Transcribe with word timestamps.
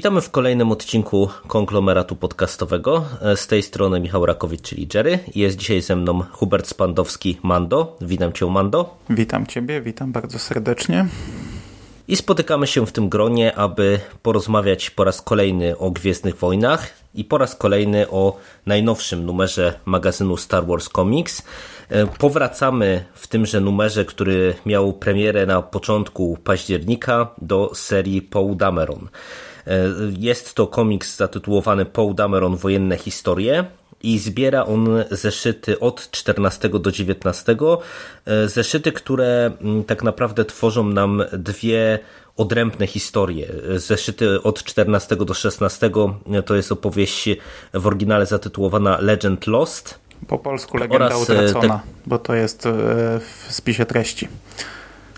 Witamy 0.00 0.20
w 0.20 0.30
kolejnym 0.30 0.72
odcinku 0.72 1.28
konglomeratu 1.46 2.16
podcastowego. 2.16 3.04
Z 3.36 3.46
tej 3.46 3.62
strony 3.62 4.00
Michał 4.00 4.26
Rakowicz, 4.26 4.62
czyli 4.62 4.88
Jerry. 4.94 5.18
Jest 5.34 5.56
dzisiaj 5.56 5.82
ze 5.82 5.96
mną 5.96 6.22
Hubert 6.32 6.66
Spandowski, 6.66 7.38
Mando. 7.42 7.96
Witam 8.00 8.32
Cię, 8.32 8.46
Mando. 8.46 8.96
Witam 9.10 9.46
Ciebie, 9.46 9.80
witam 9.80 10.12
bardzo 10.12 10.38
serdecznie. 10.38 11.06
I 12.08 12.16
spotykamy 12.16 12.66
się 12.66 12.86
w 12.86 12.92
tym 12.92 13.08
gronie, 13.08 13.56
aby 13.56 14.00
porozmawiać 14.22 14.90
po 14.90 15.04
raz 15.04 15.22
kolejny 15.22 15.78
o 15.78 15.90
Gwiezdnych 15.90 16.36
Wojnach 16.36 16.90
i 17.14 17.24
po 17.24 17.38
raz 17.38 17.54
kolejny 17.54 18.10
o 18.10 18.36
najnowszym 18.66 19.26
numerze 19.26 19.74
magazynu 19.84 20.36
Star 20.36 20.66
Wars 20.66 20.88
Comics. 20.88 21.42
Powracamy 22.18 23.04
w 23.14 23.26
tymże 23.28 23.60
numerze, 23.60 24.04
który 24.04 24.54
miał 24.66 24.92
premierę 24.92 25.46
na 25.46 25.62
początku 25.62 26.38
października 26.44 27.34
do 27.42 27.70
serii 27.74 28.22
Paul 28.22 28.56
Dameron. 28.56 29.08
Jest 30.18 30.54
to 30.54 30.66
komiks 30.66 31.16
zatytułowany 31.16 31.84
Paul 31.84 32.14
Dameron 32.14 32.56
Wojenne 32.56 32.96
Historie 32.96 33.64
i 34.02 34.18
zbiera 34.18 34.64
on 34.64 34.88
zeszyty 35.10 35.80
od 35.80 36.10
14 36.10 36.68
do 36.68 36.92
19. 36.92 37.56
Zeszyty, 38.46 38.92
które 38.92 39.50
tak 39.86 40.02
naprawdę 40.02 40.44
tworzą 40.44 40.84
nam 40.84 41.22
dwie 41.32 41.98
odrębne 42.36 42.86
historie. 42.86 43.46
Zeszyty 43.76 44.42
od 44.42 44.64
14 44.64 45.16
do 45.16 45.34
16 45.34 45.90
to 46.46 46.54
jest 46.54 46.72
opowieść 46.72 47.28
w 47.74 47.86
oryginale 47.86 48.26
zatytułowana 48.26 48.98
Legend 49.00 49.46
Lost. 49.46 49.98
Po 50.26 50.38
polsku 50.38 50.76
Legenda 50.76 51.06
oraz 51.06 51.22
Utracona, 51.22 51.78
te... 51.78 51.80
bo 52.06 52.18
to 52.18 52.34
jest 52.34 52.68
w 53.48 53.52
spisie 53.52 53.86
treści. 53.86 54.28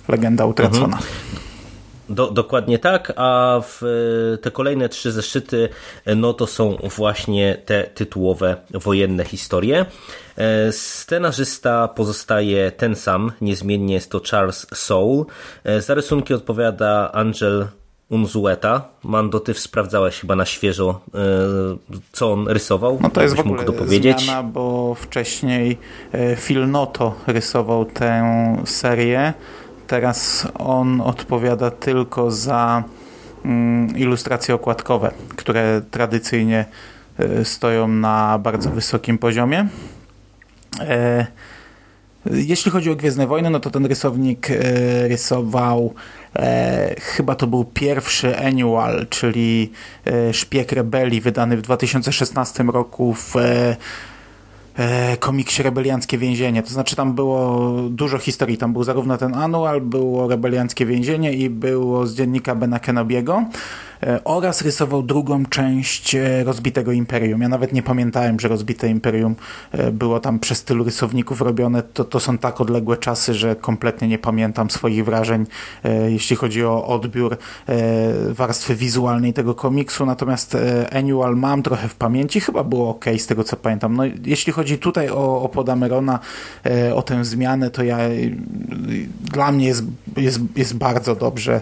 Legenda 0.09 0.47
Utracona. 0.47 0.97
Mhm. 0.97 1.42
Do, 2.13 2.31
dokładnie 2.31 2.79
tak, 2.79 3.13
a 3.17 3.61
w 3.65 3.83
te 4.43 4.51
kolejne 4.51 4.89
trzy 4.89 5.13
zeszyty 5.13 5.69
no 6.17 6.33
to 6.33 6.47
są 6.47 6.77
właśnie 6.97 7.57
te 7.67 7.85
tytułowe 7.85 8.57
wojenne 8.71 9.25
historie. 9.25 9.87
Scenarzysta 10.71 11.89
pozostaje 11.89 12.73
ten 12.73 12.97
sam, 12.97 13.33
niezmiennie 13.41 13.95
jest 13.95 14.11
to 14.11 14.21
Charles 14.31 14.67
Soule. 14.75 15.25
Za 15.79 15.95
rysunki 15.95 16.35
odpowiada 16.35 17.13
Angel 17.13 17.67
Unzueta. 18.09 18.89
Mando, 19.03 19.41
ty 19.41 19.55
sprawdzałeś 19.55 20.21
chyba 20.21 20.37
na 20.37 20.45
świeżo, 20.45 21.01
co 22.13 22.33
on 22.33 22.49
rysował. 22.49 22.99
No 23.03 23.11
to 23.11 23.23
jest 23.23 23.37
w 23.37 23.41
ogóle 23.41 23.65
dopowiedzieć. 23.65 24.21
zmiana, 24.23 24.43
bo 24.43 24.95
wcześniej 24.95 25.79
Phil 26.37 26.71
Noto 26.71 27.15
rysował 27.27 27.85
tę 27.85 28.23
serię 28.65 29.35
Teraz 29.93 30.49
on 30.59 31.01
odpowiada 31.01 31.71
tylko 31.71 32.31
za 32.31 32.85
mm, 33.45 33.99
ilustracje 33.99 34.55
okładkowe, 34.55 35.13
które 35.37 35.83
tradycyjnie 35.91 36.65
e, 37.19 37.45
stoją 37.45 37.89
na 37.89 38.39
bardzo 38.39 38.71
wysokim 38.71 39.19
poziomie. 39.19 39.69
E, 40.81 41.27
jeśli 42.27 42.71
chodzi 42.71 42.91
o 42.91 42.97
Gwiezdne 42.97 43.27
Wojny, 43.27 43.51
no 43.51 43.61
to 43.61 43.71
ten 43.71 43.87
rysownik 43.87 44.51
e, 44.51 44.55
rysował 45.09 45.95
chyba 47.01 47.35
to 47.35 47.47
był 47.47 47.65
pierwszy 47.65 48.39
annual, 48.39 49.07
czyli 49.11 49.73
Szpieg 50.33 50.73
Rebelii 50.73 51.21
wydany 51.21 51.57
w 51.57 51.63
2016 51.63 52.63
roku 52.63 53.15
w 53.15 53.35
komiksie 55.19 55.63
Rebelianckie 55.63 56.19
Więzienie. 56.19 56.63
To 56.63 56.71
znaczy 56.71 56.97
tam 56.97 57.15
było 57.15 57.73
dużo 57.91 58.19
historii. 58.19 58.59
Tam 58.59 58.73
był 58.73 58.85
zarówno 58.85 59.19
ten 59.19 59.35
anual, 59.35 59.81
było 59.81 60.29
Rebelianckie 60.29 60.87
Więzienie 60.87 61.33
i 61.33 61.51
było 61.51 62.07
z 62.07 62.15
dziennika 62.15 62.55
Bena 62.55 62.79
Kenobiego. 62.79 63.45
E, 64.07 64.25
oraz 64.25 64.63
rysował 64.63 65.03
drugą 65.03 65.47
część 65.47 66.15
e, 66.15 66.45
Rozbitego 66.45 66.93
Imperium. 66.93 67.43
Ja 67.43 67.49
nawet 67.49 67.73
nie 67.73 67.83
pamiętałem, 67.83 68.41
że 68.41 68.49
Rozbite 68.49 68.89
Imperium 68.89 69.37
e, 69.73 69.93
było 69.93 70.21
tam 70.21 70.39
przez 70.39 70.65
tylu 70.65 70.85
rysowników 70.85 71.41
robione. 71.41 71.83
To, 71.83 72.05
to 72.05 72.21
są 72.21 72.39
tak 72.39 72.61
odległe 72.61 72.97
czasy, 72.97 73.35
że 73.35 73.57
kompletnie 73.57 74.09
nie 74.09 74.19
pamiętam 74.19 74.71
swoich 74.71 75.05
wrażeń, 75.05 75.47
jeśli 76.09 76.37
chodzi 76.37 76.65
o 76.65 76.87
odbiór 76.87 77.37
warstwy 78.29 78.75
wizualnej 78.75 79.33
tego 79.33 79.55
komiksu. 79.55 80.07
Natomiast 80.07 80.57
Annual 80.93 81.37
mam 81.37 81.63
trochę 81.63 81.89
w 81.89 81.95
pamięci. 81.95 82.41
Chyba 82.41 82.65
było 82.65 82.91
ok 82.91 83.05
z 83.19 83.27
tego, 83.27 83.45
co 83.45 83.57
pamiętam. 83.57 83.97
No, 83.97 84.03
jeśli 84.25 84.53
chodzi 84.53 84.79
tutaj 84.79 85.09
o, 85.09 85.43
o 85.43 85.49
Podamerona, 85.49 86.19
o 86.95 87.03
tę 87.03 87.25
zmianę, 87.25 87.71
to 87.71 87.85
ja 87.85 87.99
dla 89.21 89.53
mnie 89.53 89.67
jest, 89.67 89.85
jest, 90.17 90.41
jest 90.57 90.77
bardzo 90.77 91.17
dobrze. 91.17 91.61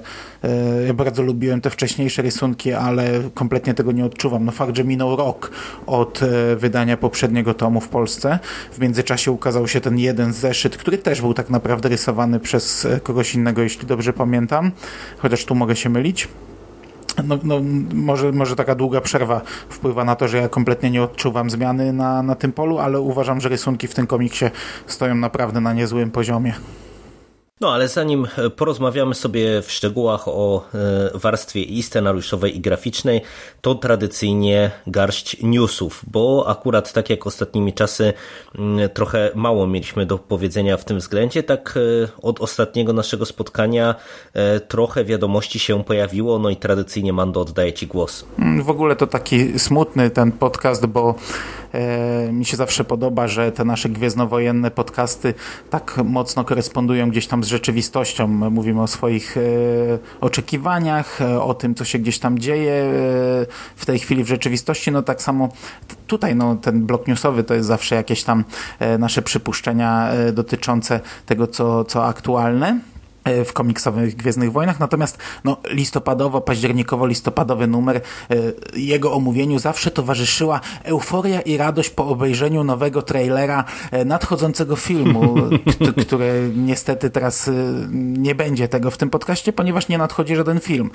Ja 0.87 0.95
bardzo 0.95 1.22
lubiłem 1.22 1.61
te 1.61 1.71
wcześniejsze 1.71 2.22
rysunki, 2.30 2.72
ale 2.72 3.10
kompletnie 3.34 3.74
tego 3.74 3.92
nie 3.92 4.04
odczuwam. 4.04 4.44
No 4.44 4.52
fakt, 4.52 4.76
że 4.76 4.84
minął 4.84 5.16
rok 5.16 5.50
od 5.86 6.22
e, 6.22 6.56
wydania 6.56 6.96
poprzedniego 6.96 7.54
tomu 7.54 7.80
w 7.80 7.88
Polsce. 7.88 8.38
W 8.72 8.78
międzyczasie 8.78 9.32
ukazał 9.32 9.68
się 9.68 9.80
ten 9.80 9.98
jeden 9.98 10.32
zeszyt, 10.32 10.76
który 10.76 10.98
też 10.98 11.20
był 11.20 11.34
tak 11.34 11.50
naprawdę 11.50 11.88
rysowany 11.88 12.41
przez 12.41 12.84
e, 12.84 13.00
kogoś 13.00 13.34
innego, 13.34 13.62
jeśli 13.62 13.86
dobrze 13.86 14.12
pamiętam. 14.12 14.70
Chociaż 15.18 15.44
tu 15.44 15.54
mogę 15.54 15.76
się 15.76 15.91
mylić. 15.91 16.28
No, 17.24 17.38
no, 17.42 17.60
może, 17.94 18.32
może 18.32 18.56
taka 18.56 18.74
długa 18.74 19.00
przerwa 19.00 19.41
wpływa 19.68 20.04
na 20.04 20.16
to, 20.16 20.28
że 20.28 20.38
ja 20.38 20.48
kompletnie 20.48 20.91
nie 20.91 21.02
odczuwam 21.02 21.50
zmiany 21.50 21.92
na, 21.92 22.22
na 22.22 22.34
tym 22.34 22.52
polu, 22.52 22.78
ale 22.78 23.00
uważam, 23.00 23.41
że 23.41 23.48
rysunki 23.48 23.88
w 23.88 23.94
tym 23.94 24.06
komiksie 24.06 24.44
stoją 24.86 25.14
naprawdę 25.14 25.60
na 25.60 25.72
niezłym 25.72 26.10
poziomie. 26.10 26.54
No 27.60 27.72
ale 27.75 27.88
zanim 27.88 28.26
e, 28.37 28.50
porozmawiamy 28.50 29.15
sobie 29.15 29.62
w 29.62 29.72
szczegółach 29.72 30.28
o 30.28 30.65
e, 31.15 31.19
warstwie 31.19 31.62
i 31.62 31.82
scenariuszowej 31.82 32.56
i 32.56 32.60
graficznej, 32.60 33.21
to 33.60 33.75
tradycyjnie 33.75 34.71
garść 34.87 35.37
newsów, 35.43 36.03
bo 36.06 36.44
akurat 36.48 36.93
tak 36.93 37.10
jak 37.10 37.26
ostatnimi 37.26 37.72
czasy 37.72 38.12
mm, 38.59 38.88
trochę 38.88 39.31
mało 39.34 39.66
mieliśmy 39.66 40.06
do 40.06 40.19
powiedzenia 40.19 40.76
w 40.76 40.84
tym 40.84 40.98
względzie, 40.98 41.43
tak 41.43 41.75
e, 41.76 42.09
od 42.22 42.41
ostatniego 42.41 42.93
naszego 42.93 43.26
spotkania 43.26 43.94
trochę 44.69 45.04
wiadomości 45.04 45.59
się 45.59 45.84
pojawiło, 45.84 46.38
no 46.38 46.50
i 46.50 46.56
tradycyjnie 46.56 47.12
Mando 47.12 47.41
oddaję 47.41 47.72
Ci 47.72 47.87
głos. 47.87 48.25
Mm, 48.38 48.62
w 48.62 48.71
ogóle 48.71 48.97
to 48.97 49.06
taki 49.06 49.59
smutny 49.59 50.10
ten 50.10 50.32
podcast, 50.32 50.87
bo 50.87 51.15
mi 52.32 52.44
się 52.44 52.56
zawsze 52.56 52.84
podoba, 52.84 53.28
że 53.28 53.53
te 53.53 53.65
nasze 53.65 53.88
gwiezdnowojenne 53.88 54.71
podcasty 54.71 55.34
tak 55.71 56.00
mocno 56.04 56.44
korespondują 56.44 57.10
gdzieś 57.10 57.27
tam 57.27 57.44
z 57.44 57.50
rzeczywistością. 57.50 58.28
Mówimy 58.28 58.83
o 58.83 58.87
swoich 58.87 59.37
e, 59.37 59.41
oczekiwaniach, 60.21 61.21
e, 61.21 61.43
o 61.43 61.55
tym, 61.55 61.75
co 61.75 61.84
się 61.84 61.99
gdzieś 61.99 62.19
tam 62.19 62.38
dzieje 62.38 62.93
w 63.77 63.87
tej 63.87 63.99
chwili 63.99 64.25
w 64.25 64.28
rzeczywistości. 64.28 64.93
No 64.93 65.03
tak 65.03 65.22
samo 65.22 65.49
tutaj 66.06 66.37
no, 66.37 66.56
ten 66.56 66.87
blok 66.87 67.06
newsowy 67.06 67.44
to 67.44 67.55
jest 67.55 67.69
zawsze 67.69 67.94
jakieś 67.94 68.25
tam 68.25 68.44
nasze 68.99 69.22
przypuszczenia 69.22 70.10
dotyczące 70.33 71.00
tego, 71.27 71.47
co, 71.47 71.84
co 71.84 72.06
aktualne. 72.06 72.81
E, 73.25 73.44
w 73.44 73.53
komiksowych 73.53 74.16
Gwiezdnych 74.16 74.53
Wojnach, 74.53 74.81
natomiast 74.81 75.19
no, 75.44 75.56
listopadowo, 75.70 76.41
październikowo-listopadowy 76.41 77.68
numer, 77.68 77.97
e, 77.97 78.00
jego 78.77 79.12
omówieniu 79.12 79.59
zawsze 79.59 79.91
towarzyszyła 79.91 80.60
euforia 80.84 81.41
i 81.41 81.56
radość 81.56 81.91
po 81.91 82.06
obejrzeniu 82.06 82.65
nowego 82.65 83.03
trailera 83.03 83.65
e, 83.91 84.04
nadchodzącego 84.04 84.77
filmu, 84.77 85.34
który 86.06 86.50
niestety 86.56 87.10
teraz 87.10 87.50
nie 87.92 88.34
będzie 88.34 88.68
tego 88.68 88.91
w 88.91 88.97
tym 88.97 89.10
podcaście, 89.10 89.53
ponieważ 89.53 89.89
nie 89.89 89.98
nadchodzi 89.98 90.36
żaden 90.36 90.60
film. 90.60 90.91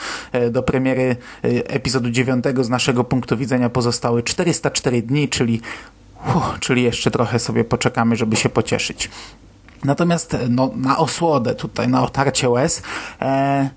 Do 0.51 0.63
premiery 0.63 1.15
epizodu 1.44 2.09
9 2.09 2.45
z 2.61 2.69
naszego 2.69 3.03
punktu 3.03 3.38
widzenia 3.38 3.69
pozostały 3.69 4.23
404 4.23 5.01
dni, 5.01 5.29
czyli, 5.29 5.61
uh, 6.27 6.59
czyli 6.59 6.83
jeszcze 6.83 7.11
trochę 7.11 7.39
sobie 7.39 7.63
poczekamy, 7.63 8.15
żeby 8.15 8.35
się 8.35 8.50
pocieszyć. 8.50 9.09
Natomiast 9.85 10.33
e, 10.33 10.49
no, 10.49 10.71
na 10.75 10.97
osłodę 10.97 11.55
tutaj, 11.55 11.87
na 11.87 12.03
otarcie 12.03 12.49
łez, 12.49 12.81
e, 13.21 13.69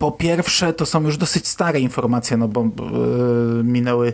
po 0.00 0.12
pierwsze 0.12 0.72
to 0.72 0.86
są 0.86 1.02
już 1.02 1.16
dosyć 1.16 1.48
stare 1.48 1.80
informacje, 1.80 2.36
no 2.36 2.48
bo 2.48 2.60
e, 2.60 2.66
minęły 3.64 4.12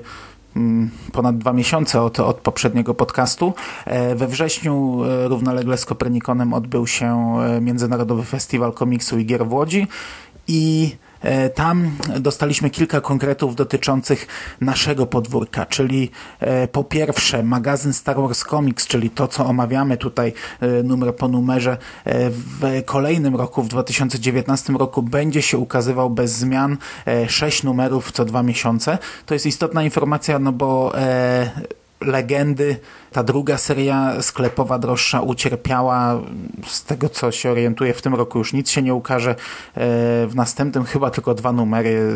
mm, 0.56 0.90
ponad 1.12 1.38
dwa 1.38 1.52
miesiące 1.52 2.02
od, 2.02 2.20
od 2.20 2.37
poprzedniego 2.37 2.94
podcastu. 2.94 3.54
E, 3.84 4.14
we 4.14 4.26
wrześniu 4.28 5.04
e, 5.04 5.28
równolegle 5.28 5.76
z 5.76 5.84
Kopernikonem 5.84 6.54
odbył 6.54 6.87
się 6.87 7.37
Międzynarodowy 7.60 8.25
Festiwal 8.25 8.72
Komiksu 8.72 9.19
i 9.19 9.26
Gier 9.26 9.46
w 9.46 9.52
Łodzi 9.52 9.87
i 10.49 10.96
tam 11.54 11.90
dostaliśmy 12.20 12.70
kilka 12.70 13.00
konkretów 13.00 13.56
dotyczących 13.56 14.26
naszego 14.60 15.06
podwórka, 15.06 15.66
czyli 15.66 16.10
e, 16.40 16.68
po 16.68 16.84
pierwsze 16.84 17.42
magazyn 17.42 17.92
Star 17.92 18.16
Wars 18.16 18.44
Comics, 18.44 18.86
czyli 18.86 19.10
to, 19.10 19.28
co 19.28 19.46
omawiamy 19.46 19.96
tutaj 19.96 20.32
e, 20.60 20.82
numer 20.82 21.16
po 21.16 21.28
numerze, 21.28 21.78
w 22.04 22.82
kolejnym 22.84 23.36
roku, 23.36 23.62
w 23.62 23.68
2019 23.68 24.72
roku 24.72 25.02
będzie 25.02 25.42
się 25.42 25.58
ukazywał 25.58 26.10
bez 26.10 26.32
zmian, 26.32 26.76
sześć 27.28 27.62
numerów 27.62 28.12
co 28.12 28.24
dwa 28.24 28.42
miesiące. 28.42 28.98
To 29.26 29.34
jest 29.34 29.46
istotna 29.46 29.82
informacja, 29.82 30.38
no 30.38 30.52
bo 30.52 30.92
legendy. 32.00 32.76
Ta 33.12 33.22
druga 33.22 33.58
seria 33.58 34.22
sklepowa 34.22 34.78
droższa 34.78 35.20
ucierpiała. 35.20 36.20
Z 36.66 36.84
tego 36.84 37.08
co 37.08 37.32
się 37.32 37.50
orientuję, 37.50 37.94
w 37.94 38.02
tym 38.02 38.14
roku 38.14 38.38
już 38.38 38.52
nic 38.52 38.70
się 38.70 38.82
nie 38.82 38.94
ukaże. 38.94 39.31
E, 39.31 39.34
w 40.26 40.32
następnym 40.34 40.84
chyba 40.84 41.10
tylko 41.10 41.34
dwa 41.34 41.52
numery, 41.52 42.12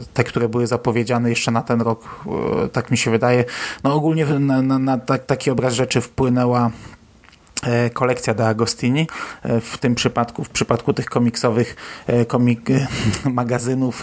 e, 0.00 0.04
te, 0.14 0.24
które 0.24 0.48
były 0.48 0.66
zapowiedziane 0.66 1.30
jeszcze 1.30 1.50
na 1.50 1.62
ten 1.62 1.80
rok, 1.80 2.24
e, 2.64 2.68
tak 2.68 2.90
mi 2.90 2.96
się 2.96 3.10
wydaje. 3.10 3.44
No 3.84 3.94
ogólnie 3.94 4.26
na, 4.26 4.62
na, 4.62 4.78
na 4.78 4.98
taki 4.98 5.50
obraz 5.50 5.74
rzeczy 5.74 6.00
wpłynęła 6.00 6.70
kolekcja 7.92 8.34
de 8.34 8.46
Agostini. 8.46 9.08
W 9.44 9.78
tym 9.78 9.94
przypadku, 9.94 10.44
w 10.44 10.48
przypadku 10.48 10.92
tych 10.92 11.06
komiksowych 11.06 11.76
komik 12.28 12.60
magazynów 13.24 14.02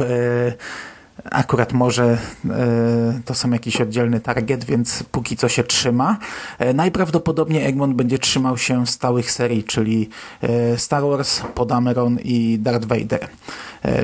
Akurat 1.23 1.73
może 1.73 2.18
e, 2.50 3.21
to 3.25 3.33
są 3.33 3.51
jakiś 3.51 3.81
oddzielny 3.81 4.19
target, 4.19 4.65
więc 4.65 5.03
póki 5.03 5.38
co 5.38 5.50
się 5.50 5.63
trzyma. 5.63 6.18
E, 6.59 6.73
najprawdopodobniej 6.73 7.65
Egmont 7.65 7.95
będzie 7.95 8.19
trzymał 8.19 8.57
się 8.57 8.88
stałych 8.88 9.31
serii, 9.31 9.63
czyli 9.63 10.09
e, 10.41 10.77
Star 10.77 11.03
Wars, 11.03 11.41
Podameron 11.56 12.19
i 12.23 12.59
Darth 12.59 12.85
Vader. 12.85 13.27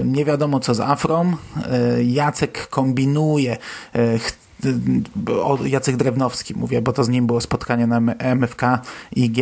Nie 0.06 0.25
wiadomo 0.25 0.60
co 0.60 0.74
z 0.74 0.80
Afrom. 0.80 1.38
Jacek 2.04 2.68
kombinuje 2.68 3.58
Jacek 5.66 5.98
Drewnowski 5.98 6.54
mówię, 6.56 6.81
bo 6.81 6.94
to 6.94 7.04
z 7.04 7.10
nim 7.10 7.28
było 7.28 7.42
spotkanie 7.42 7.88
na 7.88 8.00
MFK 8.20 8.62
IG 9.16 9.38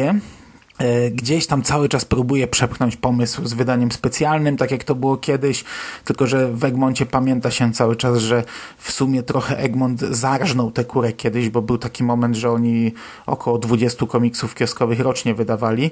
gdzieś 1.12 1.48
tam 1.48 1.64
cały 1.64 1.90
czas 1.90 2.06
próbuje 2.06 2.48
przepchnąć 2.48 2.96
pomysł 2.96 3.46
z 3.46 3.54
wydaniem 3.54 3.92
specjalnym, 3.92 4.58
tak 4.58 4.72
jak 4.72 4.84
to 4.84 4.96
było 4.96 5.18
kiedyś, 5.18 5.64
tylko 6.06 6.28
że 6.28 6.52
w 6.52 6.64
Egmoncie 6.64 7.06
pamięta 7.06 7.52
się 7.52 7.74
cały 7.74 7.96
czas, 7.96 8.20
że 8.20 8.44
w 8.78 8.92
sumie 8.92 9.24
trochę 9.24 9.58
Egmont 9.58 10.00
zarżnął 10.00 10.72
tę 10.72 10.86
kurę 10.86 11.14
kiedyś, 11.14 11.50
bo 11.50 11.62
był 11.62 11.78
taki 11.78 12.04
moment, 12.04 12.36
że 12.36 12.52
oni 12.52 12.94
około 13.26 13.58
20 13.58 14.06
komiksów 14.06 14.56
kioskowych 14.56 15.00
rocznie 15.00 15.36
wydawali, 15.36 15.92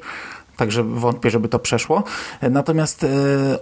Także 0.57 0.83
wątpię, 0.83 1.29
żeby 1.29 1.49
to 1.49 1.59
przeszło. 1.59 2.03
Natomiast 2.41 3.03
e, 3.03 3.07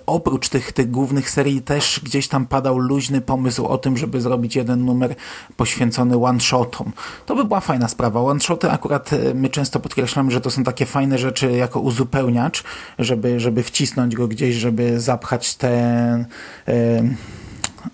oprócz 0.05 0.49
tych, 0.49 0.71
tych 0.71 0.91
głównych 0.91 1.29
serii 1.29 1.61
też 1.61 2.01
gdzieś 2.03 2.27
tam 2.27 2.45
padał 2.45 2.77
luźny 2.77 3.21
pomysł 3.21 3.65
o 3.65 3.77
tym, 3.77 3.97
żeby 3.97 4.21
zrobić 4.21 4.55
jeden 4.55 4.85
numer 4.85 5.15
poświęcony 5.57 6.15
one-shotom. 6.15 6.91
To 7.25 7.35
by 7.35 7.45
była 7.45 7.59
fajna 7.59 7.87
sprawa. 7.87 8.21
One-shoty 8.21 8.71
akurat 8.71 9.13
e, 9.13 9.33
my 9.33 9.49
często 9.49 9.79
podkreślamy, 9.79 10.31
że 10.31 10.41
to 10.41 10.51
są 10.51 10.63
takie 10.63 10.85
fajne 10.85 11.17
rzeczy 11.17 11.51
jako 11.51 11.79
uzupełniacz, 11.79 12.63
żeby, 12.99 13.39
żeby 13.39 13.63
wcisnąć 13.63 14.15
go 14.15 14.27
gdzieś, 14.27 14.55
żeby 14.55 14.99
zapchać 14.99 15.55
ten... 15.55 16.25
E, 16.67 17.03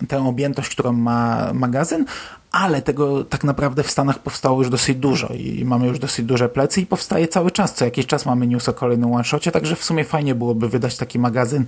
tę 0.08 0.26
objętość, 0.26 0.70
którą 0.70 0.92
ma 0.92 1.50
magazyn, 1.54 2.04
ale 2.52 2.82
tego 2.82 3.24
tak 3.24 3.44
naprawdę 3.44 3.82
w 3.82 3.90
Stanach 3.90 4.18
powstało 4.18 4.58
już 4.58 4.70
dosyć 4.70 4.98
dużo 4.98 5.28
i 5.34 5.64
mamy 5.64 5.86
już 5.86 5.98
dosyć 5.98 6.26
duże 6.26 6.48
plecy 6.48 6.80
i 6.80 6.86
powstaje 6.86 7.28
cały 7.28 7.50
czas. 7.50 7.74
Co 7.74 7.84
jakiś 7.84 8.06
czas 8.06 8.26
mamy 8.26 8.46
news 8.46 8.68
o 8.68 8.72
kolejnym 8.72 9.12
one-shocie, 9.12 9.50
także 9.50 9.76
w 9.76 9.84
sumie 9.84 10.04
fajnie 10.04 10.34
byłoby 10.34 10.68
wydać 10.68 10.96
taki 10.96 11.18
magazyn 11.18 11.64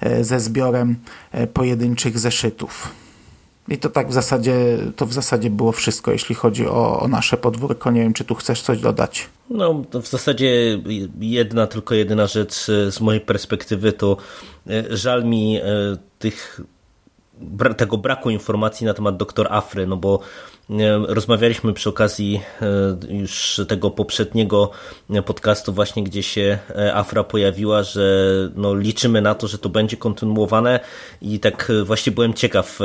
e, 0.00 0.24
ze 0.24 0.40
zbiorem 0.40 0.96
e, 1.32 1.46
pojedynczych 1.46 2.18
zeszytów. 2.18 2.88
I 3.68 3.78
to 3.78 3.88
tak 3.88 4.08
w 4.08 4.12
zasadzie, 4.12 4.54
to 4.96 5.06
w 5.06 5.12
zasadzie 5.12 5.50
było 5.50 5.72
wszystko, 5.72 6.12
jeśli 6.12 6.34
chodzi 6.34 6.66
o, 6.66 7.00
o 7.00 7.08
nasze 7.08 7.36
podwórko. 7.36 7.90
Nie 7.90 8.00
wiem, 8.00 8.12
czy 8.12 8.24
tu 8.24 8.34
chcesz 8.34 8.62
coś 8.62 8.80
dodać. 8.80 9.28
No, 9.50 9.84
w 10.02 10.08
zasadzie 10.08 10.80
jedna, 11.20 11.66
tylko 11.66 11.94
jedyna 11.94 12.26
rzecz 12.26 12.68
e, 12.68 12.92
z 12.92 13.00
mojej 13.00 13.20
perspektywy 13.20 13.92
to 13.92 14.16
żal 14.90 15.24
mi 15.24 15.60
tych 16.18 16.60
tego 17.76 17.96
braku 17.96 18.30
informacji 18.30 18.86
na 18.86 18.94
temat 18.94 19.16
doktor 19.16 19.46
Afry, 19.50 19.86
no 19.86 19.96
bo 19.96 20.20
rozmawialiśmy 21.06 21.72
przy 21.72 21.88
okazji 21.88 22.40
e, 22.62 23.14
już 23.14 23.60
tego 23.68 23.90
poprzedniego 23.90 24.70
podcastu 25.26 25.72
właśnie, 25.72 26.04
gdzie 26.04 26.22
się 26.22 26.58
e, 26.76 26.94
Afra 26.94 27.24
pojawiła, 27.24 27.82
że 27.82 28.34
no 28.56 28.74
liczymy 28.74 29.20
na 29.20 29.34
to, 29.34 29.48
że 29.48 29.58
to 29.58 29.68
będzie 29.68 29.96
kontynuowane 29.96 30.80
i 31.22 31.40
tak 31.40 31.72
właśnie 31.84 32.12
byłem 32.12 32.34
ciekaw, 32.34 32.78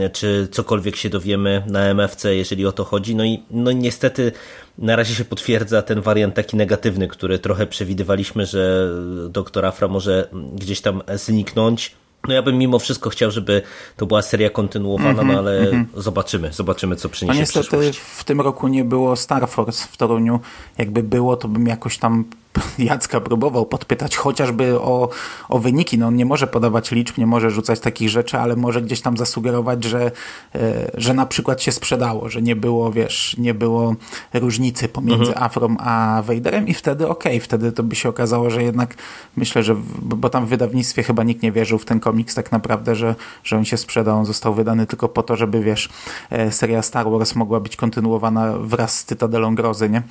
e, 0.00 0.10
czy 0.10 0.48
cokolwiek 0.50 0.96
się 0.96 1.10
dowiemy 1.10 1.62
na 1.66 1.80
MFC, 1.84 2.36
jeżeli 2.36 2.66
o 2.66 2.72
to 2.72 2.84
chodzi. 2.84 3.16
No 3.16 3.24
i 3.24 3.42
no 3.50 3.72
niestety 3.72 4.32
na 4.78 4.96
razie 4.96 5.14
się 5.14 5.24
potwierdza 5.24 5.82
ten 5.82 6.00
wariant 6.00 6.34
taki 6.34 6.56
negatywny, 6.56 7.08
który 7.08 7.38
trochę 7.38 7.66
przewidywaliśmy, 7.66 8.46
że 8.46 8.88
doktor 9.28 9.66
Afra 9.66 9.88
może 9.88 10.28
gdzieś 10.54 10.80
tam 10.80 11.02
zniknąć 11.14 11.94
no 12.28 12.34
ja 12.34 12.42
bym 12.42 12.58
mimo 12.58 12.78
wszystko 12.78 13.10
chciał, 13.10 13.30
żeby 13.30 13.62
to 13.96 14.06
była 14.06 14.22
seria 14.22 14.50
kontynuowana, 14.50 15.10
mm 15.10 15.26
-hmm, 15.26 15.32
no 15.32 15.38
ale 15.38 15.58
mm 15.58 15.84
-hmm. 15.84 16.00
zobaczymy, 16.00 16.52
zobaczymy 16.52 16.96
co 16.96 17.08
przyniesie 17.08 17.38
A 17.38 17.40
niestety 17.40 17.68
przyszłość. 17.68 17.98
w 17.98 18.24
tym 18.24 18.40
roku 18.40 18.68
nie 18.68 18.84
było 18.84 19.16
Star 19.16 19.48
Force 19.48 19.88
w 19.90 19.96
Toruniu. 19.96 20.40
Jakby 20.78 21.02
było, 21.02 21.36
to 21.36 21.48
bym 21.48 21.66
jakoś 21.66 21.98
tam 21.98 22.24
Jacka 22.78 23.20
próbował 23.20 23.66
podpytać 23.66 24.16
chociażby 24.16 24.80
o, 24.80 25.08
o 25.48 25.58
wyniki. 25.58 25.98
No 25.98 26.06
on 26.06 26.16
nie 26.16 26.24
może 26.24 26.46
podawać 26.46 26.90
liczb, 26.90 27.18
nie 27.18 27.26
może 27.26 27.50
rzucać 27.50 27.80
takich 27.80 28.08
rzeczy, 28.08 28.38
ale 28.38 28.56
może 28.56 28.82
gdzieś 28.82 29.00
tam 29.00 29.16
zasugerować, 29.16 29.84
że, 29.84 30.10
e, 30.54 30.90
że 30.94 31.14
na 31.14 31.26
przykład 31.26 31.62
się 31.62 31.72
sprzedało, 31.72 32.28
że 32.28 32.42
nie 32.42 32.56
było, 32.56 32.92
wiesz, 32.92 33.36
nie 33.38 33.54
było 33.54 33.94
różnicy 34.34 34.88
pomiędzy 34.88 35.30
mhm. 35.30 35.44
Afrom 35.44 35.76
a 35.80 36.22
Vaderem 36.26 36.68
i 36.68 36.74
wtedy 36.74 37.08
okej, 37.08 37.32
okay, 37.32 37.40
wtedy 37.40 37.72
to 37.72 37.82
by 37.82 37.96
się 37.96 38.08
okazało, 38.08 38.50
że 38.50 38.62
jednak 38.62 38.94
myślę, 39.36 39.62
że 39.62 39.76
bo 40.02 40.30
tam 40.30 40.46
w 40.46 40.48
wydawnictwie 40.48 41.02
chyba 41.02 41.22
nikt 41.22 41.42
nie 41.42 41.52
wierzył 41.52 41.78
w 41.78 41.84
ten 41.84 42.00
komiks 42.00 42.34
tak 42.34 42.52
naprawdę, 42.52 42.94
że, 42.94 43.14
że 43.44 43.56
on 43.56 43.64
się 43.64 43.76
sprzedał, 43.76 44.18
on 44.18 44.24
został 44.24 44.54
wydany 44.54 44.86
tylko 44.86 45.08
po 45.08 45.22
to, 45.22 45.36
żeby 45.36 45.62
wiesz, 45.62 45.88
e, 46.30 46.52
seria 46.52 46.82
Star 46.82 47.10
Wars 47.10 47.34
mogła 47.34 47.60
być 47.60 47.76
kontynuowana 47.76 48.52
wraz 48.58 48.98
z 48.98 49.04
Cytadelą 49.04 49.54
Grozy, 49.54 49.90
nie? 49.90 50.02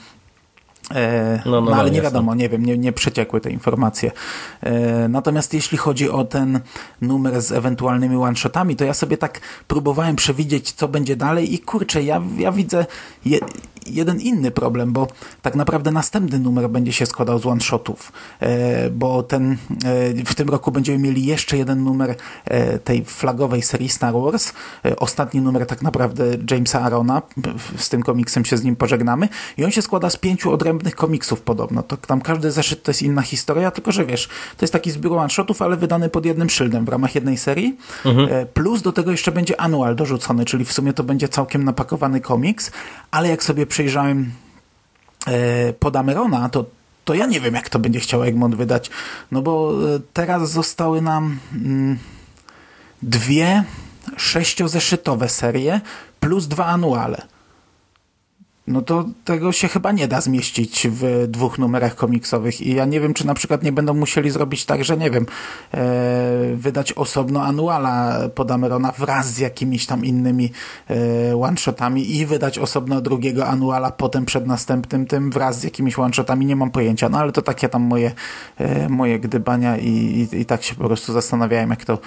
No, 1.46 1.52
no, 1.52 1.62
no, 1.62 1.76
ale 1.76 1.90
no, 1.90 1.96
nie 1.96 2.02
wiadomo, 2.02 2.36
nie 2.36 2.50
wiem, 2.50 2.66
nie, 2.66 2.78
nie 2.78 2.92
przeciekły 2.92 3.42
te 3.42 3.52
informacje. 3.52 4.12
E, 4.62 5.08
natomiast 5.08 5.54
jeśli 5.54 5.78
chodzi 5.78 6.10
o 6.10 6.24
ten 6.24 6.60
numer 7.02 7.42
z 7.42 7.52
ewentualnymi 7.52 8.16
one-shotami, 8.16 8.76
to 8.76 8.86
ja 8.86 8.94
sobie 8.94 9.18
tak 9.18 9.40
próbowałem 9.68 10.16
przewidzieć, 10.16 10.72
co 10.72 10.88
będzie 10.88 11.16
dalej 11.16 11.54
i 11.54 11.60
kurczę, 11.60 12.04
ja, 12.04 12.22
ja 12.38 12.52
widzę 12.52 12.86
je, 13.26 13.40
jeden 13.88 14.20
inny 14.22 14.52
problem, 14.52 14.94
bo 14.94 15.08
tak 15.42 15.56
naprawdę 15.56 15.92
następny 15.92 16.40
numer 16.40 16.70
będzie 16.70 16.94
się 16.94 17.06
składał 17.06 17.40
z 17.40 17.46
one-shotów, 17.46 18.12
e, 18.40 18.90
bo 18.90 19.24
ten, 19.24 19.58
w 20.26 20.36
tym 20.36 20.50
roku 20.50 20.72
będziemy 20.72 20.98
mieli 21.00 21.26
jeszcze 21.26 21.58
jeden 21.58 21.84
numer 21.84 22.16
tej 22.84 23.06
flagowej 23.06 23.62
serii 23.62 23.90
Star 23.90 24.14
Wars. 24.14 24.54
Ostatni 24.98 25.42
numer 25.42 25.66
tak 25.66 25.82
naprawdę 25.82 26.24
Jamesa 26.52 26.82
Arona, 26.82 27.22
z 27.78 27.90
tym 27.90 28.04
komiksem 28.04 28.46
się 28.46 28.58
z 28.58 28.64
nim 28.64 28.76
pożegnamy 28.76 29.30
i 29.58 29.66
on 29.66 29.72
się 29.72 29.82
składa 29.82 30.10
z 30.10 30.18
pięciu 30.18 30.52
odrębnych 30.52 30.96
komiksów 30.96 31.42
podobno. 31.42 31.84
To, 31.84 31.98
tam 31.98 32.22
każdy 32.22 32.52
zeszyt 32.52 32.84
to 32.84 32.92
jest 32.92 33.02
inna 33.02 33.22
historia, 33.22 33.72
tylko 33.72 33.92
że 33.92 34.06
wiesz, 34.06 34.28
to 34.28 34.64
jest 34.66 34.74
taki 34.74 34.92
zbiór 34.92 35.18
one-shotów, 35.18 35.62
ale 35.62 35.78
wydany 35.78 36.10
pod 36.10 36.26
jednym 36.26 36.50
szyldem 36.50 36.86
w 36.86 36.90
ramach 36.90 37.16
jednej 37.16 37.38
serii. 37.38 37.78
Mhm. 38.06 38.30
E, 38.32 38.46
plus 38.46 38.82
do 38.82 38.92
tego 38.92 39.12
jeszcze 39.12 39.32
będzie 39.32 39.62
anual 39.62 39.96
dorzucony, 39.96 40.46
czyli 40.46 40.66
w 40.66 40.74
sumie 40.74 40.94
to 40.94 41.04
będzie 41.04 41.28
całkiem 41.30 41.64
napakowany 41.64 42.22
komiks, 42.22 42.72
ale 43.12 43.30
jak 43.30 43.44
sobie 43.44 43.66
przejrzałem 43.70 44.32
e, 45.28 45.74
pod 45.74 45.96
Amerona, 45.96 46.50
to 46.50 46.66
to 47.06 47.14
ja 47.14 47.26
nie 47.26 47.42
wiem, 47.42 47.56
jak 47.56 47.70
to 47.70 47.80
będzie 47.80 48.00
chciał 48.00 48.24
Egmont 48.24 48.56
wydać, 48.56 48.90
no 49.32 49.42
bo 49.42 49.74
e, 49.96 50.00
teraz 50.14 50.52
zostały 50.52 51.02
nam 51.02 51.40
mm, 51.54 51.98
dwie 53.02 53.64
sześciozeszytowe 54.18 55.30
serie 55.30 55.82
plus 56.20 56.48
dwa 56.48 56.66
anuale 56.66 57.22
no 58.70 58.82
to 58.82 59.06
tego 59.26 59.52
się 59.52 59.68
chyba 59.68 59.92
nie 59.92 60.08
da 60.08 60.22
zmieścić 60.22 60.88
w 60.92 61.28
dwóch 61.28 61.60
numerach 61.60 61.96
komiksowych 61.96 62.62
i 62.62 62.74
ja 62.74 62.86
nie 62.86 63.00
wiem, 63.00 63.14
czy 63.14 63.28
na 63.28 63.34
przykład 63.34 63.64
nie 63.64 63.72
będą 63.72 63.94
musieli 63.94 64.30
zrobić 64.30 64.66
tak, 64.66 64.84
że 64.84 64.98
nie 64.98 65.12
wiem, 65.12 65.26
e, 65.74 66.56
wydać 66.56 66.94
osobno 66.94 67.44
anuala 67.44 68.20
pod 68.36 68.52
Amerona 68.52 68.92
wraz 68.92 69.34
z 69.34 69.38
jakimiś 69.38 69.86
tam 69.86 70.06
innymi 70.06 70.52
e, 70.90 71.38
one-shotami 71.38 72.16
i 72.16 72.26
wydać 72.26 72.60
osobno 72.60 73.02
drugiego 73.02 73.48
anuala 73.48 73.92
potem 73.92 74.26
przed 74.26 74.48
następnym 74.48 75.06
tym 75.06 75.32
wraz 75.32 75.60
z 75.60 75.64
jakimiś 75.64 76.00
one-shotami, 76.00 76.46
nie 76.46 76.56
mam 76.56 76.72
pojęcia, 76.72 77.10
no 77.10 77.20
ale 77.20 77.32
to 77.32 77.42
takie 77.42 77.70
tam 77.70 77.82
moje, 77.82 78.12
e, 78.58 78.90
moje 78.90 79.20
gdybania 79.20 79.78
i, 79.78 79.88
i, 80.32 80.40
i 80.40 80.46
tak 80.46 80.64
się 80.64 80.76
po 80.76 80.84
prostu 80.84 81.14
zastanawiałem, 81.14 81.70
jak 81.70 81.86
to, 81.86 81.98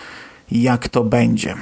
jak 0.50 0.88
to 0.88 1.04
będzie. 1.04 1.54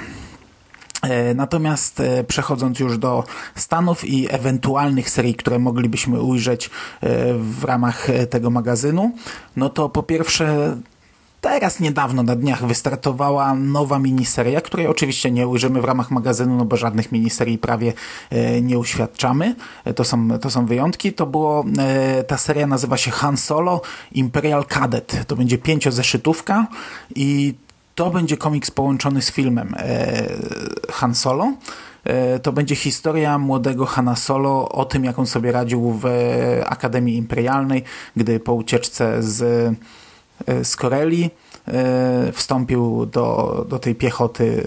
E, 1.02 1.34
natomiast 1.34 2.00
e, 2.00 2.24
przechodząc 2.24 2.80
już 2.80 2.98
do 2.98 3.24
Stanów 3.54 4.04
i 4.04 4.34
ewentualnych 4.34 5.10
serii, 5.10 5.34
które 5.34 5.58
moglibyśmy 5.58 6.20
ujrzeć 6.20 6.66
e, 6.66 6.70
w 7.34 7.64
ramach 7.64 8.06
tego 8.30 8.50
magazynu, 8.50 9.12
no 9.56 9.68
to 9.68 9.88
po 9.88 10.02
pierwsze 10.02 10.76
Teraz 11.40 11.80
niedawno 11.80 12.22
na 12.22 12.36
dniach 12.36 12.66
wystartowała 12.66 13.54
nowa 13.54 13.98
miniseria, 13.98 14.60
której 14.60 14.86
oczywiście 14.86 15.30
nie 15.30 15.48
ujrzymy 15.48 15.80
w 15.80 15.84
ramach 15.84 16.10
magazynu, 16.10 16.56
no 16.56 16.64
bo 16.64 16.76
żadnych 16.76 17.12
miniserii 17.12 17.58
prawie 17.58 17.92
nie 18.62 18.78
uświadczamy. 18.78 19.54
To 19.96 20.04
są, 20.04 20.38
to 20.38 20.50
są 20.50 20.66
wyjątki. 20.66 21.12
To 21.12 21.26
było, 21.26 21.64
ta 22.26 22.38
seria 22.38 22.66
nazywa 22.66 22.96
się 22.96 23.10
Han 23.10 23.36
Solo 23.36 23.80
Imperial 24.12 24.64
Cadet. 24.64 25.24
To 25.26 25.36
będzie 25.36 25.58
pięciozeszytówka 25.58 26.66
i 27.14 27.54
to 28.00 28.10
będzie 28.10 28.36
komiks 28.36 28.70
połączony 28.70 29.22
z 29.22 29.30
filmem 29.30 29.74
Han 30.90 31.14
Solo. 31.14 31.52
To 32.42 32.52
będzie 32.52 32.76
historia 32.76 33.38
młodego 33.38 33.86
Hanna 33.86 34.16
Solo 34.16 34.68
o 34.68 34.84
tym, 34.84 35.04
jak 35.04 35.18
on 35.18 35.26
sobie 35.26 35.52
radził 35.52 35.98
w 36.02 36.06
Akademii 36.66 37.16
Imperialnej, 37.16 37.84
gdy 38.16 38.40
po 38.40 38.54
ucieczce 38.54 39.22
z 39.22 39.74
E, 40.46 40.64
z 40.64 40.76
Koreli. 40.76 41.24
e, 41.24 41.30
wstąpił 42.32 43.06
do, 43.06 43.66
do 43.68 43.78
tej 43.78 43.94
piechoty 43.94 44.64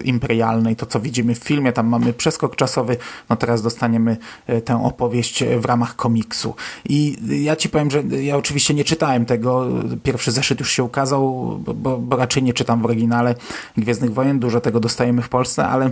e, 0.00 0.04
imperialnej, 0.04 0.76
to 0.76 0.86
co 0.86 1.00
widzimy 1.00 1.34
w 1.34 1.38
filmie, 1.38 1.72
tam 1.72 1.86
mamy 1.86 2.12
przeskok 2.12 2.56
czasowy, 2.56 2.96
no 3.30 3.36
teraz 3.36 3.62
dostaniemy 3.62 4.16
tę 4.64 4.84
opowieść 4.84 5.44
w 5.44 5.64
ramach 5.64 5.96
komiksu. 5.96 6.54
I 6.88 7.16
ja 7.44 7.56
ci 7.56 7.68
powiem, 7.68 7.90
że 7.90 8.02
ja 8.02 8.36
oczywiście 8.36 8.74
nie 8.74 8.84
czytałem 8.84 9.26
tego, 9.26 9.68
pierwszy 10.02 10.32
zeszyt 10.32 10.60
już 10.60 10.72
się 10.72 10.84
ukazał, 10.84 11.58
bo, 11.74 11.98
bo 11.98 12.16
raczej 12.16 12.42
nie 12.42 12.52
czytam 12.52 12.82
w 12.82 12.84
oryginale 12.84 13.34
Gwiezdnych 13.76 14.14
Wojen, 14.14 14.38
dużo 14.38 14.60
tego 14.60 14.80
dostajemy 14.80 15.22
w 15.22 15.28
Polsce, 15.28 15.66
ale 15.66 15.90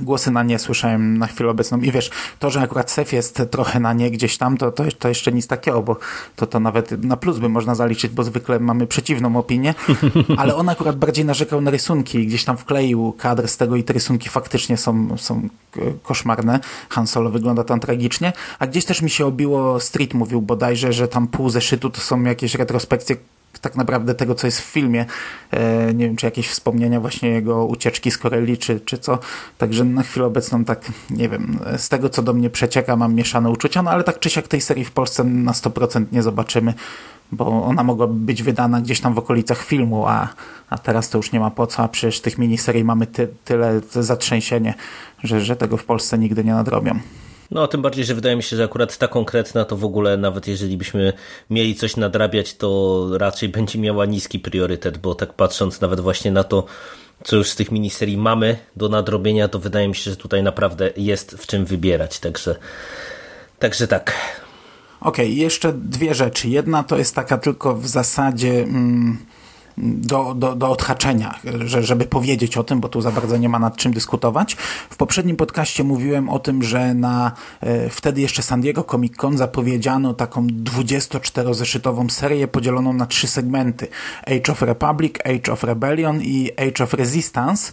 głosy 0.00 0.30
na 0.30 0.42
nie 0.42 0.58
słyszałem 0.58 1.18
na 1.18 1.26
chwilę 1.26 1.50
obecną. 1.50 1.80
I 1.80 1.92
wiesz, 1.92 2.10
to, 2.38 2.50
że 2.50 2.60
akurat 2.60 2.90
Sef 2.90 3.12
jest 3.12 3.42
trochę 3.50 3.80
na 3.80 3.92
nie 3.92 4.10
gdzieś 4.10 4.38
tam, 4.38 4.56
to, 4.56 4.72
to, 4.72 4.84
to 4.98 5.08
jeszcze 5.08 5.32
nic 5.32 5.46
takiego, 5.46 5.82
bo 5.82 5.96
to, 6.36 6.46
to 6.46 6.60
nawet 6.60 7.04
na 7.04 7.16
plus 7.16 7.38
by 7.38 7.48
można 7.48 7.74
zaliczyć, 7.74 8.12
bo 8.12 8.24
zwykle 8.24 8.60
mamy 8.60 8.86
przeciwną 8.86 9.36
opinię, 9.36 9.74
ale 10.38 10.56
on 10.56 10.68
akurat 10.68 10.96
bardziej 10.96 11.24
narzekał 11.24 11.60
na 11.60 11.70
rysunki, 11.70 12.26
gdzieś 12.26 12.44
tam 12.44 12.56
wkleił 12.56 13.12
kadr 13.18 13.48
z 13.48 13.56
tego 13.56 13.76
i 13.76 13.84
te 13.84 13.92
rysunki 13.92 14.28
faktycznie 14.28 14.76
są, 14.76 15.18
są 15.18 15.48
koszmarne. 16.02 16.60
Han 16.88 17.06
Solo 17.06 17.30
wygląda 17.30 17.64
tam 17.64 17.80
tragicznie, 17.80 18.32
a 18.58 18.66
gdzieś 18.66 18.84
też 18.84 19.02
mi 19.02 19.10
się 19.10 19.26
obiło, 19.26 19.80
Street 19.80 20.14
mówił 20.14 20.42
bodajże, 20.42 20.92
że 20.92 21.08
tam 21.08 21.28
pół 21.28 21.50
zeszytu 21.50 21.90
to 21.90 22.00
są 22.00 22.22
jakieś 22.22 22.54
retrospekcje 22.54 23.16
tak 23.58 23.76
naprawdę 23.76 24.14
tego, 24.14 24.34
co 24.34 24.46
jest 24.46 24.60
w 24.60 24.64
filmie. 24.64 25.06
E, 25.50 25.94
nie 25.94 26.06
wiem, 26.06 26.16
czy 26.16 26.26
jakieś 26.26 26.48
wspomnienia 26.48 27.00
właśnie 27.00 27.28
jego 27.28 27.66
ucieczki 27.66 28.10
z 28.10 28.18
Koreli, 28.18 28.58
czy, 28.58 28.80
czy 28.80 28.98
co. 28.98 29.18
Także 29.58 29.84
na 29.84 30.02
chwilę 30.02 30.26
obecną 30.26 30.64
tak, 30.64 30.92
nie 31.10 31.28
wiem, 31.28 31.58
z 31.76 31.88
tego, 31.88 32.08
co 32.08 32.22
do 32.22 32.32
mnie 32.32 32.50
przecieka, 32.50 32.96
mam 32.96 33.14
mieszane 33.14 33.50
uczucia, 33.50 33.82
no 33.82 33.90
ale 33.90 34.04
tak 34.04 34.18
czy 34.18 34.30
siak 34.30 34.48
tej 34.48 34.60
serii 34.60 34.84
w 34.84 34.90
Polsce 34.90 35.24
na 35.24 35.52
100% 35.52 36.04
nie 36.12 36.22
zobaczymy, 36.22 36.74
bo 37.32 37.64
ona 37.64 37.84
mogła 37.84 38.06
być 38.06 38.42
wydana 38.42 38.80
gdzieś 38.80 39.00
tam 39.00 39.14
w 39.14 39.18
okolicach 39.18 39.62
filmu, 39.62 40.06
a, 40.06 40.28
a 40.70 40.78
teraz 40.78 41.10
to 41.10 41.18
już 41.18 41.32
nie 41.32 41.40
ma 41.40 41.50
po 41.50 41.66
co, 41.66 41.82
a 41.82 41.88
przecież 41.88 42.20
tych 42.20 42.38
miniserii 42.38 42.84
mamy 42.84 43.06
ty, 43.06 43.28
tyle 43.44 43.80
zatrzęsienie, 43.90 44.74
że, 45.22 45.40
że 45.40 45.56
tego 45.56 45.76
w 45.76 45.84
Polsce 45.84 46.18
nigdy 46.18 46.44
nie 46.44 46.52
nadrobią. 46.52 46.98
No, 47.50 47.66
tym 47.66 47.82
bardziej, 47.82 48.04
że 48.04 48.14
wydaje 48.14 48.36
mi 48.36 48.42
się, 48.42 48.56
że 48.56 48.64
akurat 48.64 48.98
ta 48.98 49.08
konkretna 49.08 49.64
to 49.64 49.76
w 49.76 49.84
ogóle, 49.84 50.16
nawet 50.16 50.48
jeżeli 50.48 50.76
byśmy 50.76 51.12
mieli 51.50 51.74
coś 51.74 51.96
nadrabiać, 51.96 52.56
to 52.56 53.08
raczej 53.18 53.48
będzie 53.48 53.78
miała 53.78 54.06
niski 54.06 54.38
priorytet, 54.38 54.98
bo 54.98 55.14
tak 55.14 55.32
patrząc 55.32 55.80
nawet 55.80 56.00
właśnie 56.00 56.30
na 56.32 56.44
to, 56.44 56.64
co 57.24 57.36
już 57.36 57.48
z 57.48 57.56
tych 57.56 57.70
miniserii 57.70 58.16
mamy 58.16 58.56
do 58.76 58.88
nadrobienia, 58.88 59.48
to 59.48 59.58
wydaje 59.58 59.88
mi 59.88 59.94
się, 59.94 60.10
że 60.10 60.16
tutaj 60.16 60.42
naprawdę 60.42 60.90
jest 60.96 61.30
w 61.30 61.46
czym 61.46 61.64
wybierać. 61.64 62.18
Także, 62.18 62.56
także 63.58 63.88
tak. 63.88 64.12
Okej, 65.00 65.26
okay, 65.26 65.36
jeszcze 65.36 65.72
dwie 65.72 66.14
rzeczy. 66.14 66.48
Jedna 66.48 66.82
to 66.82 66.98
jest 66.98 67.14
taka 67.14 67.38
tylko 67.38 67.74
w 67.74 67.86
zasadzie. 67.86 68.50
Mm 68.50 69.33
do, 69.78 70.34
do, 70.34 70.54
do 70.54 70.70
odhaczenia, 70.70 71.38
że, 71.64 71.82
żeby 71.82 72.04
powiedzieć 72.04 72.56
o 72.56 72.64
tym, 72.64 72.80
bo 72.80 72.88
tu 72.88 73.00
za 73.00 73.10
bardzo 73.10 73.36
nie 73.36 73.48
ma 73.48 73.58
nad 73.58 73.76
czym 73.76 73.92
dyskutować. 73.92 74.56
W 74.90 74.96
poprzednim 74.96 75.36
podcaście 75.36 75.84
mówiłem 75.84 76.28
o 76.28 76.38
tym, 76.38 76.62
że 76.62 76.94
na 76.94 77.32
e, 77.60 77.90
wtedy 77.90 78.20
jeszcze 78.20 78.42
San 78.42 78.60
Diego 78.60 78.84
Comic 78.84 79.16
Con 79.16 79.38
zapowiedziano 79.38 80.14
taką 80.14 80.46
24-zeszytową 80.46 82.10
serię 82.10 82.48
podzieloną 82.48 82.92
na 82.92 83.06
trzy 83.06 83.26
segmenty. 83.26 83.88
Age 84.26 84.52
of 84.52 84.62
Republic, 84.62 85.14
Age 85.24 85.52
of 85.52 85.64
Rebellion 85.64 86.22
i 86.22 86.50
Age 86.56 86.84
of 86.84 86.94
Resistance. 86.94 87.72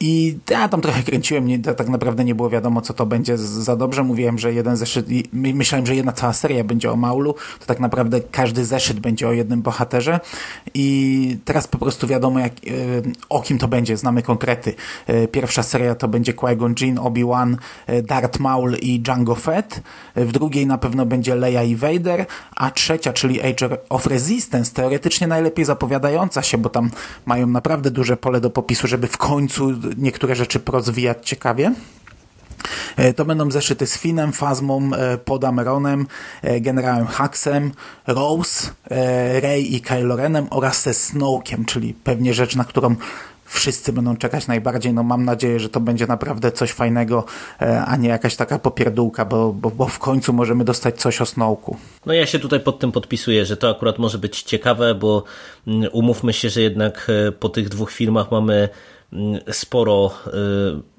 I 0.00 0.38
ja 0.50 0.68
tam 0.68 0.80
trochę 0.80 1.02
kręciłem, 1.02 1.46
nie, 1.46 1.58
tak 1.58 1.88
naprawdę 1.88 2.24
nie 2.24 2.34
było 2.34 2.50
wiadomo, 2.50 2.80
co 2.80 2.94
to 2.94 3.06
będzie 3.06 3.38
za 3.38 3.76
dobrze. 3.76 4.02
Mówiłem, 4.02 4.38
że 4.38 4.52
jeden 4.52 4.76
zeszyt, 4.76 5.06
myślałem, 5.32 5.86
że 5.86 5.96
jedna 5.96 6.12
cała 6.12 6.32
seria 6.32 6.64
będzie 6.64 6.92
o 6.92 6.96
Maulu, 6.96 7.34
to 7.60 7.66
tak 7.66 7.80
naprawdę 7.80 8.20
każdy 8.20 8.64
zeszyt 8.64 9.00
będzie 9.00 9.28
o 9.28 9.32
jednym 9.32 9.62
bohaterze. 9.62 10.20
I 10.74 11.38
teraz 11.44 11.66
po 11.66 11.78
prostu 11.78 12.06
wiadomo, 12.06 12.38
jak, 12.40 12.52
e, 12.52 12.58
o 13.28 13.42
kim 13.42 13.58
to 13.58 13.68
będzie, 13.68 13.96
znamy 13.96 14.22
konkrety. 14.22 14.74
E, 15.06 15.28
pierwsza 15.28 15.62
seria 15.62 15.94
to 15.94 16.08
będzie 16.08 16.32
Qui-Gon 16.32 16.74
Jinn, 16.82 16.98
Obi-Wan, 16.98 17.56
e, 17.86 18.02
Darth 18.02 18.40
Maul 18.40 18.76
i 18.82 19.02
Jango 19.08 19.34
Fett. 19.34 19.82
W 20.16 20.32
drugiej 20.32 20.66
na 20.66 20.78
pewno 20.78 21.06
będzie 21.06 21.34
Leia 21.34 21.62
i 21.62 21.76
Vader, 21.76 22.26
a 22.56 22.70
trzecia, 22.70 23.12
czyli 23.12 23.42
Age 23.42 23.68
of 23.88 24.06
Resistance, 24.06 24.74
teoretycznie 24.74 25.26
najlepiej 25.26 25.64
zapowiadająca 25.64 26.42
się, 26.42 26.58
bo 26.58 26.68
tam 26.68 26.90
mają 27.26 27.46
naprawdę 27.46 27.90
duże 27.90 28.16
pole 28.16 28.40
do 28.40 28.50
popisu, 28.50 28.86
żeby 28.86 29.06
w 29.06 29.16
końcu 29.16 29.72
niektóre 29.96 30.34
rzeczy 30.34 30.60
porozwijać 30.60 31.28
ciekawie. 31.28 31.72
E, 32.96 33.14
to 33.14 33.24
będą 33.24 33.50
zeszyty 33.50 33.86
z 33.86 33.98
Finem, 33.98 34.32
Fazmą, 34.32 34.90
e, 34.94 35.18
Podameronem, 35.18 36.06
e, 36.42 36.60
generałem 36.60 37.06
Haxem, 37.06 37.72
Rose, 38.06 38.70
Rey 39.40 39.74
i 39.74 39.80
Kylo 39.80 40.16
Renem 40.16 40.46
oraz 40.50 40.82
ze 40.82 40.94
Snowkiem, 40.94 41.64
czyli 41.64 41.94
pewnie 41.94 42.34
rzecz, 42.34 42.56
na 42.56 42.64
którą 42.64 42.96
wszyscy 43.44 43.92
będą 43.92 44.16
czekać 44.16 44.46
najbardziej. 44.46 44.92
No 44.92 45.02
mam 45.02 45.24
nadzieję, 45.24 45.60
że 45.60 45.68
to 45.68 45.80
będzie 45.80 46.06
naprawdę 46.06 46.52
coś 46.52 46.72
fajnego, 46.72 47.24
a 47.86 47.96
nie 47.96 48.08
jakaś 48.08 48.36
taka 48.36 48.58
popierdółka, 48.58 49.24
bo, 49.24 49.52
bo, 49.52 49.70
bo 49.70 49.86
w 49.86 49.98
końcu 49.98 50.32
możemy 50.32 50.64
dostać 50.64 51.00
coś 51.00 51.20
o 51.20 51.26
Snowku. 51.26 51.76
No 52.06 52.12
ja 52.12 52.26
się 52.26 52.38
tutaj 52.38 52.60
pod 52.60 52.78
tym 52.78 52.92
podpisuję, 52.92 53.46
że 53.46 53.56
to 53.56 53.70
akurat 53.70 53.98
może 53.98 54.18
być 54.18 54.42
ciekawe, 54.42 54.94
bo 54.94 55.24
mm, 55.66 55.90
umówmy 55.92 56.32
się, 56.32 56.50
że 56.50 56.60
jednak 56.60 57.10
po 57.40 57.48
tych 57.48 57.68
dwóch 57.68 57.90
filmach 57.90 58.30
mamy 58.30 58.68
sporo 59.52 60.10
y, 60.26 60.30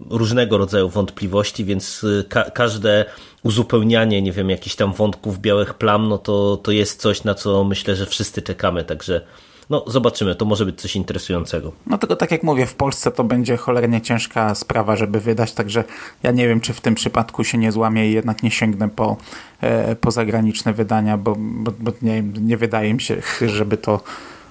różnego 0.09 0.57
rodzaju 0.57 0.89
wątpliwości, 0.89 1.65
więc 1.65 2.03
y, 2.03 2.25
ka 2.29 2.43
każde 2.43 3.05
uzupełnianie, 3.43 4.21
nie 4.21 4.31
wiem, 4.31 4.49
jakichś 4.49 4.75
tam 4.75 4.93
wątków 4.93 5.39
białych 5.39 5.73
plam, 5.73 6.09
no 6.09 6.17
to, 6.17 6.57
to 6.57 6.71
jest 6.71 7.01
coś, 7.01 7.23
na 7.23 7.35
co 7.35 7.63
myślę, 7.63 7.95
że 7.95 8.05
wszyscy 8.05 8.41
czekamy, 8.41 8.83
także 8.83 9.21
no 9.69 9.83
zobaczymy, 9.87 10.35
to 10.35 10.45
może 10.45 10.65
być 10.65 10.81
coś 10.81 10.95
interesującego. 10.95 11.71
No 11.87 11.97
tylko 11.97 12.15
tak 12.15 12.31
jak 12.31 12.43
mówię, 12.43 12.65
w 12.65 12.75
Polsce 12.75 13.11
to 13.11 13.23
będzie 13.23 13.57
cholernie 13.57 14.01
ciężka 14.01 14.55
sprawa, 14.55 14.95
żeby 14.95 15.19
wydać, 15.19 15.53
także 15.53 15.83
ja 16.23 16.31
nie 16.31 16.47
wiem, 16.47 16.61
czy 16.61 16.73
w 16.73 16.81
tym 16.81 16.95
przypadku 16.95 17.43
się 17.43 17.57
nie 17.57 17.71
złamię 17.71 18.09
i 18.09 18.13
jednak 18.13 18.43
nie 18.43 18.51
sięgnę 18.51 18.89
po, 18.89 19.17
e, 19.61 19.95
po 19.95 20.11
zagraniczne 20.11 20.73
wydania, 20.73 21.17
bo, 21.17 21.35
bo, 21.37 21.71
bo 21.79 21.91
nie, 22.01 22.21
nie 22.21 22.57
wydaje 22.57 22.93
mi 22.93 23.01
się, 23.01 23.21
żeby 23.47 23.77
to 23.77 24.01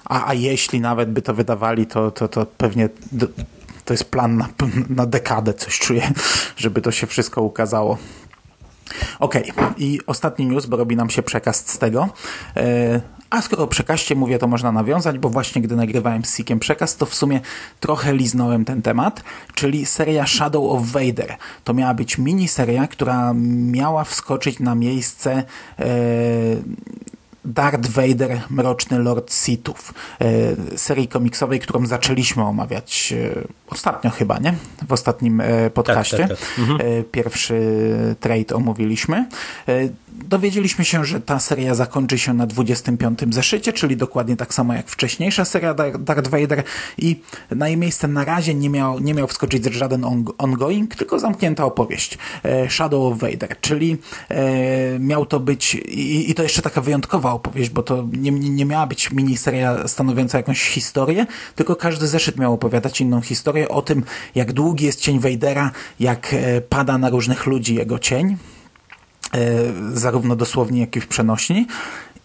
a, 0.09 0.27
a 0.27 0.33
jeśli 0.33 0.81
nawet 0.81 1.11
by 1.11 1.21
to 1.21 1.33
wydawali, 1.33 1.85
to, 1.85 2.11
to, 2.11 2.27
to 2.27 2.45
pewnie 2.45 2.89
to 3.85 3.93
jest 3.93 4.11
plan 4.11 4.37
na, 4.37 4.47
na 4.89 5.05
dekadę, 5.05 5.53
coś 5.53 5.79
czuję, 5.79 6.11
żeby 6.57 6.81
to 6.81 6.91
się 6.91 7.07
wszystko 7.07 7.41
ukazało. 7.41 7.97
Okay. 9.19 9.43
i 9.77 9.99
ostatni 10.07 10.45
news, 10.45 10.65
bo 10.65 10.77
robi 10.77 10.95
nam 10.95 11.09
się 11.09 11.23
przekaz 11.23 11.67
z 11.67 11.77
tego. 11.77 12.09
E, 12.57 13.01
a 13.29 13.41
skoro 13.41 13.63
o 13.63 13.67
przekaście 13.67 14.15
mówię, 14.15 14.39
to 14.39 14.47
można 14.47 14.71
nawiązać, 14.71 15.17
bo 15.19 15.29
właśnie 15.29 15.61
gdy 15.61 15.75
nagrywałem 15.75 16.25
z 16.25 16.37
Sikiem 16.37 16.59
przekaz, 16.59 16.97
to 16.97 17.05
w 17.05 17.15
sumie 17.15 17.41
trochę 17.79 18.13
liznąłem 18.13 18.65
ten 18.65 18.81
temat, 18.81 19.23
czyli 19.53 19.85
seria 19.85 20.27
Shadow 20.27 20.71
of 20.71 20.87
Vader. 20.87 21.35
To 21.63 21.73
miała 21.73 21.93
być 21.93 22.17
miniseria, 22.17 22.87
która 22.87 23.33
miała 23.71 24.03
wskoczyć 24.03 24.59
na 24.59 24.75
miejsce 24.75 25.43
e, 25.79 25.85
Darth 27.45 27.89
Vader, 27.89 28.41
Mroczny 28.49 28.99
Lord 28.99 29.33
Sithów, 29.33 29.93
e, 30.21 30.77
serii 30.77 31.07
komiksowej, 31.07 31.59
którą 31.59 31.85
zaczęliśmy 31.85 32.43
omawiać 32.43 33.13
e, 33.13 33.41
ostatnio 33.69 34.09
chyba, 34.09 34.39
nie? 34.39 34.53
W 34.87 34.93
ostatnim 34.93 35.41
e, 35.41 35.69
podcaście. 35.69 36.17
Tak, 36.17 36.29
tak, 36.29 36.37
tak. 36.39 36.59
Mhm. 36.59 36.79
Pierwszy 37.11 37.61
trade 38.19 38.55
omówiliśmy 38.55 39.25
dowiedzieliśmy 40.25 40.85
się, 40.85 41.05
że 41.05 41.21
ta 41.21 41.39
seria 41.39 41.75
zakończy 41.75 42.17
się 42.17 42.33
na 42.33 42.47
25. 42.47 43.19
zeszycie, 43.29 43.73
czyli 43.73 43.97
dokładnie 43.97 44.35
tak 44.35 44.53
samo 44.53 44.73
jak 44.73 44.89
wcześniejsza 44.89 45.45
seria 45.45 45.73
Darth 45.99 46.29
Vader 46.29 46.63
i 46.97 47.21
na 47.51 47.67
jej 47.67 47.77
miejsce 47.77 48.07
na 48.07 48.25
razie 48.25 48.53
nie 48.53 48.69
miał, 48.69 48.99
nie 48.99 49.13
miał 49.13 49.27
wskoczyć 49.27 49.65
żaden 49.65 50.05
on, 50.05 50.25
ongoing, 50.37 50.95
tylko 50.95 51.19
zamknięta 51.19 51.65
opowieść 51.65 52.17
e, 52.43 52.69
Shadow 52.69 53.13
of 53.13 53.19
Vader, 53.19 53.59
czyli 53.61 53.97
e, 54.29 54.99
miał 54.99 55.25
to 55.25 55.39
być 55.39 55.75
i, 55.75 56.31
i, 56.31 56.35
to 56.35 56.43
jeszcze 56.43 56.61
taka 56.61 56.81
wyjątkowa 56.81 57.33
opowieść, 57.33 57.69
bo 57.69 57.83
to 57.83 58.07
nie, 58.11 58.31
nie 58.31 58.65
miała 58.65 58.87
być 58.87 59.11
miniseria 59.11 59.87
stanowiąca 59.87 60.37
jakąś 60.37 60.61
historię, 60.61 61.25
tylko 61.55 61.75
każdy 61.75 62.07
zeszyt 62.07 62.37
miał 62.37 62.53
opowiadać 62.53 63.01
inną 63.01 63.21
historię 63.21 63.69
o 63.69 63.81
tym, 63.81 64.03
jak 64.35 64.53
długi 64.53 64.85
jest 64.85 65.01
cień 65.01 65.19
Vadera, 65.19 65.71
jak 65.99 66.33
e, 66.33 66.61
pada 66.61 66.97
na 66.97 67.09
różnych 67.09 67.45
ludzi 67.45 67.75
jego 67.75 67.99
cień, 67.99 68.37
zarówno 69.93 70.35
dosłownie, 70.35 70.81
jak 70.81 70.95
i 70.95 71.01
w 71.01 71.07
przenośni. 71.07 71.67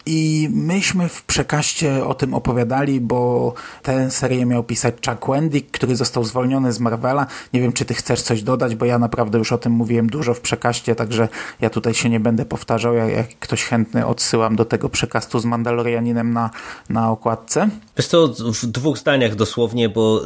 I 0.06 0.48
myśmy 0.52 1.08
w 1.08 1.22
przekaście 1.22 2.04
o 2.04 2.14
tym 2.14 2.34
opowiadali, 2.34 3.00
bo 3.00 3.54
tę 3.82 4.10
serię 4.10 4.46
miał 4.46 4.64
pisać 4.64 4.94
Chuck 5.06 5.28
Wendick, 5.28 5.70
który 5.70 5.96
został 5.96 6.24
zwolniony 6.24 6.72
z 6.72 6.80
Marvela. 6.80 7.26
Nie 7.52 7.60
wiem, 7.60 7.72
czy 7.72 7.84
ty 7.84 7.94
chcesz 7.94 8.22
coś 8.22 8.42
dodać, 8.42 8.74
bo 8.74 8.84
ja 8.84 8.98
naprawdę 8.98 9.38
już 9.38 9.52
o 9.52 9.58
tym 9.58 9.72
mówiłem 9.72 10.06
dużo 10.06 10.34
w 10.34 10.40
przekaście, 10.40 10.94
także 10.94 11.28
ja 11.60 11.70
tutaj 11.70 11.94
się 11.94 12.10
nie 12.10 12.20
będę 12.20 12.44
powtarzał. 12.44 12.94
Jak, 12.94 13.10
jak 13.10 13.28
ktoś 13.38 13.64
chętny, 13.64 14.06
odsyłam 14.06 14.56
do 14.56 14.64
tego 14.64 14.88
przekastu 14.88 15.38
z 15.38 15.44
Mandalorianinem 15.44 16.32
na, 16.32 16.50
na 16.88 17.10
okładce. 17.10 17.68
Wiesz 17.96 18.08
to 18.08 18.28
w 18.62 18.66
dwóch 18.66 18.98
zdaniach 18.98 19.34
dosłownie, 19.34 19.88
bo 19.88 20.20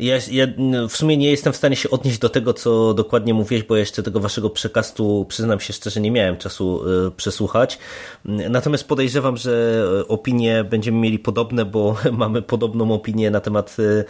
ja, 0.00 0.16
ja, 0.30 0.46
w 0.88 0.96
sumie 0.96 1.16
nie 1.16 1.30
jestem 1.30 1.52
w 1.52 1.56
stanie 1.56 1.76
się 1.76 1.90
odnieść 1.90 2.18
do 2.18 2.28
tego, 2.28 2.54
co 2.54 2.94
dokładnie 2.94 3.34
mówiłeś, 3.34 3.64
bo 3.64 3.76
jeszcze 3.76 4.02
tego 4.02 4.20
waszego 4.20 4.50
przekastu, 4.50 5.26
przyznam 5.28 5.60
się 5.60 5.72
szczerze, 5.72 6.00
nie 6.00 6.10
miałem 6.10 6.36
czasu 6.36 6.82
y, 7.08 7.10
przesłuchać. 7.10 7.78
Natomiast 8.24 8.88
podejrzewam, 8.88 9.36
że 9.36 9.84
opinie 10.08 10.64
będziemy 10.64 10.98
mieli 10.98 11.18
podobne, 11.18 11.64
bo 11.64 11.96
mamy 12.12 12.42
podobną 12.42 12.92
opinię 12.92 13.30
na 13.30 13.40
temat 13.40 13.76
y, 13.78 14.04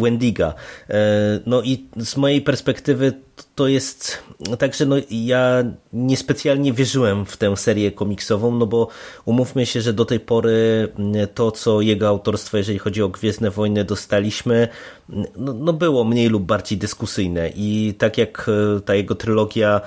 Wendiga. 0.00 0.54
No 1.46 1.62
i 1.62 1.86
z 1.96 2.16
mojej 2.16 2.42
perspektywy 2.42 3.12
to 3.54 3.68
jest 3.68 4.22
także 4.58 4.86
no 4.86 4.96
ja 5.10 5.64
niespecjalnie 5.92 6.72
wierzyłem 6.72 7.26
w 7.26 7.36
tę 7.36 7.56
serię 7.56 7.92
komiksową, 7.92 8.50
no 8.54 8.66
bo 8.66 8.88
umówmy 9.24 9.66
się, 9.66 9.80
że 9.80 9.92
do 9.92 10.04
tej 10.04 10.20
pory 10.20 10.88
to, 11.34 11.50
co 11.50 11.80
jego 11.80 12.08
autorstwo, 12.08 12.56
jeżeli 12.56 12.78
chodzi 12.78 13.02
o 13.02 13.08
Gwiezdne 13.08 13.50
Wojny 13.50 13.84
dostaliśmy, 13.84 14.68
no, 15.36 15.52
no 15.52 15.72
było 15.72 16.04
mniej 16.04 16.28
lub 16.28 16.42
bardziej 16.42 16.78
dyskusyjne. 16.78 17.50
I 17.56 17.94
tak 17.98 18.18
jak 18.18 18.46
e, 18.76 18.80
ta 18.80 18.94
jego 18.94 19.14
trylogia 19.14 19.80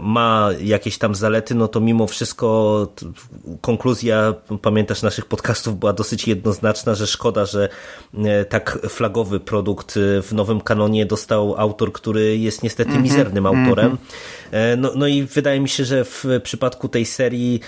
ma 0.00 0.50
jakieś 0.60 0.98
tam 0.98 1.14
zalety, 1.14 1.54
no 1.54 1.68
to 1.68 1.80
mimo 1.80 2.06
wszystko 2.06 2.88
konkluzja, 3.60 4.34
pamiętasz 4.62 5.02
naszych 5.02 5.26
podcastów, 5.26 5.78
była 5.78 5.92
dosyć 5.92 6.28
jednoznaczna, 6.28 6.94
że 6.94 7.06
szkoda, 7.06 7.46
że 7.46 7.68
e, 8.24 8.44
tak 8.44 8.78
flagowy 8.88 9.40
produkt 9.40 9.98
w 10.22 10.32
nowym 10.32 10.60
kanonie 10.60 11.06
dostał 11.06 11.54
autor, 11.58 11.92
który 11.92 12.38
jest 12.38 12.62
niestety 12.62 12.90
-hmm, 12.90 13.02
mizernym 13.02 13.46
autorem. 13.46 13.86
Mm 13.86 13.98
-hmm. 13.98 14.78
no, 14.78 14.92
no 14.94 15.06
i 15.06 15.22
wydaje 15.22 15.60
mi 15.60 15.68
się, 15.68 15.84
że 15.84 16.04
w 16.04 16.24
przypadku 16.42 16.88
tej 16.88 17.06
serii 17.06 17.60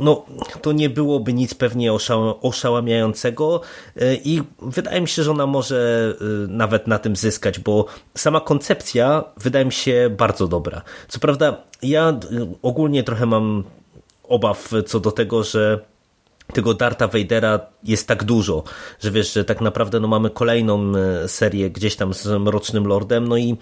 no, 0.00 0.24
to 0.62 0.72
nie 0.72 0.90
byłoby 0.90 1.32
nic 1.32 1.54
pewnie 1.54 1.92
oszałamiającego 2.42 3.60
i 4.24 4.42
wydaje 4.62 5.00
mi 5.00 5.08
się, 5.08 5.22
że 5.22 5.30
ona 5.30 5.46
może 5.46 6.14
nawet 6.48 6.86
na 6.86 6.98
tym 6.98 7.16
zyskać, 7.16 7.58
bo 7.58 7.86
sama 8.14 8.40
koncepcja 8.40 9.24
wydaje 9.36 9.64
mi 9.64 9.72
się 9.72 10.10
bardzo 10.18 10.48
dobra. 10.48 10.82
Co 11.08 11.20
prawda, 11.20 11.56
ja 11.82 12.18
ogólnie 12.62 13.02
trochę 13.02 13.26
mam 13.26 13.64
obaw 14.28 14.70
co 14.86 15.00
do 15.00 15.12
tego, 15.12 15.44
że 15.44 15.80
tego 16.52 16.74
Darta 16.74 17.08
Vadera 17.08 17.60
jest 17.84 18.08
tak 18.08 18.24
dużo, 18.24 18.62
że 19.00 19.10
wiesz, 19.10 19.32
że 19.32 19.44
tak 19.44 19.60
naprawdę 19.60 20.00
no, 20.00 20.08
mamy 20.08 20.30
kolejną 20.30 20.92
y, 21.24 21.28
serię 21.28 21.70
gdzieś 21.70 21.96
tam 21.96 22.14
z 22.14 22.26
Mrocznym 22.26 22.86
Lordem, 22.86 23.28
no 23.28 23.36
i 23.36 23.56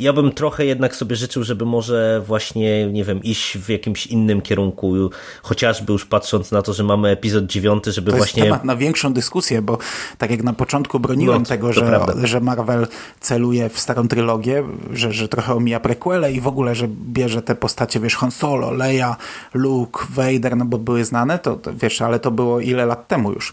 ja 0.00 0.12
bym 0.12 0.32
trochę 0.32 0.66
jednak 0.66 0.96
sobie 0.96 1.16
życzył, 1.16 1.44
żeby 1.44 1.64
może 1.64 2.22
właśnie, 2.26 2.86
nie 2.86 3.04
wiem, 3.04 3.22
iść 3.22 3.58
w 3.58 3.68
jakimś 3.68 4.06
innym 4.06 4.40
kierunku, 4.40 5.10
chociażby 5.42 5.92
już 5.92 6.06
patrząc 6.06 6.52
na 6.52 6.62
to, 6.62 6.72
że 6.72 6.84
mamy 6.84 7.08
epizod 7.08 7.46
dziewiąty, 7.46 7.92
żeby 7.92 8.10
to 8.10 8.16
właśnie... 8.16 8.42
To 8.42 8.46
temat 8.46 8.64
na 8.64 8.76
większą 8.76 9.12
dyskusję, 9.12 9.62
bo 9.62 9.78
tak 10.18 10.30
jak 10.30 10.42
na 10.42 10.52
początku 10.52 11.00
broniłem 11.00 11.42
no, 11.42 11.48
tego, 11.48 11.72
że, 11.72 12.06
że 12.22 12.40
Marvel 12.40 12.86
celuje 13.20 13.68
w 13.68 13.78
starą 13.78 14.08
trylogię, 14.08 14.64
że, 14.92 15.12
że 15.12 15.28
trochę 15.28 15.54
omija 15.54 15.80
prequele 15.80 16.32
i 16.32 16.40
w 16.40 16.46
ogóle, 16.46 16.74
że 16.74 16.88
bierze 16.88 17.42
te 17.42 17.54
postacie, 17.54 18.00
wiesz, 18.00 18.16
Han 18.16 18.30
Solo, 18.30 18.70
Leia, 18.70 19.16
Luke, 19.54 20.06
Vader, 20.10 20.56
no 20.56 20.64
bo 20.64 20.78
były 20.78 21.04
znane, 21.04 21.38
to, 21.38 21.56
to 21.56 21.74
wiesz, 21.74 22.02
ale 22.02 22.20
to 22.20 22.30
było 22.30 22.60
ile 22.60 22.86
lat 22.86 23.08
temu 23.08 23.32
już. 23.32 23.52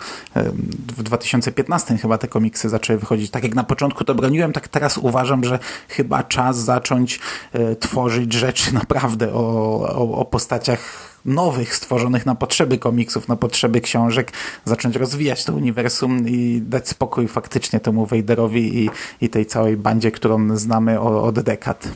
W 0.98 1.04
2015 1.04 1.98
chyba 1.98 2.18
te 2.18 2.28
komiksy 2.28 2.70
zaczęły 2.70 3.00
wychodzić. 3.00 3.32
Tak 3.32 3.44
jak 3.44 3.56
na 3.56 3.64
początku 3.64 4.04
to 4.04 4.16
broniłem, 4.16 4.54
tak 4.54 4.68
teraz 4.68 4.98
uważam, 4.98 5.44
że 5.44 5.60
chyba 5.88 6.05
czas 6.24 6.58
zacząć 6.58 7.20
e, 7.54 7.76
tworzyć 7.76 8.34
rzeczy 8.34 8.74
naprawdę 8.74 9.34
o, 9.34 9.40
o, 9.82 10.18
o 10.18 10.26
postaciach 10.26 11.16
nowych, 11.26 11.76
stworzonych 11.76 12.26
na 12.26 12.36
potrzeby 12.36 12.78
komiksów, 12.78 13.28
na 13.28 13.36
potrzeby 13.36 13.82
książek, 13.82 14.32
zacząć 14.66 14.96
rozwijać 14.96 15.46
to 15.46 15.54
uniwersum 15.54 16.28
i 16.28 16.62
dać 16.66 16.90
spokój 16.90 17.28
faktycznie 17.28 17.80
temu 17.80 18.06
Vaderowi 18.06 18.84
i, 18.86 18.90
i 19.22 19.30
tej 19.30 19.46
całej 19.46 19.78
bandzie, 19.78 20.12
którą 20.12 20.58
znamy 20.58 21.00
od 21.00 21.40
dekad. 21.40 21.88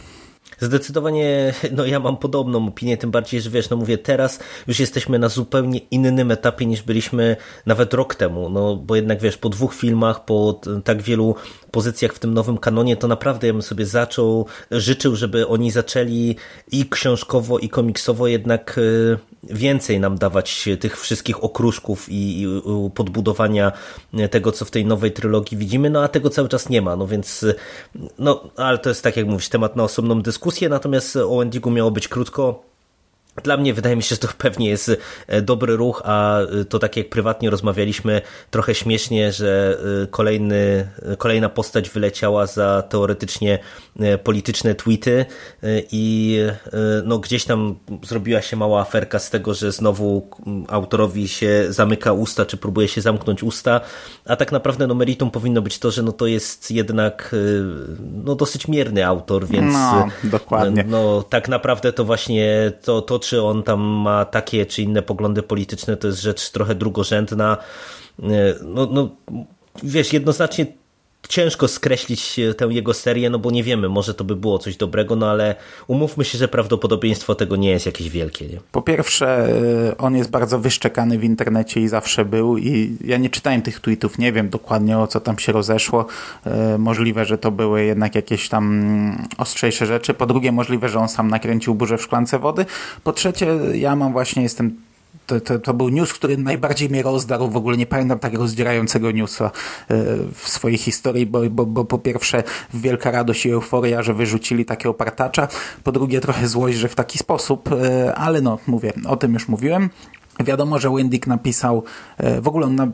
Zdecydowanie, 0.62 1.54
no 1.78 1.86
ja 1.86 2.00
mam 2.00 2.18
podobną 2.18 2.68
opinię, 2.68 2.98
tym 2.98 3.12
bardziej, 3.12 3.42
że 3.42 3.50
wiesz, 3.50 3.70
no 3.70 3.78
mówię, 3.78 3.98
teraz 3.98 4.40
już 4.68 4.80
jesteśmy 4.80 5.20
na 5.20 5.30
zupełnie 5.30 5.80
innym 5.92 6.32
etapie 6.32 6.66
niż 6.66 6.82
byliśmy 6.82 7.36
nawet 7.66 7.94
rok 7.94 8.16
temu, 8.16 8.50
no 8.50 8.76
bo 8.76 8.96
jednak 8.96 9.22
wiesz, 9.22 9.38
po 9.38 9.50
dwóch 9.50 9.76
filmach, 9.76 10.26
po 10.26 10.62
tak 10.84 11.02
wielu 11.02 11.36
pozycjach 11.72 12.14
w 12.14 12.20
tym 12.20 12.34
nowym 12.34 12.58
kanonie, 12.58 12.98
to 12.98 13.08
naprawdę 13.08 13.48
ja 13.48 13.54
bym 13.54 13.62
sobie 13.62 13.86
zaczął, 13.86 14.46
życzył, 14.72 15.16
żeby 15.16 15.48
oni 15.48 15.72
zaczęli 15.72 16.36
i 16.72 16.90
książkowo, 16.90 17.60
i 17.60 17.70
komiksowo 17.70 18.28
jednak 18.28 18.78
y, 18.78 19.18
więcej 19.44 20.00
nam 20.00 20.18
dawać 20.18 20.70
tych 20.80 21.00
wszystkich 21.00 21.44
okruszków 21.44 22.06
i, 22.10 22.48
podbudowania 22.96 23.72
tego, 24.32 24.52
co 24.52 24.66
w 24.66 24.72
tej 24.72 24.86
nowej 24.86 25.12
trylogii 25.12 25.58
widzimy, 25.58 25.90
no 25.90 26.04
a 26.04 26.08
tego 26.08 26.30
cały 26.30 26.50
czas 26.50 26.70
nie 26.70 26.82
ma, 26.82 26.96
no 26.96 27.08
więc 27.08 27.46
no, 28.20 28.44
ale 28.58 28.78
to 28.78 28.90
jest 28.90 29.04
tak 29.04 29.18
jak 29.18 29.28
mówisz, 29.28 29.50
temat 29.50 29.76
na 29.76 29.84
osobną 29.84 30.22
dyskusję, 30.22 30.49
natomiast 30.70 31.16
o 31.16 31.42
Endigu 31.44 31.72
miało 31.72 31.92
być 31.92 32.08
krótko, 32.08 32.64
dla 33.44 33.58
mnie 33.58 33.74
wydaje 33.74 33.96
mi 33.96 34.04
się, 34.04 34.16
że 34.16 34.18
to 34.18 34.28
pewnie 34.38 34.70
jest 34.70 34.92
e, 35.28 35.42
dobry 35.42 35.76
ruch, 35.76 36.02
a 36.06 36.40
e, 36.42 36.66
to 36.66 36.80
tak 36.80 36.98
jak 36.98 37.10
prywatnie 37.10 37.50
rozmawialiśmy, 37.50 38.22
trochę 38.52 38.76
śmiesznie, 38.76 39.32
że 39.32 39.78
e, 40.04 40.08
kolejny, 40.08 40.88
kolejna 41.18 41.50
postać 41.50 41.90
wyleciała 41.90 42.48
za 42.48 42.84
teoretycznie 42.90 43.60
polityczne 44.24 44.76
tweety 44.76 45.26
i 45.92 46.38
no 47.04 47.20
gdzieś 47.20 47.46
tam 47.46 47.76
zrobiła 48.04 48.42
się 48.42 48.58
mała 48.58 48.82
aferka 48.82 49.20
z 49.20 49.30
tego, 49.30 49.54
że 49.54 49.72
znowu 49.72 50.30
autorowi 50.68 51.28
się 51.28 51.66
zamyka 51.70 52.14
usta, 52.14 52.46
czy 52.46 52.58
próbuje 52.58 52.88
się 52.88 53.02
zamknąć 53.02 53.44
usta, 53.44 53.82
a 54.26 54.36
tak 54.36 54.52
naprawdę 54.52 54.88
no 54.88 54.96
meritum 54.96 55.32
powinno 55.32 55.62
być 55.62 55.80
to, 55.80 55.92
że 55.92 56.04
no 56.04 56.12
to 56.12 56.28
jest 56.28 56.72
jednak 56.72 57.36
no 58.24 58.36
dosyć 58.36 58.68
mierny 58.68 59.08
autor, 59.08 59.48
więc 59.48 59.74
no, 59.74 60.08
dokładnie. 60.24 60.86
no 60.88 61.24
tak 61.24 61.50
naprawdę 61.50 61.94
to 61.94 62.06
właśnie 62.06 62.72
to, 62.82 63.02
to 63.02 63.20
czy 63.30 63.42
on 63.44 63.64
tam 63.64 63.80
ma 63.80 64.26
takie 64.26 64.66
czy 64.66 64.82
inne 64.82 65.02
poglądy 65.02 65.44
polityczne, 65.44 65.98
to 65.98 66.08
jest 66.08 66.22
rzecz 66.22 66.50
trochę 66.50 66.76
drugorzędna. 66.76 67.58
E, 68.24 68.26
no, 68.64 68.88
no 68.92 69.10
wiesz, 69.84 70.14
jednoznacznie 70.14 70.66
ciężko 71.28 71.68
skreślić 71.68 72.40
tę 72.58 72.66
jego 72.66 72.94
serię, 72.94 73.30
no 73.30 73.40
bo 73.40 73.52
nie 73.52 73.64
wiemy, 73.64 73.90
może 73.90 74.14
to 74.14 74.24
by 74.24 74.36
było 74.36 74.60
coś 74.60 74.78
dobrego, 74.78 75.16
no 75.16 75.30
ale 75.30 75.56
umówmy 75.88 76.26
się, 76.26 76.38
że 76.38 76.48
prawdopodobieństwo 76.48 77.36
tego 77.36 77.56
nie 77.56 77.70
jest 77.70 77.86
jakieś 77.86 78.10
wielkie. 78.10 78.48
Nie? 78.48 78.60
Po 78.72 78.82
pierwsze, 78.82 79.50
y, 79.92 79.98
on 79.98 80.16
jest 80.16 80.30
bardzo 80.30 80.60
wyszczekany 80.60 81.18
w 81.18 81.24
internecie 81.24 81.82
i 81.82 81.88
zawsze 81.88 82.26
był 82.26 82.58
i 82.58 82.98
ja 83.06 83.18
nie 83.18 83.30
czytałem 83.30 83.62
tych 83.62 83.80
tweetów, 83.80 84.18
nie 84.18 84.32
wiem 84.32 84.50
dokładnie 84.50 84.98
o 84.98 85.08
co 85.08 85.20
tam 85.20 85.40
się 85.40 85.52
rozeszło. 85.52 86.06
Y, 86.76 86.78
możliwe, 86.78 87.26
że 87.26 87.38
to 87.38 87.52
były 87.52 87.84
jednak 87.84 88.16
jakieś 88.16 88.50
tam 88.50 89.28
ostrzejsze 89.38 89.86
rzeczy. 89.86 90.14
Po 90.14 90.26
drugie, 90.26 90.52
możliwe, 90.52 90.90
że 90.90 91.00
on 91.00 91.10
sam 91.10 91.28
nakręcił 91.28 91.76
burzę 91.76 91.98
w 91.98 92.02
szklance 92.02 92.40
wody. 92.40 92.66
Po 93.04 93.14
trzecie, 93.14 93.48
ja 93.74 93.96
mam 93.96 94.12
właśnie, 94.12 94.44
jestem 94.44 94.89
to, 95.30 95.40
to, 95.40 95.60
to, 95.60 95.74
był 95.74 95.90
news, 95.90 96.14
który 96.14 96.38
najbardziej 96.38 96.90
mnie 96.90 97.04
rozdarł. 97.04 97.50
W 97.50 97.58
ogóle 97.58 97.78
nie 97.78 97.86
pamiętam 97.86 98.20
tak 98.20 98.34
rozdzierającego 98.34 99.12
newsa 99.12 99.46
e, 99.46 99.52
w 100.34 100.50
swojej 100.50 100.78
historii, 100.78 101.26
bo, 101.26 101.50
bo, 101.50 101.66
bo 101.66 101.86
po 101.86 102.00
pierwsze 102.00 102.44
wielka 102.74 103.12
radość 103.12 103.46
i 103.46 103.52
euforia, 103.52 104.04
że 104.04 104.14
wyrzucili 104.14 104.66
takiego 104.66 104.94
partacza. 104.94 105.48
Po 105.84 105.92
drugie 105.92 106.22
trochę 106.22 106.48
złość, 106.48 106.78
że 106.78 106.88
w 106.88 106.96
taki 106.96 107.18
sposób, 107.18 107.70
e, 107.72 108.16
ale 108.16 108.42
no 108.42 108.60
mówię, 108.68 108.94
o 109.08 109.18
tym 109.18 109.34
już 109.34 109.48
mówiłem. 109.48 109.90
Wiadomo, 110.46 110.80
że 110.80 110.90
Wendick 110.90 111.28
napisał, 111.28 111.84
e, 112.18 112.42
w 112.42 112.48
ogóle 112.48 112.66
on, 112.66 112.94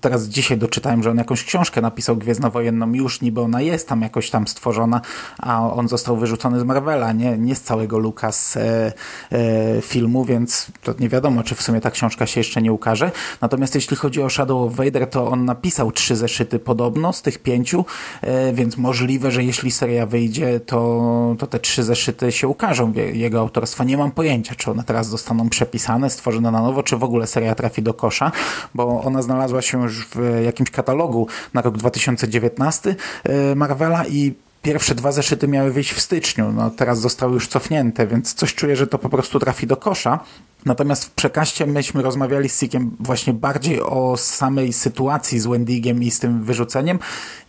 teraz 0.00 0.24
dzisiaj 0.24 0.58
doczytałem, 0.58 1.02
że 1.02 1.10
on 1.10 1.18
jakąś 1.18 1.44
książkę 1.44 1.80
napisał 1.80 2.16
Gwiezdnowojenną, 2.16 2.92
już 2.92 3.20
niby 3.20 3.40
ona 3.40 3.60
jest 3.60 3.88
tam 3.88 4.02
jakoś 4.02 4.30
tam 4.30 4.48
stworzona, 4.48 5.00
a 5.38 5.72
on 5.72 5.88
został 5.88 6.16
wyrzucony 6.16 6.60
z 6.60 6.64
Marvela, 6.64 7.12
nie, 7.12 7.38
nie 7.38 7.54
z 7.54 7.62
całego 7.62 7.98
Lucas 7.98 8.56
e, 8.56 8.92
e, 9.32 9.82
filmu, 9.82 10.24
więc 10.24 10.66
to 10.82 10.94
nie 10.98 11.08
wiadomo, 11.08 11.42
czy 11.42 11.54
w 11.54 11.62
sumie 11.62 11.80
ta 11.80 11.90
książka 11.90 12.26
się 12.26 12.40
jeszcze 12.40 12.62
nie 12.62 12.72
ukaże. 12.72 13.10
Natomiast 13.40 13.74
jeśli 13.74 13.96
chodzi 13.96 14.22
o 14.22 14.30
Shadow 14.30 14.66
of 14.66 14.76
Vader, 14.76 15.10
to 15.10 15.28
on 15.28 15.44
napisał 15.44 15.92
trzy 15.92 16.16
zeszyty 16.16 16.58
podobno 16.58 17.12
z 17.12 17.22
tych 17.22 17.38
pięciu, 17.38 17.84
e, 18.22 18.52
więc 18.52 18.76
możliwe, 18.76 19.30
że 19.30 19.44
jeśli 19.44 19.70
seria 19.70 20.06
wyjdzie, 20.06 20.60
to, 20.60 21.34
to 21.38 21.46
te 21.46 21.58
trzy 21.58 21.82
zeszyty 21.82 22.32
się 22.32 22.48
ukażą 22.48 22.92
jego 23.12 23.40
autorstwa. 23.40 23.84
Nie 23.84 23.96
mam 23.96 24.10
pojęcia, 24.10 24.54
czy 24.54 24.70
one 24.70 24.84
teraz 24.84 25.08
zostaną 25.08 25.48
przepisane, 25.48 26.10
stworzone 26.10 26.50
na 26.50 26.62
nowo, 26.62 26.77
czy 26.82 26.96
w 26.96 27.04
ogóle 27.04 27.26
seria 27.26 27.54
trafi 27.54 27.82
do 27.82 27.94
kosza, 27.94 28.32
bo 28.74 29.02
ona 29.02 29.22
znalazła 29.22 29.62
się 29.62 29.82
już 29.82 30.06
w 30.06 30.42
jakimś 30.44 30.70
katalogu 30.70 31.26
na 31.54 31.62
rok 31.62 31.78
2019 31.78 32.96
e, 33.24 33.54
Marvela 33.54 34.04
i 34.06 34.34
pierwsze 34.62 34.94
dwa 34.94 35.12
zeszyty 35.12 35.48
miały 35.48 35.72
wyjść 35.72 35.92
w 35.92 36.00
styczniu, 36.00 36.52
no 36.52 36.70
teraz 36.70 37.00
zostały 37.00 37.34
już 37.34 37.48
cofnięte, 37.48 38.06
więc 38.06 38.34
coś 38.34 38.54
czuję, 38.54 38.76
że 38.76 38.86
to 38.86 38.98
po 38.98 39.08
prostu 39.08 39.38
trafi 39.38 39.66
do 39.66 39.76
kosza. 39.76 40.20
Natomiast 40.64 41.04
w 41.04 41.10
przekaście 41.10 41.66
myśmy 41.66 42.02
rozmawiali 42.02 42.48
z 42.48 42.60
Sikiem 42.60 42.96
właśnie 43.00 43.32
bardziej 43.32 43.80
o 43.80 44.16
samej 44.16 44.72
sytuacji 44.72 45.38
z 45.38 45.46
Wendigiem 45.46 46.02
i 46.02 46.10
z 46.10 46.18
tym 46.18 46.44
wyrzuceniem, 46.44 46.98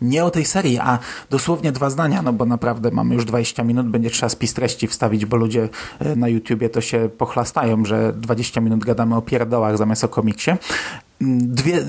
nie 0.02 0.26
o 0.26 0.32
tej 0.32 0.46
serii, 0.46 0.80
a 0.80 1.00
dosłownie 1.30 1.72
dwa 1.72 1.90
zdania, 1.90 2.22
no 2.22 2.34
bo 2.34 2.46
naprawdę 2.46 2.92
mamy 2.92 3.16
już 3.16 3.26
20 3.26 3.64
minut, 3.64 3.88
będzie 3.88 4.10
trzeba 4.10 4.30
spis 4.30 4.54
treści 4.54 4.88
wstawić, 4.88 5.26
bo 5.26 5.38
ludzie 5.38 5.70
e, 6.00 6.16
na 6.16 6.28
YouTubie 6.28 6.70
to 6.70 6.82
się 6.82 7.10
pochlastają, 7.18 7.86
że 7.86 8.14
20 8.14 8.62
minut 8.62 8.86
gadamy 8.86 9.16
o 9.16 9.22
pierdołach 9.22 9.78
zamiast 9.78 10.04
o 10.04 10.08
komiksie 10.08 10.52
dwie, 11.22 11.76
e, 11.76 11.84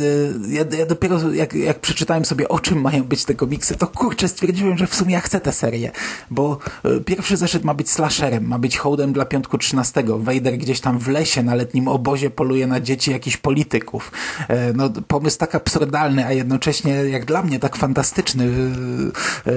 ja, 0.48 0.64
ja, 0.78 0.86
dopiero 0.86 1.32
jak, 1.32 1.54
jak 1.54 1.80
przeczytałem 1.80 2.24
sobie 2.24 2.48
o 2.48 2.60
czym 2.60 2.80
mają 2.80 3.04
być 3.04 3.24
te 3.24 3.34
komiksy, 3.34 3.76
to 3.76 3.86
kurczę 3.86 4.28
stwierdziłem, 4.28 4.78
że 4.78 4.86
w 4.86 4.94
sumie 4.94 5.14
ja 5.14 5.20
chcę 5.20 5.40
tę 5.40 5.52
serię, 5.52 5.90
bo 6.30 6.58
e, 6.84 7.00
pierwszy 7.00 7.36
zeszyt 7.36 7.64
ma 7.64 7.74
być 7.74 7.90
slasherem, 7.90 8.46
ma 8.46 8.58
być 8.58 8.78
hołdem 8.78 9.12
dla 9.12 9.24
piątku 9.24 9.58
13. 9.58 10.04
Vader 10.06 10.58
gdzieś 10.58 10.80
tam 10.80 10.98
w 10.98 11.08
lesie 11.08 11.42
na 11.42 11.54
letnim 11.54 11.88
obozie 11.88 12.30
poluje 12.30 12.66
na 12.66 12.80
dzieci 12.80 13.10
jakichś 13.10 13.36
polityków. 13.36 14.12
E, 14.48 14.72
no, 14.72 14.90
pomysł 15.08 15.38
tak 15.38 15.54
absurdalny, 15.54 16.26
a 16.26 16.32
jednocześnie 16.32 16.92
jak 16.92 17.24
dla 17.24 17.42
mnie 17.42 17.58
tak 17.58 17.76
fantastyczny, 17.76 18.48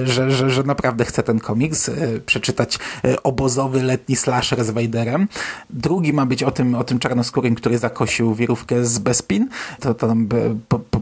że, 0.04 0.30
że, 0.30 0.50
że 0.50 0.62
naprawdę 0.62 1.04
chcę 1.04 1.22
ten 1.22 1.40
komiks 1.40 1.90
przeczytać 2.26 2.78
obozowy 3.22 3.82
letni 3.82 4.16
slasher 4.16 4.64
z 4.64 4.70
Vaderem. 4.70 5.28
Drugi 5.70 6.12
ma 6.12 6.26
być 6.26 6.42
o 6.42 6.50
tym, 6.50 6.74
o 6.74 6.84
tym 6.84 6.98
czarnoskórym, 6.98 7.54
który 7.54 7.78
zakosił 7.78 8.34
wirówkę 8.34 8.84
z 8.84 8.98
Bespin 8.98 9.48
to 9.80 9.94
tam 9.94 10.28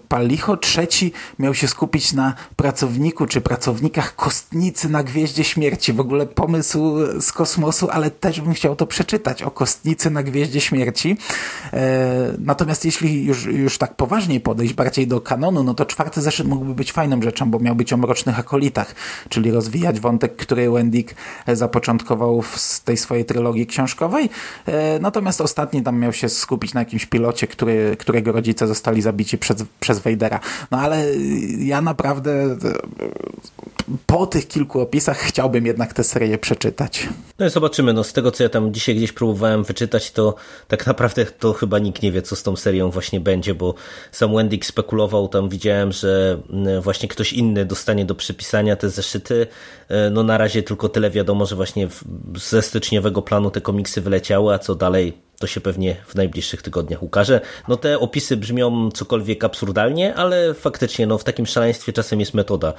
Palicho. 0.08 0.56
Trzeci 0.56 1.12
miał 1.38 1.54
się 1.54 1.68
skupić 1.68 2.12
na 2.12 2.34
pracowniku 2.56 3.26
czy 3.26 3.40
pracownikach 3.40 4.16
kostnicy 4.16 4.88
na 4.88 5.02
Gwieździe 5.02 5.44
Śmierci. 5.44 5.92
W 5.92 6.00
ogóle 6.00 6.26
pomysł 6.26 6.96
z 7.20 7.32
kosmosu, 7.32 7.88
ale 7.90 8.10
też 8.10 8.40
bym 8.40 8.54
chciał 8.54 8.76
to 8.76 8.86
przeczytać 8.86 9.42
o 9.42 9.50
kostnicy 9.50 10.10
na 10.10 10.22
Gwieździe 10.22 10.60
Śmierci. 10.60 11.16
E, 11.72 12.34
natomiast 12.38 12.84
jeśli 12.84 13.24
już, 13.24 13.44
już 13.44 13.78
tak 13.78 13.96
poważniej 13.96 14.40
podejść 14.40 14.74
bardziej 14.74 15.06
do 15.06 15.20
kanonu, 15.20 15.64
no 15.64 15.74
to 15.74 15.86
czwarty 15.86 16.20
zeszyt 16.20 16.46
mógłby 16.46 16.74
być 16.74 16.92
fajną 16.92 17.22
rzeczą, 17.22 17.50
bo 17.50 17.58
miał 17.58 17.74
być 17.74 17.92
o 17.92 17.96
mrocznych 17.96 18.38
akolitach, 18.38 18.94
czyli 19.28 19.50
rozwijać 19.50 20.00
wątek, 20.00 20.36
który 20.36 20.70
Wendig 20.70 21.14
zapoczątkował 21.52 22.42
w 22.42 22.80
tej 22.80 22.96
swojej 22.96 23.24
trylogii 23.24 23.66
książkowej. 23.66 24.30
E, 24.66 24.98
natomiast 24.98 25.40
ostatni 25.40 25.82
tam 25.82 25.98
miał 25.98 26.12
się 26.12 26.28
skupić 26.28 26.74
na 26.74 26.80
jakimś 26.80 27.06
pilocie, 27.06 27.46
który, 27.46 27.96
którego 27.98 28.32
rodzice 28.32 28.51
zostali 28.58 29.02
zabici 29.02 29.38
przez, 29.38 29.64
przez 29.80 29.98
Vadera. 29.98 30.40
No 30.70 30.78
ale 30.78 31.06
ja 31.58 31.80
naprawdę 31.80 32.56
po 34.06 34.26
tych 34.26 34.48
kilku 34.48 34.80
opisach 34.80 35.18
chciałbym 35.18 35.66
jednak 35.66 35.94
tę 35.94 36.04
serię 36.04 36.38
przeczytać. 36.38 37.08
No 37.38 37.46
i 37.46 37.50
zobaczymy. 37.50 37.92
No 37.92 38.04
z 38.04 38.12
tego, 38.12 38.30
co 38.30 38.42
ja 38.42 38.48
tam 38.48 38.74
dzisiaj 38.74 38.94
gdzieś 38.94 39.12
próbowałem 39.12 39.64
wyczytać, 39.64 40.10
to 40.10 40.34
tak 40.68 40.86
naprawdę 40.86 41.26
to 41.26 41.52
chyba 41.52 41.78
nikt 41.78 42.02
nie 42.02 42.12
wie, 42.12 42.22
co 42.22 42.36
z 42.36 42.42
tą 42.42 42.56
serią 42.56 42.90
właśnie 42.90 43.20
będzie, 43.20 43.54
bo 43.54 43.74
sam 44.12 44.34
Wendig 44.34 44.66
spekulował, 44.66 45.28
tam 45.28 45.48
widziałem, 45.48 45.92
że 45.92 46.42
właśnie 46.82 47.08
ktoś 47.08 47.32
inny 47.32 47.64
dostanie 47.64 48.04
do 48.04 48.14
przypisania 48.14 48.76
te 48.76 48.90
zeszyty. 48.90 49.46
E, 49.88 50.10
no 50.10 50.22
na 50.22 50.38
razie 50.38 50.62
tylko 50.62 50.88
tyle 50.88 51.10
wiadomo, 51.10 51.46
że 51.46 51.56
właśnie 51.56 51.88
ze 52.36 52.62
styczniowego 52.62 53.22
planu 53.22 53.50
te 53.50 53.60
komiksy 53.60 54.00
wyleciały, 54.00 54.54
a 54.54 54.58
co 54.58 54.74
dalej 54.74 55.12
to 55.42 55.46
się 55.46 55.60
pewnie 55.60 55.96
w 56.06 56.14
najbliższych 56.14 56.62
tygodniach 56.62 57.02
ukaże. 57.02 57.40
No 57.68 57.76
te 57.76 57.98
opisy 57.98 58.36
brzmią 58.36 58.90
cokolwiek 58.90 59.44
absurdalnie, 59.44 60.14
ale 60.14 60.54
faktycznie 60.54 61.06
no, 61.06 61.18
w 61.18 61.24
takim 61.24 61.46
szaleństwie 61.46 61.92
czasem 61.92 62.20
jest 62.20 62.34
metoda. 62.34 62.72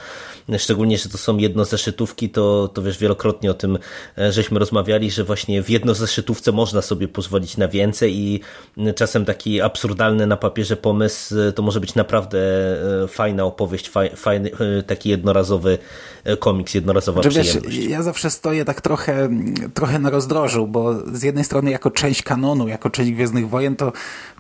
Szczególnie, 0.58 0.98
że 0.98 1.10
to 1.10 1.18
są 1.18 1.38
jednozeszytówki, 1.38 2.30
to, 2.30 2.68
to 2.74 2.82
wiesz, 2.82 2.98
wielokrotnie 2.98 3.52
o 3.52 3.54
tym 3.54 3.78
e, 4.18 4.32
żeśmy 4.32 4.60
rozmawiali, 4.60 5.12
że 5.12 5.24
właśnie 5.24 5.64
w 5.64 5.70
jednozeszytówce 5.70 6.52
można 6.52 6.82
sobie 6.82 7.08
pozwolić 7.08 7.58
na 7.58 7.68
więcej 7.68 8.16
i 8.16 8.42
czasem 8.96 9.26
taki 9.26 9.62
absurdalny 9.62 10.28
na 10.28 10.38
papierze 10.38 10.78
pomysł 10.78 11.40
e, 11.40 11.52
to 11.52 11.62
może 11.62 11.80
być 11.80 11.96
naprawdę 11.96 12.40
e, 13.04 13.08
fajna 13.08 13.44
opowieść, 13.44 13.92
fajny, 14.16 14.52
taki 14.88 15.10
jednorazowy 15.10 15.78
komiks, 16.40 16.74
jednorazowa 16.74 17.22
znaczy, 17.22 17.40
przyjemność. 17.40 17.78
Wiesz, 17.78 17.90
ja 17.90 18.04
zawsze 18.04 18.30
stoję 18.30 18.66
tak 18.66 18.82
trochę, 18.82 19.30
trochę 19.74 20.00
na 20.00 20.10
rozdrożu, 20.10 20.68
bo 20.68 20.94
z 21.14 21.24
jednej 21.24 21.44
strony 21.44 21.72
jako 21.72 21.92
część 21.92 22.22
kanonu 22.22 22.53
kanonu, 22.54 22.68
jako 22.68 22.90
część 22.90 23.12
Gwiezdnych 23.12 23.50
Wojen, 23.50 23.76
to 23.76 23.92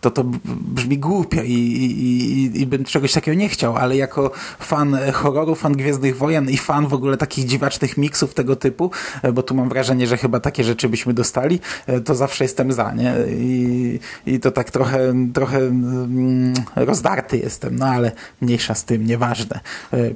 to, 0.02 0.12
to 0.12 0.24
brzmi 0.46 0.98
głupio 0.98 1.42
i, 1.44 1.52
i, 1.52 2.62
i 2.62 2.68
bym 2.68 2.84
czegoś 2.84 3.14
takiego 3.14 3.38
nie 3.38 3.50
chciał, 3.50 3.78
ale 3.78 3.98
jako 3.98 4.32
fan 4.60 4.98
horroru, 5.14 5.56
fan 5.56 5.74
Gwiezdnych 5.74 6.18
Wojen 6.18 6.50
i 6.50 6.58
fan 6.58 6.88
w 6.88 6.94
ogóle 6.94 7.18
takich 7.18 7.46
dziwacznych 7.46 7.98
miksów 7.98 8.34
tego 8.34 8.56
typu, 8.56 8.92
bo 9.34 9.44
tu 9.44 9.56
mam 9.56 9.70
wrażenie, 9.70 10.08
że 10.08 10.18
chyba 10.18 10.40
takie 10.40 10.64
rzeczy 10.64 10.90
byśmy 10.90 11.14
dostali, 11.14 11.60
to 12.06 12.16
zawsze 12.16 12.44
jestem 12.44 12.72
za, 12.72 12.92
nie? 12.92 13.14
I, 13.30 14.00
i 14.26 14.40
to 14.40 14.52
tak 14.52 14.72
trochę, 14.72 15.14
trochę 15.34 15.58
mm, 15.58 16.54
rozdarty 16.76 17.38
jestem, 17.38 17.76
no 17.76 17.86
ale 17.86 18.12
mniejsza 18.42 18.76
z 18.76 18.86
tym, 18.86 19.06
nieważne. 19.06 19.60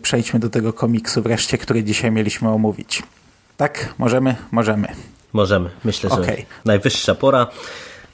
Przejdźmy 0.02 0.40
do 0.40 0.50
tego 0.50 0.74
komiksu 0.74 1.22
wreszcie, 1.22 1.58
który 1.58 1.84
dzisiaj 1.84 2.12
mieliśmy 2.12 2.50
omówić. 2.50 3.04
Tak? 3.58 3.94
Możemy? 3.98 4.36
Możemy. 4.52 5.17
Możemy. 5.34 5.70
Myślę, 5.84 6.10
że 6.10 6.16
okay. 6.16 6.46
najwyższa 6.66 7.16
pora. 7.16 7.48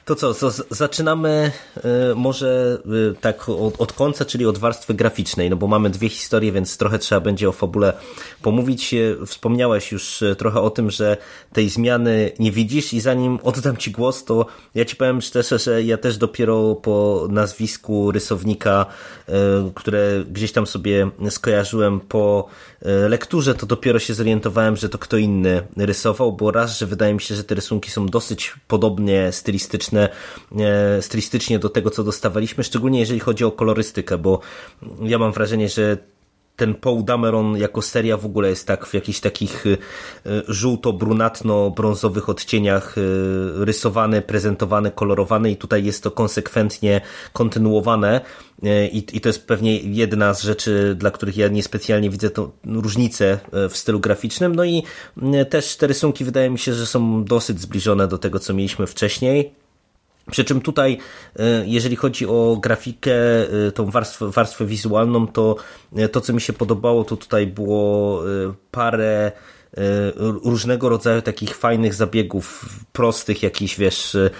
To 0.04 0.14
co, 0.14 0.50
zaczynamy 0.70 1.52
y, 1.76 1.80
może 2.14 2.78
y, 3.12 3.14
tak 3.20 3.48
od, 3.48 3.80
od, 3.80 3.92
końca, 3.92 4.24
czyli 4.24 4.46
od 4.46 4.58
warstwy 4.58 4.94
graficznej, 4.94 5.50
no 5.50 5.56
bo 5.56 5.66
mamy 5.66 5.90
dwie 5.90 6.08
historie, 6.08 6.52
więc 6.52 6.76
trochę 6.76 6.98
trzeba 6.98 7.20
będzie 7.20 7.48
o 7.48 7.52
fabule 7.52 7.92
pomówić. 8.42 8.94
Wspomniałeś 9.26 9.92
już 9.92 10.22
y, 10.22 10.36
trochę 10.36 10.60
o 10.60 10.70
tym, 10.70 10.90
że 10.90 11.16
tej 11.52 11.68
zmiany 11.68 12.32
nie 12.38 12.52
widzisz 12.52 12.92
i 12.92 13.00
zanim 13.00 13.38
oddam 13.42 13.76
Ci 13.76 13.90
głos, 13.90 14.24
to 14.24 14.46
ja 14.74 14.84
Ci 14.84 14.96
powiem 14.96 15.22
szczerze, 15.22 15.58
że 15.58 15.82
ja 15.82 15.98
też 15.98 16.16
dopiero 16.16 16.74
po 16.74 17.26
nazwisku 17.30 18.12
rysownika, 18.12 18.86
które 19.74 20.24
gdzieś 20.30 20.52
tam 20.52 20.66
sobie 20.66 21.10
skojarzyłem 21.30 22.00
po 22.00 22.48
lekturze, 23.08 23.54
to 23.54 23.66
dopiero 23.66 23.98
się 23.98 24.14
zorientowałem, 24.14 24.76
że 24.76 24.88
to 24.88 24.98
kto 24.98 25.16
inny 25.16 25.66
rysował, 25.76 26.32
bo 26.32 26.50
raz, 26.50 26.78
że 26.78 26.86
wydaje 26.86 27.14
mi 27.14 27.20
się, 27.20 27.34
że 27.34 27.44
te 27.44 27.54
rysunki 27.54 27.90
są 27.90 28.06
dosyć 28.06 28.54
podobnie 28.68 29.32
stylistyczne 29.32 30.08
stylistycznie, 31.00 31.24
stylistycznie 31.24 31.58
do 31.58 31.68
tego, 31.68 31.90
co 31.90 32.04
dostawaliśmy, 32.04 32.64
szczególnie 32.64 33.00
jeżeli 33.00 33.20
chodzi 33.20 33.44
o 33.44 33.52
kolorystykę, 33.52 34.18
bo 34.18 34.40
ja 35.02 35.18
mam 35.18 35.32
wrażenie, 35.32 35.68
że 35.68 35.96
ten 36.56 36.74
Paul 36.74 37.04
Dameron 37.04 37.56
jako 37.56 37.82
seria 37.82 38.16
w 38.16 38.26
ogóle 38.26 38.48
jest 38.48 38.66
tak 38.66 38.86
w 38.86 38.94
jakichś 38.94 39.20
takich 39.20 39.66
y, 39.66 39.78
y, 40.26 40.42
żółto-brunatno-brązowych 40.48 42.28
odcieniach 42.28 42.98
y, 42.98 43.64
rysowany, 43.64 44.22
prezentowany, 44.22 44.90
kolorowany 44.90 45.50
i 45.50 45.56
tutaj 45.56 45.84
jest 45.84 46.02
to 46.02 46.10
konsekwentnie 46.10 47.00
kontynuowane 47.32 48.20
i, 48.92 49.06
i 49.12 49.20
to 49.20 49.28
jest 49.28 49.46
pewnie 49.46 49.78
jedna 49.78 50.34
z 50.34 50.42
rzeczy, 50.42 50.94
dla 50.98 51.10
których 51.10 51.36
ja 51.36 51.48
niespecjalnie 51.48 52.10
widzę 52.10 52.30
tą 52.30 52.50
różnicę 52.66 53.38
w 53.70 53.76
stylu 53.76 54.00
graficznym. 54.00 54.54
No 54.54 54.64
i 54.64 54.82
też 55.50 55.76
te 55.76 55.86
rysunki 55.86 56.24
wydaje 56.24 56.50
mi 56.50 56.58
się, 56.58 56.74
że 56.74 56.86
są 56.86 57.24
dosyć 57.24 57.60
zbliżone 57.60 58.08
do 58.08 58.18
tego, 58.18 58.38
co 58.38 58.54
mieliśmy 58.54 58.86
wcześniej. 58.86 59.63
Przy 60.30 60.44
czym 60.44 60.60
tutaj, 60.60 60.98
e, 61.36 61.42
jeżeli 61.66 61.96
chodzi 61.96 62.26
o 62.26 62.58
grafikę, 62.62 63.14
e, 63.66 63.72
tą 63.72 63.90
warstwę, 63.90 64.30
warstwę 64.30 64.66
wizualną, 64.66 65.26
to 65.26 65.56
e, 65.96 66.08
to, 66.08 66.20
co 66.20 66.32
mi 66.32 66.40
się 66.40 66.52
podobało, 66.52 67.04
to 67.04 67.16
tutaj 67.16 67.46
było 67.46 68.22
parę 68.70 69.32
różnego 70.44 70.88
rodzaju 70.88 71.22
takich 71.22 71.56
fajnych 71.56 71.94
zabiegów, 71.94 72.66
prostych 72.92 73.42
jakichś, 73.42 73.76
wiesz, 73.78 74.14
e, 74.14 74.30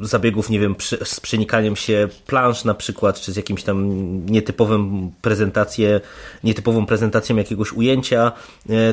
zabiegów, 0.00 0.50
nie 0.50 0.60
wiem, 0.60 0.76
z 1.04 1.20
przenikaniem 1.20 1.76
się 1.76 2.08
plansz 2.26 2.64
na 2.64 2.74
przykład, 2.74 3.20
czy 3.20 3.32
z 3.32 3.36
jakimś 3.36 3.62
tam 3.62 3.86
nietypowym 4.26 5.10
prezentację, 5.22 6.00
nietypową 6.44 6.86
prezentacją 6.86 7.36
jakiegoś 7.36 7.72
ujęcia. 7.72 8.32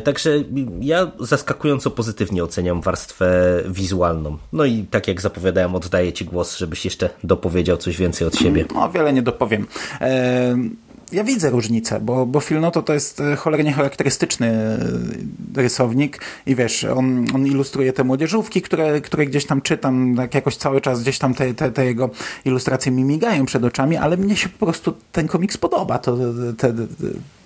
Także 0.03 0.43
ja 0.81 1.11
zaskakująco 1.19 1.91
pozytywnie 1.91 2.43
oceniam 2.43 2.81
warstwę 2.81 3.59
wizualną. 3.67 4.37
No 4.53 4.65
i 4.65 4.83
tak 4.83 5.07
jak 5.07 5.21
zapowiadałem, 5.21 5.75
oddaję 5.75 6.13
Ci 6.13 6.25
głos, 6.25 6.57
żebyś 6.57 6.85
jeszcze 6.85 7.09
dopowiedział 7.23 7.77
coś 7.77 7.97
więcej 7.97 8.27
od 8.27 8.35
siebie. 8.35 8.65
No, 8.75 8.91
wiele 8.91 9.13
nie 9.13 9.21
dopowiem. 9.21 9.67
Eee 10.01 10.69
ja 11.13 11.23
widzę 11.23 11.49
różnicę, 11.49 11.99
bo, 11.99 12.26
bo 12.26 12.39
Filnoto 12.39 12.82
to 12.82 12.93
jest 12.93 13.19
e, 13.19 13.36
cholernie 13.36 13.73
charakterystyczny 13.73 14.47
e, 14.47 15.62
rysownik 15.62 16.19
i 16.45 16.56
wiesz, 16.56 16.84
on, 16.84 17.26
on 17.36 17.47
ilustruje 17.47 17.93
te 17.93 18.04
młodzieżówki, 18.04 18.62
które, 18.62 19.02
które 19.02 19.26
gdzieś 19.26 19.45
tam 19.45 19.62
czytam, 19.62 20.15
tak 20.17 20.36
jakoś 20.36 20.56
cały 20.56 20.82
czas 20.82 21.02
gdzieś 21.02 21.19
tam 21.19 21.34
te, 21.34 21.54
te, 21.54 21.71
te 21.71 21.86
jego 21.86 22.10
ilustracje 22.45 22.91
mi 22.91 23.04
migają 23.04 23.45
przed 23.45 23.63
oczami, 23.63 23.97
ale 23.97 24.17
mnie 24.17 24.36
się 24.36 24.49
po 24.49 24.65
prostu 24.65 24.93
ten 25.12 25.28
komiks 25.28 25.58
podoba. 25.58 25.99
To, 25.99 26.17
te, 26.58 26.73
te 26.73 26.88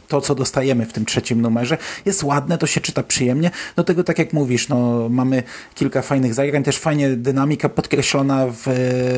to, 0.07 0.21
co 0.21 0.35
dostajemy 0.35 0.85
w 0.85 0.93
tym 0.93 1.05
trzecim 1.05 1.41
numerze, 1.41 1.77
jest 2.05 2.23
ładne, 2.23 2.57
to 2.57 2.67
się 2.67 2.81
czyta 2.81 3.03
przyjemnie. 3.03 3.51
Do 3.75 3.83
tego, 3.83 4.03
tak 4.03 4.19
jak 4.19 4.33
mówisz, 4.33 4.69
no, 4.69 5.09
mamy 5.09 5.43
kilka 5.75 6.01
fajnych 6.01 6.33
zagrań, 6.33 6.63
też 6.63 6.77
fajnie 6.77 7.09
dynamika 7.09 7.69
podkreślona 7.69 8.45
w, 8.47 8.63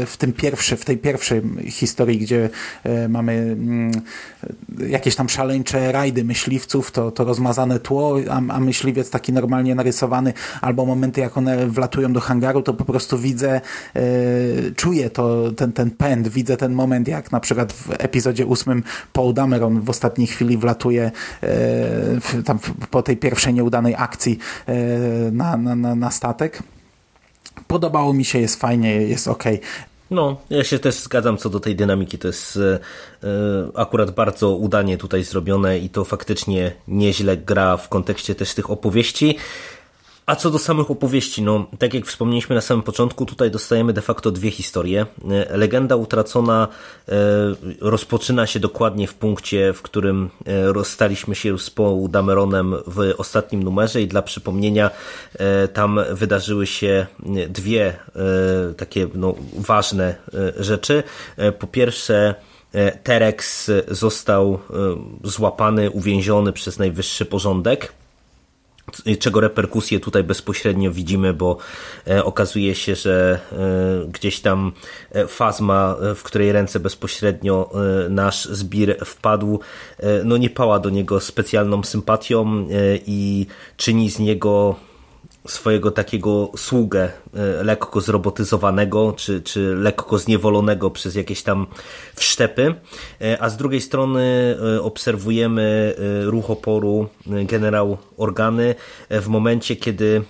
w 0.07 0.17
tym 0.17 0.33
pierwszy, 0.33 0.77
w 0.77 0.85
tej 0.85 0.97
pierwszej 0.97 1.41
historii, 1.67 2.17
gdzie 2.19 2.49
e, 2.83 3.07
mamy 3.07 3.33
mm, 3.33 3.91
jakieś 4.87 5.15
tam 5.15 5.29
szaleńcze 5.29 5.91
rajdy 5.91 6.23
myśliwców, 6.23 6.91
to, 6.91 7.11
to 7.11 7.23
rozmazane 7.23 7.79
tło, 7.79 8.17
a, 8.29 8.35
a 8.35 8.59
myśliwiec 8.59 9.09
taki 9.09 9.33
normalnie 9.33 9.75
narysowany, 9.75 10.33
albo 10.61 10.85
momenty, 10.85 11.21
jak 11.21 11.37
one 11.37 11.67
wlatują 11.67 12.13
do 12.13 12.19
hangaru, 12.19 12.61
to 12.61 12.73
po 12.73 12.85
prostu 12.85 13.17
widzę, 13.17 13.61
e, 13.95 14.01
czuję 14.75 15.09
to, 15.09 15.51
ten, 15.51 15.73
ten 15.73 15.91
pęd, 15.91 16.27
widzę 16.27 16.57
ten 16.57 16.73
moment, 16.73 17.07
jak 17.07 17.31
na 17.31 17.39
przykład 17.39 17.73
w 17.73 17.89
epizodzie 17.91 18.45
ósmym 18.45 18.83
Paul 19.13 19.33
Dameron 19.33 19.81
w 19.81 19.89
ostatniej 19.89 20.27
chwili 20.27 20.57
wlatuje 20.57 20.78
e, 20.87 21.11
tam 22.45 22.59
po 22.91 23.01
tej 23.01 23.17
pierwszej 23.17 23.53
nieudanej 23.53 23.95
akcji 23.97 24.39
e, 24.65 24.75
na, 25.31 25.57
na, 25.57 25.95
na 25.95 26.11
statek. 26.11 26.63
Podobało 27.67 28.13
mi 28.13 28.25
się, 28.25 28.39
jest 28.39 28.59
fajnie, 28.59 28.93
jest 28.95 29.27
ok. 29.27 29.43
No, 30.11 30.37
ja 30.49 30.63
się 30.63 30.79
też 30.79 30.95
zgadzam 30.95 31.37
co 31.37 31.49
do 31.49 31.59
tej 31.59 31.75
dynamiki. 31.75 32.17
To 32.17 32.27
jest 32.27 32.57
e, 32.57 32.79
akurat 33.75 34.11
bardzo 34.11 34.55
udanie 34.55 34.97
tutaj 34.97 35.23
zrobione 35.23 35.79
i 35.79 35.89
to 35.89 36.05
faktycznie 36.05 36.71
nieźle 36.87 37.37
gra 37.37 37.77
w 37.77 37.89
kontekście 37.89 38.35
też 38.35 38.53
tych 38.53 38.69
opowieści. 38.69 39.37
A 40.29 40.35
co 40.35 40.51
do 40.51 40.59
samych 40.59 40.91
opowieści, 40.91 41.41
no 41.41 41.65
tak 41.79 41.93
jak 41.93 42.05
wspomnieliśmy 42.05 42.55
na 42.55 42.61
samym 42.61 42.83
początku, 42.83 43.25
tutaj 43.25 43.51
dostajemy 43.51 43.93
de 43.93 44.01
facto 44.01 44.31
dwie 44.31 44.51
historie. 44.51 45.05
E, 45.51 45.57
Legenda 45.57 45.95
utracona 45.95 46.67
e, 47.07 47.13
rozpoczyna 47.81 48.47
się 48.47 48.59
dokładnie 48.59 49.07
w 49.07 49.13
punkcie, 49.13 49.73
w 49.73 49.81
którym 49.81 50.29
e, 50.45 50.73
rozstaliśmy 50.73 51.35
się 51.35 51.59
z 51.59 51.69
Paul 51.69 52.09
Dameronem 52.09 52.75
w 52.87 53.13
ostatnim 53.17 53.63
numerze 53.63 54.01
i 54.01 54.07
dla 54.07 54.21
przypomnienia 54.21 54.89
tam 55.73 55.99
wydarzyły 56.11 56.67
się 56.67 57.07
dwie 57.49 57.95
takie 58.77 59.07
no, 59.13 59.35
ważne 59.57 60.15
rzeczy. 60.57 61.03
Po 61.59 61.67
pierwsze 61.67 62.35
Terex 63.03 63.71
został 63.87 64.59
złapany, 65.23 65.91
uwięziony 65.91 66.53
przez 66.53 66.79
najwyższy 66.79 67.25
porządek 67.25 67.93
czego 69.19 69.39
reperkusje 69.39 69.99
tutaj 69.99 70.23
bezpośrednio 70.23 70.91
widzimy, 70.91 71.33
bo 71.33 71.57
e, 72.07 72.23
okazuje 72.23 72.75
się, 72.75 72.95
że 72.95 73.39
e, 73.51 74.07
gdzieś 74.11 74.39
tam 74.39 74.71
e, 75.11 75.27
fazma, 75.27 75.95
w 76.15 76.23
której 76.23 76.51
ręce 76.51 76.79
bezpośrednio 76.79 77.69
nasz 78.09 78.45
zbir 78.45 78.97
wpadł, 79.05 79.59
no 80.25 80.37
nie 80.37 80.49
pała 80.49 80.79
do 80.79 80.89
niego 80.89 81.19
specjalną 81.19 81.83
sympatią 81.83 82.67
i 83.05 83.47
czyni 83.77 84.09
z 84.09 84.19
niego 84.19 84.75
swojego 85.47 85.91
takiego 85.91 86.51
sługę 86.57 87.09
e, 87.33 87.63
lekko 87.63 88.01
zrobotyzowanego, 88.01 89.13
czy, 89.17 89.41
czy 89.41 89.75
lekko 89.75 90.17
zniewolonego 90.17 90.91
przez 90.91 91.15
jakieś 91.15 91.43
tam 91.43 91.67
wszczepy, 92.15 92.75
e, 93.21 93.41
a 93.41 93.49
z 93.49 93.57
drugiej 93.57 93.81
strony 93.81 94.57
e, 94.77 94.81
obserwujemy 94.81 95.95
ruch 96.23 96.49
oporu 96.49 97.07
generał 97.25 97.97
Organy 98.17 98.75
w 99.09 99.27
momencie, 99.27 99.75
kiedy 99.75 100.21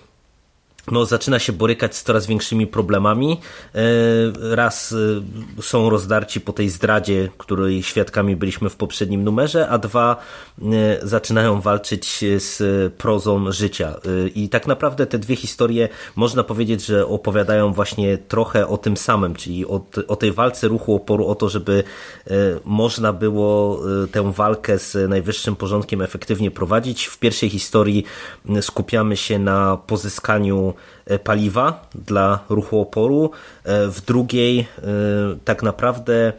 no, 0.92 1.06
zaczyna 1.06 1.40
się 1.40 1.54
borykać 1.54 1.96
z 1.96 2.04
coraz 2.04 2.28
większymi 2.28 2.68
problemami. 2.68 3.40
E, 3.76 4.56
raz 4.56 4.96
e, 5.58 5.62
są 5.62 5.90
rozdarci 5.90 6.42
po 6.42 6.54
tej 6.54 6.70
zdradzie, 6.70 7.30
której 7.38 7.84
świadkami 7.84 8.36
byliśmy 8.36 8.70
w 8.70 8.76
poprzednim 8.76 9.24
numerze, 9.24 9.70
a 9.70 9.78
dwa 9.78 10.16
e, 10.62 10.64
zaczynają 11.08 11.62
walczyć 11.62 12.26
z 12.38 12.64
prozą 12.94 13.52
życia. 13.52 13.96
I 14.36 14.50
tak 14.50 14.68
naprawdę 14.68 15.06
te 15.06 15.20
dwie 15.20 15.36
historie 15.36 15.90
można 16.16 16.44
powiedzieć, 16.44 16.86
że 16.86 17.08
opowiadają 17.08 17.74
właśnie 17.74 18.18
trochę 18.18 18.68
o 18.68 18.78
tym 18.78 18.98
samym, 18.98 19.36
czyli 19.36 19.66
o, 19.66 19.82
o 20.08 20.16
tej 20.16 20.32
walce 20.32 20.68
ruchu 20.68 20.96
oporu, 20.96 21.28
o 21.28 21.36
to, 21.36 21.50
żeby 21.50 21.84
można 22.66 23.14
było 23.14 23.82
tę 24.12 24.34
walkę 24.34 24.80
z 24.80 25.10
najwyższym 25.10 25.56
porządkiem 25.56 26.02
efektywnie 26.02 26.52
prowadzić. 26.52 27.06
W 27.06 27.18
pierwszej 27.18 27.50
historii 27.50 28.06
skupiamy 28.62 29.18
się 29.18 29.40
na 29.40 29.78
pozyskaniu 29.88 30.69
E, 31.06 31.20
paliwa 31.20 31.90
dla 32.06 32.40
ruchu 32.50 32.80
oporu, 32.80 33.32
e, 33.64 33.88
w 33.88 34.02
drugiej 34.02 34.60
e, 34.60 34.66
tak 35.46 35.64
naprawdę 35.64 36.34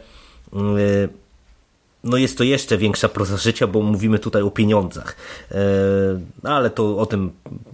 no 2.03 2.17
jest 2.17 2.37
to 2.37 2.43
jeszcze 2.43 2.77
większa 2.77 3.09
proza 3.09 3.37
życia, 3.37 3.67
bo 3.67 3.81
mówimy 3.81 4.19
tutaj 4.19 4.41
o 4.41 4.51
pieniądzach. 4.51 5.15
Ale 6.43 6.69
to 6.69 6.97
o 6.97 7.05
tym 7.05 7.31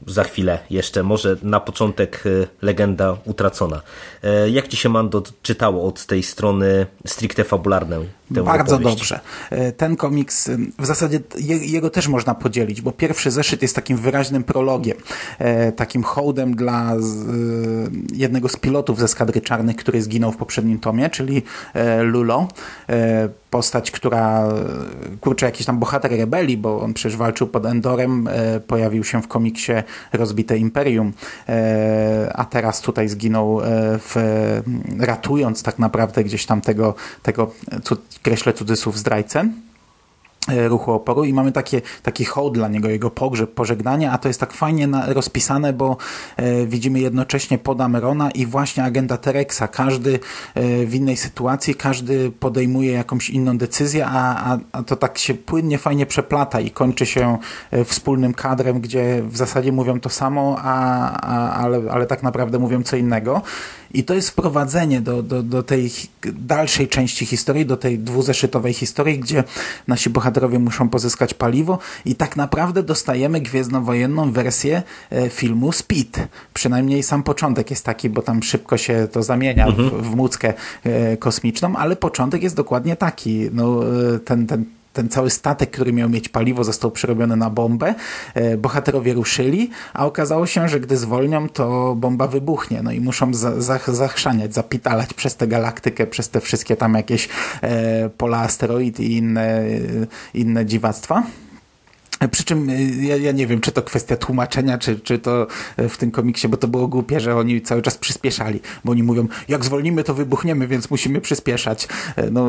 za 0.08 0.24
chwilę 0.24 0.60
jeszcze. 0.70 1.04
Może 1.04 1.38
na 1.44 1.60
początek 1.60 2.24
legenda 2.62 3.18
utracona. 3.26 3.82
Jak 4.52 4.68
ci 4.68 4.78
się 4.78 4.90
Mando 4.90 5.24
czytało 5.42 5.88
od 5.88 6.06
tej 6.06 6.24
strony 6.24 6.86
stricte 7.06 7.44
fabularnej? 7.44 8.10
Bardzo 8.32 8.76
opowieść. 8.76 8.98
dobrze. 8.98 9.20
E, 9.50 9.72
ten 9.72 9.96
komiks, 9.96 10.50
w 10.80 10.86
zasadzie 10.86 11.20
jego 11.62 11.90
też 11.90 12.08
można 12.08 12.36
podzielić, 12.36 12.82
bo 12.82 12.92
pierwszy 12.92 13.32
zeszyt 13.32 13.62
jest 13.62 13.76
takim 13.76 13.98
wyraźnym 13.98 14.44
prologiem, 14.44 14.98
e, 15.40 15.72
takim 15.72 16.04
hołdem 16.04 16.56
dla 16.56 16.94
e, 16.94 16.98
jednego 18.14 18.50
z 18.50 18.58
pilotów 18.58 19.00
ze 19.00 19.08
Skadry 19.08 19.42
Czarnych, 19.42 19.76
który 19.76 20.02
zginął 20.02 20.32
w 20.32 20.38
poprzednim 20.38 20.80
tomie, 20.80 21.10
czyli 21.10 21.44
Lulo. 22.02 22.48
Postać, 23.50 23.92
która, 23.92 24.17
kurczę, 25.22 25.46
jakiś 25.46 25.66
tam 25.66 25.80
bohater 25.80 26.12
rebelii, 26.12 26.58
bo 26.58 26.82
on 26.82 26.94
przecież 26.94 27.18
walczył 27.18 27.48
pod 27.48 27.66
Endorem, 27.66 28.30
pojawił 28.68 29.04
się 29.04 29.22
w 29.22 29.28
komiksie 29.28 29.72
Rozbite 30.14 30.58
Imperium, 30.58 31.14
a 32.34 32.46
teraz 32.46 32.82
tutaj 32.82 33.10
zginął 33.10 33.60
w, 34.00 34.16
ratując 35.00 35.64
tak 35.64 35.80
naprawdę 35.80 36.24
gdzieś 36.24 36.46
tam 36.46 36.62
tego, 36.62 36.96
tego 37.24 37.52
kreślę 38.24 38.54
cudzysłów 38.54 38.98
zdrajcę. 38.98 39.40
e, 39.40 39.67
ruchu 40.48 40.92
oporu 40.92 41.24
i 41.24 41.34
mamy 41.34 41.52
takie, 41.52 41.82
taki 42.04 42.26
hołd 42.26 42.54
dla 42.54 42.68
niego, 42.68 42.90
jego 42.90 43.10
pogrzeb, 43.10 43.54
pożegnanie, 43.54 44.12
a 44.12 44.18
to 44.18 44.28
jest 44.28 44.40
tak 44.40 44.54
fajnie 44.54 44.88
na, 44.88 45.14
rozpisane, 45.14 45.74
bo 45.74 45.98
e, 46.38 46.66
widzimy 46.66 47.00
jednocześnie 47.00 47.58
Podamerona 47.58 48.32
i 48.32 48.46
właśnie 48.46 48.84
agenta 48.84 49.18
Terexa. 49.18 49.64
Każdy 49.72 50.20
e, 50.56 50.86
w 50.86 50.96
innej 50.96 51.18
sytuacji, 51.18 51.76
każdy 51.76 52.32
podejmuje 52.32 52.92
jakąś 52.92 53.30
inną 53.30 53.58
decyzję, 53.58 54.06
a, 54.06 54.54
a, 54.54 54.58
a 54.72 54.84
to 54.84 54.96
tak 54.96 55.18
się 55.18 55.34
płynnie, 55.34 55.78
fajnie 55.78 56.06
przeplata 56.06 56.60
i 56.60 56.72
kończy 56.72 57.06
się 57.06 57.38
e, 57.72 57.86
wspólnym 57.86 58.34
kadrem, 58.34 58.80
gdzie 58.82 59.24
w 59.24 59.38
zasadzie 59.38 59.72
mówią 59.72 60.00
to 60.00 60.10
samo, 60.10 60.58
a, 60.62 61.12
a, 61.12 61.54
ale, 61.54 61.82
ale 61.92 62.06
tak 62.06 62.24
naprawdę 62.24 62.60
mówią 62.60 62.84
co 62.84 62.98
innego. 62.98 63.42
I 63.94 64.04
to 64.04 64.14
jest 64.14 64.30
wprowadzenie 64.30 65.02
do, 65.02 65.24
do, 65.24 65.44
do 65.44 65.64
tej 65.64 65.92
dalszej 66.34 66.88
części 66.88 67.26
historii, 67.26 67.66
do 67.66 67.78
tej 67.78 68.00
dwuzeszytowej 68.00 68.74
historii, 68.74 69.20
gdzie 69.20 69.44
nasi 69.88 70.10
bohaterowie 70.10 70.60
muszą 70.60 70.90
pozyskać 70.90 71.34
paliwo 71.34 71.80
i 72.06 72.16
tak 72.16 72.36
naprawdę 72.36 72.84
dostajemy 72.84 73.42
gwiezdnowojenną 73.42 74.32
wersję 74.32 74.84
e, 75.12 75.30
filmu 75.30 75.72
Speed. 75.72 76.28
Przynajmniej 76.54 77.04
sam 77.04 77.24
początek 77.24 77.70
jest 77.70 77.86
taki, 77.86 78.10
bo 78.10 78.22
tam 78.22 78.44
szybko 78.44 78.78
się 78.78 79.08
to 79.12 79.24
zamienia 79.24 79.68
mhm. 79.68 79.90
w, 79.90 80.12
w 80.12 80.16
muckę 80.16 80.54
e, 80.84 81.18
kosmiczną, 81.18 81.76
ale 81.76 81.96
początek 81.96 82.44
jest 82.44 82.56
dokładnie 82.56 82.96
taki. 82.96 83.50
No, 83.54 83.84
e, 84.16 84.20
ten, 84.20 84.48
ten 84.48 84.66
ten 84.98 85.10
cały 85.10 85.30
statek, 85.30 85.72
który 85.72 85.94
miał 85.94 86.10
mieć 86.10 86.30
paliwo, 86.30 86.64
został 86.64 86.92
przerobiony 86.92 87.36
na 87.36 87.50
bombę. 87.50 87.96
E, 88.34 88.58
bohaterowie 88.58 89.14
ruszyli, 89.14 89.70
a 89.94 90.06
okazało 90.06 90.46
się, 90.46 90.68
że 90.70 90.80
gdy 90.80 90.98
zwolnią, 90.98 91.50
to 91.50 91.96
bomba 91.96 92.28
wybuchnie. 92.28 92.82
No 92.84 92.92
i 92.92 93.02
muszą 93.02 93.34
za, 93.34 93.62
za, 93.62 93.80
zachrzaniać, 93.88 94.54
zapitalać 94.54 95.14
przez 95.14 95.36
tę 95.36 95.48
galaktykę, 95.48 96.08
przez 96.08 96.30
te 96.30 96.42
wszystkie 96.42 96.76
tam 96.76 96.94
jakieś 96.94 97.30
e, 97.62 98.10
pola 98.10 98.40
asteroid 98.40 99.00
i 99.00 99.18
inne, 99.18 99.64
inne 100.34 100.66
dziwactwa. 100.66 101.24
Przy 102.32 102.44
czym 102.44 102.70
y, 102.70 103.04
ja, 103.04 103.18
ja, 103.18 103.32
nie 103.32 103.48
wiem, 103.48 103.62
czy 103.62 103.72
to 103.72 103.82
kwestia 103.82 104.18
tłumaczenia, 104.18 104.78
czy, 104.78 105.00
czy 105.00 105.20
to 105.20 105.48
y, 105.80 105.90
w 105.90 105.98
tym 105.98 106.12
komiksie, 106.12 106.48
bo 106.48 106.58
to 106.58 106.68
było 106.68 106.88
głupie, 106.88 107.20
że 107.20 107.36
oni 107.36 107.62
cały 107.62 107.82
czas 107.82 107.98
przyspieszali, 107.98 108.60
bo 108.86 108.92
oni 108.92 109.04
mówią, 109.04 109.28
jak 109.48 109.66
zwolnimy, 109.66 110.04
to 110.04 110.14
wybuchniemy, 110.14 110.68
więc 110.68 110.90
musimy 110.90 111.22
przyspieszać. 111.22 111.88
E, 112.16 112.30
no, 112.32 112.48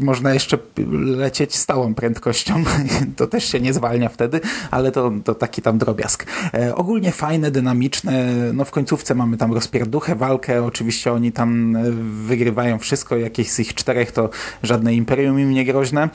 można 0.00 0.34
jeszcze 0.34 0.58
lecieć 1.02 1.56
stałą 1.56 1.94
prędkością, 1.94 2.64
to 3.16 3.26
też 3.26 3.52
się 3.52 3.60
nie 3.60 3.72
zwalnia 3.72 4.08
wtedy, 4.08 4.40
ale 4.70 4.92
to, 4.92 5.12
to 5.24 5.34
taki 5.34 5.62
tam 5.62 5.78
drobiazg. 5.78 6.26
E, 6.54 6.74
ogólnie 6.74 7.12
fajne, 7.12 7.50
dynamiczne, 7.50 8.34
no 8.52 8.64
w 8.64 8.70
końcówce 8.70 9.14
mamy 9.14 9.36
tam 9.36 9.52
rozpierduchę, 9.52 10.14
walkę, 10.14 10.64
oczywiście 10.64 11.12
oni 11.12 11.32
tam 11.32 11.76
e, 11.76 11.90
wygrywają 12.26 12.78
wszystko, 12.78 13.16
jakieś 13.16 13.50
z 13.50 13.60
ich 13.60 13.74
czterech 13.74 14.12
to 14.12 14.30
żadne 14.62 14.94
imperium 14.94 15.40
im 15.40 15.50
nie 15.50 15.64
groźne. 15.64 16.08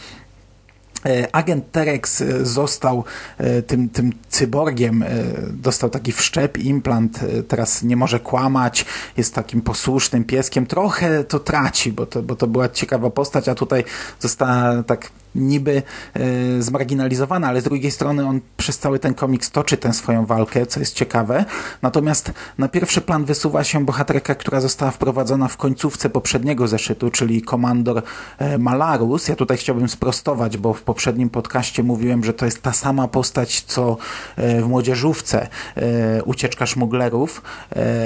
E, 1.06 1.36
agent 1.36 1.72
Terex 1.72 2.22
e, 2.22 2.46
został 2.46 3.04
e, 3.38 3.62
tym, 3.62 3.90
tym 3.90 4.14
cyborgiem, 4.30 5.06
dostał 5.54 5.90
taki 5.90 6.12
wszczep, 6.12 6.58
implant, 6.58 7.20
teraz 7.48 7.84
nie 7.84 7.96
może 7.96 8.20
kłamać, 8.20 8.86
jest 9.18 9.36
takim 9.36 9.62
posłusznym 9.62 10.24
pieskiem. 10.24 10.66
Trochę 10.66 11.24
to 11.24 11.40
traci, 11.40 11.92
bo 11.92 12.06
to, 12.06 12.24
bo 12.24 12.36
to 12.36 12.48
była 12.48 12.70
ciekawa 12.70 13.10
postać, 13.10 13.50
a 13.50 13.56
tutaj 13.56 13.84
została 14.20 14.84
tak 14.84 15.10
niby 15.36 15.84
e, 16.14 16.62
zmarginalizowany, 16.62 17.48
ale 17.48 17.62
z 17.62 17.64
drugiej 17.64 17.92
strony 17.92 18.28
on 18.28 18.40
przez 18.58 18.80
cały 18.80 19.00
ten 19.00 19.14
komiks 19.14 19.52
toczy 19.52 19.78
tę 19.78 19.94
swoją 19.94 20.26
walkę, 20.26 20.66
co 20.66 20.80
jest 20.80 20.96
ciekawe. 20.96 21.46
Natomiast 21.82 22.32
na 22.58 22.68
pierwszy 22.68 23.02
plan 23.02 23.26
wysuwa 23.26 23.64
się 23.64 23.86
bohaterka, 23.86 24.36
która 24.36 24.62
została 24.62 24.92
wprowadzona 24.92 25.48
w 25.48 25.58
końcówce 25.58 26.10
poprzedniego 26.10 26.68
zeszytu, 26.68 27.10
czyli 27.10 27.42
komandor 27.42 28.02
e, 28.38 28.58
Malarus. 28.58 29.28
Ja 29.28 29.36
tutaj 29.36 29.58
chciałbym 29.58 29.90
sprostować, 29.90 30.58
bo 30.58 30.74
w 30.74 30.82
poprzednim 30.82 31.30
podcaście 31.30 31.84
mówiłem, 31.84 32.24
że 32.24 32.34
to 32.34 32.46
jest 32.46 32.62
ta 32.62 32.74
sama 32.74 33.08
postać, 33.08 33.62
co 33.62 33.98
e, 34.36 34.62
w 34.62 34.68
Młodzieżówce 34.68 35.48
Ucieczka 36.26 36.66
Szmuglerów 36.66 37.42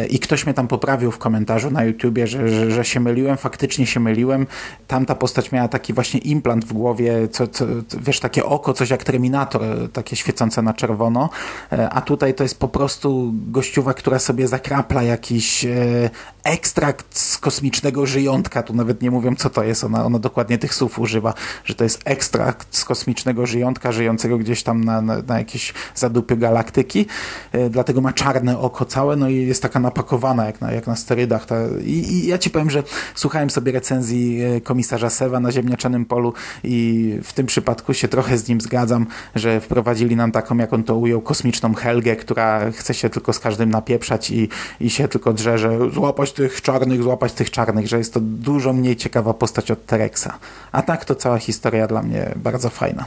i 0.09 0.19
ktoś 0.19 0.45
mnie 0.45 0.53
tam 0.53 0.67
poprawił 0.67 1.11
w 1.11 1.17
komentarzu 1.17 1.71
na 1.71 1.83
YouTubie, 1.83 2.27
że, 2.27 2.49
że, 2.49 2.71
że 2.71 2.85
się 2.85 2.99
myliłem. 2.99 3.37
Faktycznie 3.37 3.87
się 3.87 3.99
myliłem. 3.99 4.47
Tamta 4.87 5.15
postać 5.15 5.51
miała 5.51 5.67
taki 5.67 5.93
właśnie 5.93 6.19
implant 6.19 6.65
w 6.65 6.73
głowie, 6.73 7.14
co, 7.31 7.47
co, 7.47 7.65
wiesz, 8.01 8.19
takie 8.19 8.45
oko, 8.45 8.73
coś 8.73 8.89
jak 8.89 9.03
Terminator, 9.03 9.61
takie 9.93 10.15
świecące 10.15 10.61
na 10.61 10.73
czerwono, 10.73 11.29
e, 11.71 11.89
a 11.89 12.01
tutaj 12.01 12.33
to 12.33 12.43
jest 12.43 12.59
po 12.59 12.67
prostu 12.67 13.31
gościuwa, 13.33 13.93
która 13.93 14.19
sobie 14.19 14.47
zakrapla 14.47 15.03
jakiś 15.03 15.65
e, 15.65 16.09
ekstrakt 16.45 17.17
z 17.17 17.37
kosmicznego 17.37 18.05
żyjątka, 18.05 18.63
tu 18.63 18.73
nawet 18.73 19.01
nie 19.01 19.11
mówią 19.11 19.35
co 19.35 19.49
to 19.49 19.63
jest, 19.63 19.83
ona, 19.83 20.05
ona 20.05 20.19
dokładnie 20.19 20.57
tych 20.57 20.73
słów 20.73 20.99
używa, 20.99 21.33
że 21.65 21.75
to 21.75 21.83
jest 21.83 22.01
ekstrakt 22.05 22.77
z 22.77 22.85
kosmicznego 22.85 23.45
żyjątka, 23.45 23.91
żyjącego 23.91 24.37
gdzieś 24.37 24.63
tam 24.63 24.83
na, 24.83 25.01
na, 25.01 25.21
na 25.21 25.37
jakieś 25.39 25.73
zadupy 25.95 26.37
galaktyki, 26.37 27.05
e, 27.51 27.69
dlatego 27.69 28.01
ma 28.01 28.13
czarne 28.13 28.59
oko 28.59 28.85
całe, 28.85 29.15
no 29.15 29.29
i 29.29 29.35
jest 29.35 29.61
taka 29.61 29.79
napakowana 29.79 30.45
jak 30.45 30.61
na, 30.61 30.71
jak 30.71 30.87
na 30.87 30.95
sterydach. 30.95 31.45
Ta, 31.45 31.55
i, 31.83 31.91
I 31.91 32.27
ja 32.27 32.37
ci 32.37 32.49
powiem, 32.49 32.69
że 32.69 32.83
słuchałem 33.15 33.49
sobie 33.49 33.71
recenzji 33.71 34.41
komisarza 34.63 35.09
Sewa 35.09 35.39
na 35.39 35.51
ziemniaczanym 35.51 36.05
polu 36.05 36.33
i 36.63 37.19
w 37.23 37.33
tym 37.33 37.45
przypadku 37.45 37.93
się 37.93 38.07
trochę 38.07 38.37
z 38.37 38.47
nim 38.47 38.61
zgadzam, 38.61 39.05
że 39.35 39.61
wprowadzili 39.61 40.15
nam 40.15 40.31
taką, 40.31 40.57
jak 40.57 40.73
on 40.73 40.83
to 40.83 40.95
ujął, 40.95 41.21
kosmiczną 41.21 41.73
Helgę, 41.73 42.15
która 42.15 42.71
chce 42.71 42.93
się 42.93 43.09
tylko 43.09 43.33
z 43.33 43.39
każdym 43.39 43.69
napieprzać 43.69 44.31
i, 44.31 44.49
i 44.79 44.89
się 44.89 45.07
tylko 45.07 45.33
drze, 45.33 45.57
że 45.57 45.91
złapać 45.91 46.34
tych 46.35 46.61
czarnych, 46.61 47.03
złapać 47.03 47.33
tych 47.33 47.51
czarnych, 47.51 47.87
że 47.87 47.97
jest 47.97 48.13
to 48.13 48.19
dużo 48.21 48.73
mniej 48.73 48.95
ciekawa 48.95 49.33
postać 49.33 49.71
od 49.71 49.85
Terexa. 49.85 50.29
A 50.71 50.81
tak 50.81 51.05
to 51.05 51.15
cała 51.15 51.37
historia 51.37 51.87
dla 51.87 52.01
mnie 52.01 52.33
bardzo 52.35 52.69
fajna. 52.69 53.05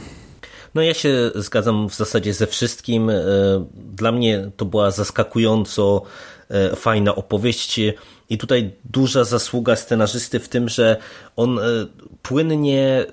No 0.75 0.81
ja 0.81 0.93
się 0.93 1.31
zgadzam 1.35 1.89
w 1.89 1.95
zasadzie 1.95 2.33
ze 2.33 2.47
wszystkim. 2.47 3.09
E, 3.09 3.15
dla 3.95 4.11
mnie 4.11 4.51
to 4.57 4.65
była 4.65 4.91
zaskakująco 4.91 6.01
e, 6.49 6.75
fajna 6.75 7.15
opowieść 7.15 7.79
i 8.29 8.37
tutaj 8.37 8.71
duża 8.85 9.23
zasługa 9.23 9.75
scenarzysty 9.75 10.39
w 10.39 10.49
tym, 10.49 10.69
że 10.69 10.97
on 11.35 11.59
e, 11.59 11.61
płynnie 12.21 13.05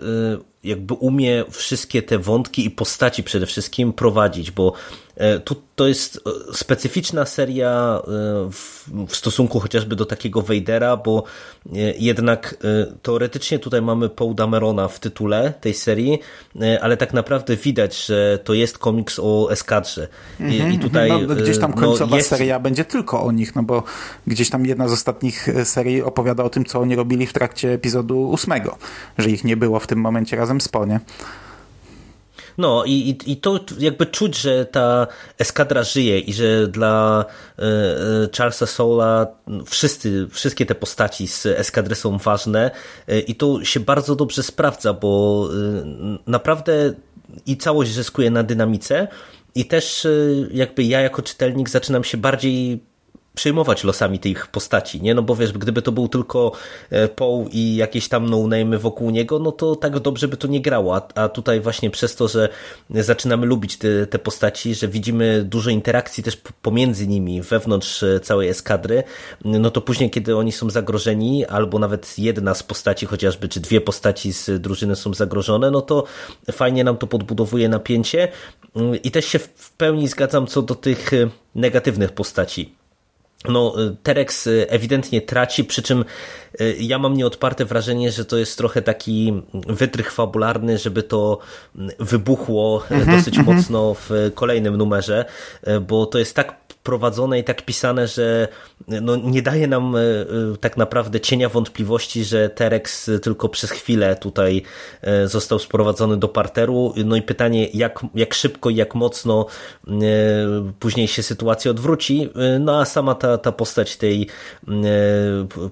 jakby 0.64 0.94
umie 0.94 1.44
wszystkie 1.50 2.02
te 2.02 2.18
wątki 2.18 2.66
i 2.66 2.70
postaci 2.70 3.22
przede 3.22 3.46
wszystkim 3.46 3.92
prowadzić, 3.92 4.50
bo 4.50 4.72
e, 5.16 5.40
tu 5.40 5.56
to 5.74 5.88
jest 5.88 6.20
e, 6.50 6.54
specyficzna 6.54 7.26
seria 7.26 8.00
e, 8.00 8.02
w, 8.52 8.88
w, 9.08 9.16
stosunku 9.16 9.60
chociażby 9.60 9.96
do 9.96 10.06
takiego 10.06 10.42
Vadera, 10.42 10.96
bo 10.96 11.24
jednak 11.98 12.56
teoretycznie 13.02 13.58
tutaj 13.58 13.82
mamy 13.82 14.08
Paul 14.08 14.34
Damerona 14.34 14.88
w 14.88 15.00
tytule 15.00 15.52
tej 15.60 15.74
serii, 15.74 16.18
ale 16.80 16.96
tak 16.96 17.12
naprawdę 17.12 17.56
widać, 17.56 18.06
że 18.06 18.38
to 18.44 18.54
jest 18.54 18.78
komiks 18.78 19.18
o 19.22 19.48
eskadrze. 19.50 20.08
I, 20.40 20.42
i 20.42 20.60
mhm, 20.60 20.78
tutaj 20.78 21.26
no, 21.26 21.34
gdzieś 21.34 21.58
tam 21.58 21.70
no, 21.70 21.76
końcowa 21.76 22.10
no 22.10 22.16
jest... 22.16 22.28
seria 22.28 22.60
będzie 22.60 22.84
tylko 22.84 23.22
o 23.22 23.32
nich, 23.32 23.54
no 23.54 23.62
bo 23.62 23.82
gdzieś 24.26 24.50
tam 24.50 24.66
jedna 24.66 24.88
z 24.88 24.92
ostatnich 24.92 25.48
serii 25.64 26.02
opowiada 26.02 26.44
o 26.44 26.50
tym, 26.50 26.64
co 26.64 26.80
oni 26.80 26.96
robili 26.96 27.26
w 27.26 27.32
trakcie 27.32 27.72
epizodu 27.72 28.30
ósmego, 28.30 28.76
że 29.18 29.30
ich 29.30 29.44
nie 29.44 29.56
było 29.56 29.80
w 29.80 29.86
tym 29.86 30.00
momencie 30.00 30.36
razem 30.36 30.60
z 30.60 30.68
Po, 30.68 30.86
nie? 30.86 31.00
No 32.58 32.84
i, 32.84 32.92
i, 32.92 33.32
i 33.32 33.36
to 33.36 33.60
jakby 33.78 34.06
czuć, 34.06 34.40
że 34.40 34.66
ta 34.66 35.06
eskadra 35.38 35.82
żyje 35.82 36.18
i 36.18 36.32
że 36.32 36.68
dla 36.68 37.24
e, 37.58 37.62
e, 37.62 37.66
Charlesa 38.36 38.66
Soula 38.66 39.26
wszyscy, 39.66 40.28
wszystkie 40.30 40.66
te 40.66 40.74
postaci 40.74 41.28
z 41.28 41.46
eskadry 41.46 41.94
są 41.94 42.18
ważne 42.18 42.70
e, 43.08 43.20
i 43.20 43.34
to 43.34 43.64
się 43.64 43.80
bardzo 43.80 44.16
dobrze 44.16 44.42
sprawdza, 44.42 44.92
bo 44.92 45.48
naprawdę 46.26 46.94
i 47.46 47.56
całość 47.56 47.92
zyskuje 47.92 48.30
na 48.30 48.42
dynamice 48.42 49.08
i 49.54 49.64
też 49.64 50.06
jakby 50.50 50.84
ja 50.84 51.00
jako 51.00 51.22
czytelnik 51.22 51.68
zaczynam 51.68 52.04
się 52.04 52.18
bardziej 52.18 52.80
przejmować 53.36 53.84
losami 53.84 54.18
tych 54.18 54.46
postaci, 54.46 55.02
nie? 55.02 55.14
No 55.14 55.22
bo 55.22 55.36
wiesz, 55.36 55.52
gdyby 55.52 55.82
to 55.82 55.92
był 55.92 56.08
tylko 56.08 56.52
e, 56.90 57.08
Paul 57.08 57.46
i 57.52 57.76
jakieś 57.76 58.08
tam 58.08 58.30
no 58.30 58.48
wokół 58.78 59.10
niego, 59.10 59.38
no 59.38 59.52
to 59.52 59.76
tak 59.76 59.98
dobrze 59.98 60.28
by 60.28 60.36
to 60.36 60.48
nie 60.48 60.60
grało, 60.60 60.96
a, 60.96 61.08
a 61.14 61.28
tutaj 61.28 61.60
właśnie 61.60 61.90
przez 61.90 62.16
to, 62.16 62.28
że 62.28 62.48
zaczynamy 62.90 63.46
lubić 63.46 63.76
te, 63.76 64.06
te 64.06 64.18
postaci, 64.18 64.74
że 64.74 64.88
widzimy 64.88 65.44
dużo 65.44 65.70
interakcji 65.70 66.22
też 66.22 66.36
pomiędzy 66.62 67.06
nimi, 67.06 67.42
wewnątrz 67.42 68.02
e, 68.02 68.20
całej 68.20 68.48
eskadry, 68.48 69.02
no 69.44 69.70
to 69.70 69.80
później, 69.80 70.10
kiedy 70.10 70.36
oni 70.36 70.52
są 70.52 70.70
zagrożeni, 70.70 71.46
albo 71.46 71.78
nawet 71.78 72.18
jedna 72.18 72.54
z 72.54 72.62
postaci 72.62 73.06
chociażby, 73.06 73.48
czy 73.48 73.60
dwie 73.60 73.80
postaci 73.80 74.32
z 74.32 74.62
drużyny 74.62 74.96
są 74.96 75.14
zagrożone, 75.14 75.70
no 75.70 75.80
to 75.80 76.04
fajnie 76.52 76.84
nam 76.84 76.96
to 76.96 77.06
podbudowuje 77.06 77.68
napięcie. 77.68 78.28
Mm, 78.76 79.02
i 79.02 79.10
też 79.10 79.24
się 79.24 79.38
w 79.38 79.72
pełni 79.76 80.08
zgadzam 80.08 80.46
co 80.46 80.62
do 80.62 80.74
tych 80.74 81.12
e, 81.12 81.28
negatywnych 81.54 82.12
postaci 82.12 82.85
no, 83.48 83.82
y, 83.82 83.96
Terex 84.02 84.46
y, 84.46 84.66
ewidentnie 84.68 85.20
traci, 85.20 85.64
przy 85.64 85.82
czym 85.82 86.04
y, 86.60 86.76
ja 86.80 86.98
mam 86.98 87.16
nieodparte 87.16 87.64
wrażenie, 87.64 88.12
że 88.12 88.24
to 88.24 88.36
jest 88.36 88.58
trochę 88.58 88.82
taki 88.82 89.42
wytrych 89.54 90.12
fabularny, 90.12 90.78
żeby 90.78 91.02
to 91.02 91.38
mm, 91.76 91.90
wybuchło 91.98 92.82
mhm, 92.90 93.18
dosyć 93.18 93.38
mhm. 93.38 93.56
mocno 93.56 93.94
w 93.94 94.10
kolejnym 94.34 94.76
numerze, 94.76 95.24
bo 95.80 96.06
to 96.06 96.18
jest 96.18 96.36
tak 96.36 96.66
prowadzone 96.86 97.38
i 97.38 97.44
tak 97.44 97.62
pisane, 97.62 98.08
że 98.08 98.48
no, 98.88 99.16
nie 99.16 99.42
daje 99.42 99.66
nam 99.66 99.96
e, 99.96 100.00
e, 100.00 100.24
tak 100.60 100.76
naprawdę 100.76 101.20
cienia 101.20 101.48
wątpliwości, 101.48 102.24
że 102.24 102.50
Terex 102.50 103.10
tylko 103.22 103.48
przez 103.48 103.70
chwilę 103.70 104.16
tutaj 104.16 104.62
e, 105.02 105.28
został 105.28 105.58
sprowadzony 105.58 106.16
do 106.16 106.28
parteru. 106.28 106.94
No 107.04 107.16
i 107.16 107.22
pytanie, 107.22 107.68
jak, 107.74 108.06
jak 108.14 108.34
szybko 108.34 108.70
i 108.70 108.76
jak 108.76 108.94
mocno 108.94 109.46
później 110.80 111.08
się 111.08 111.22
sytuacja 111.22 111.70
odwróci. 111.70 112.30
No 112.60 112.80
a 112.80 112.84
sama 112.84 113.14
ta, 113.14 113.38
ta 113.38 113.52
postać 113.52 113.96
tej 113.96 114.28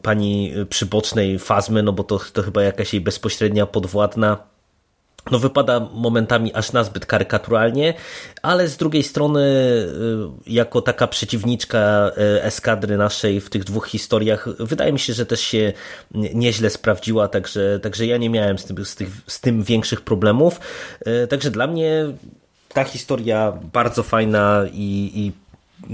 pani 0.02 0.52
przybocznej 0.68 1.38
Fazmy, 1.38 1.82
no 1.82 1.92
bo 1.92 2.04
to, 2.04 2.20
to 2.32 2.42
chyba 2.42 2.62
jakaś 2.62 2.92
jej 2.92 3.00
bezpośrednia 3.00 3.66
podwładna 3.66 4.53
no 5.30 5.38
wypada 5.38 5.80
momentami 5.80 6.54
aż 6.54 6.72
nazbyt 6.72 7.06
karykaturalnie, 7.06 7.94
ale 8.42 8.68
z 8.68 8.76
drugiej 8.76 9.02
strony 9.02 9.40
y, 9.40 10.50
jako 10.52 10.82
taka 10.82 11.06
przeciwniczka 11.06 12.10
y, 12.18 12.42
eskadry 12.42 12.96
naszej 12.96 13.40
w 13.40 13.50
tych 13.50 13.64
dwóch 13.64 13.88
historiach 13.88 14.48
wydaje 14.58 14.92
mi 14.92 14.98
się, 14.98 15.12
że 15.12 15.26
też 15.26 15.40
się 15.40 15.72
nieźle 16.14 16.70
sprawdziła, 16.70 17.28
także, 17.28 17.80
także 17.82 18.06
ja 18.06 18.16
nie 18.16 18.30
miałem 18.30 18.58
z 18.58 18.64
tym, 18.64 18.84
z, 18.84 18.96
tych, 18.96 19.08
z 19.26 19.40
tym 19.40 19.62
większych 19.62 20.00
problemów. 20.00 20.60
Y, 21.06 21.26
także 21.26 21.50
dla 21.50 21.66
mnie 21.66 22.06
ta 22.68 22.84
historia 22.84 23.52
bardzo 23.72 24.02
fajna 24.02 24.64
i, 24.72 25.12
i 25.14 25.43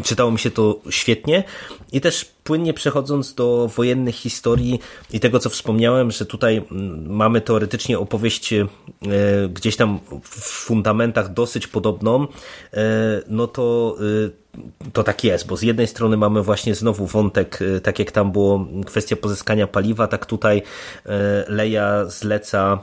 czytało 0.05 0.31
mi 0.31 0.39
się 0.39 0.51
to 0.51 0.81
świetnie. 0.91 1.45
I 1.93 2.01
też 2.01 2.25
płynnie 2.45 2.75
przechodząc 2.75 3.35
do 3.35 3.71
wojennych 3.77 4.15
historii 4.15 4.81
i 5.13 5.21
tego, 5.21 5.39
co 5.39 5.51
wspomniałem, 5.51 6.11
że 6.11 6.27
tutaj 6.27 6.57
mm, 6.57 7.13
mamy 7.13 7.41
teoretycznie 7.41 7.99
opowieść 7.99 8.53
e, 8.53 8.67
gdzieś 9.49 9.77
tam 9.77 9.99
w 10.23 10.41
fundamentach 10.41 11.33
dosyć 11.33 11.67
podobną, 11.67 12.27
e, 12.73 13.23
no 13.29 13.47
to 13.47 13.97
e, 14.27 14.91
to 14.93 15.03
tak 15.03 15.25
jest, 15.25 15.47
bo 15.47 15.57
z 15.57 15.63
jednej 15.63 15.87
strony 15.87 16.17
mamy 16.17 16.43
właśnie 16.43 16.75
znowu 16.75 17.07
wątek, 17.07 17.59
tak 17.83 17.99
jak 17.99 18.13
tam 18.13 18.33
było 18.33 18.67
kwestia 18.87 19.17
pozyskania 19.17 19.67
paliwa, 19.67 20.07
tak 20.07 20.27
tutaj 20.27 20.63
Leja 21.49 22.05
zleca 22.05 22.79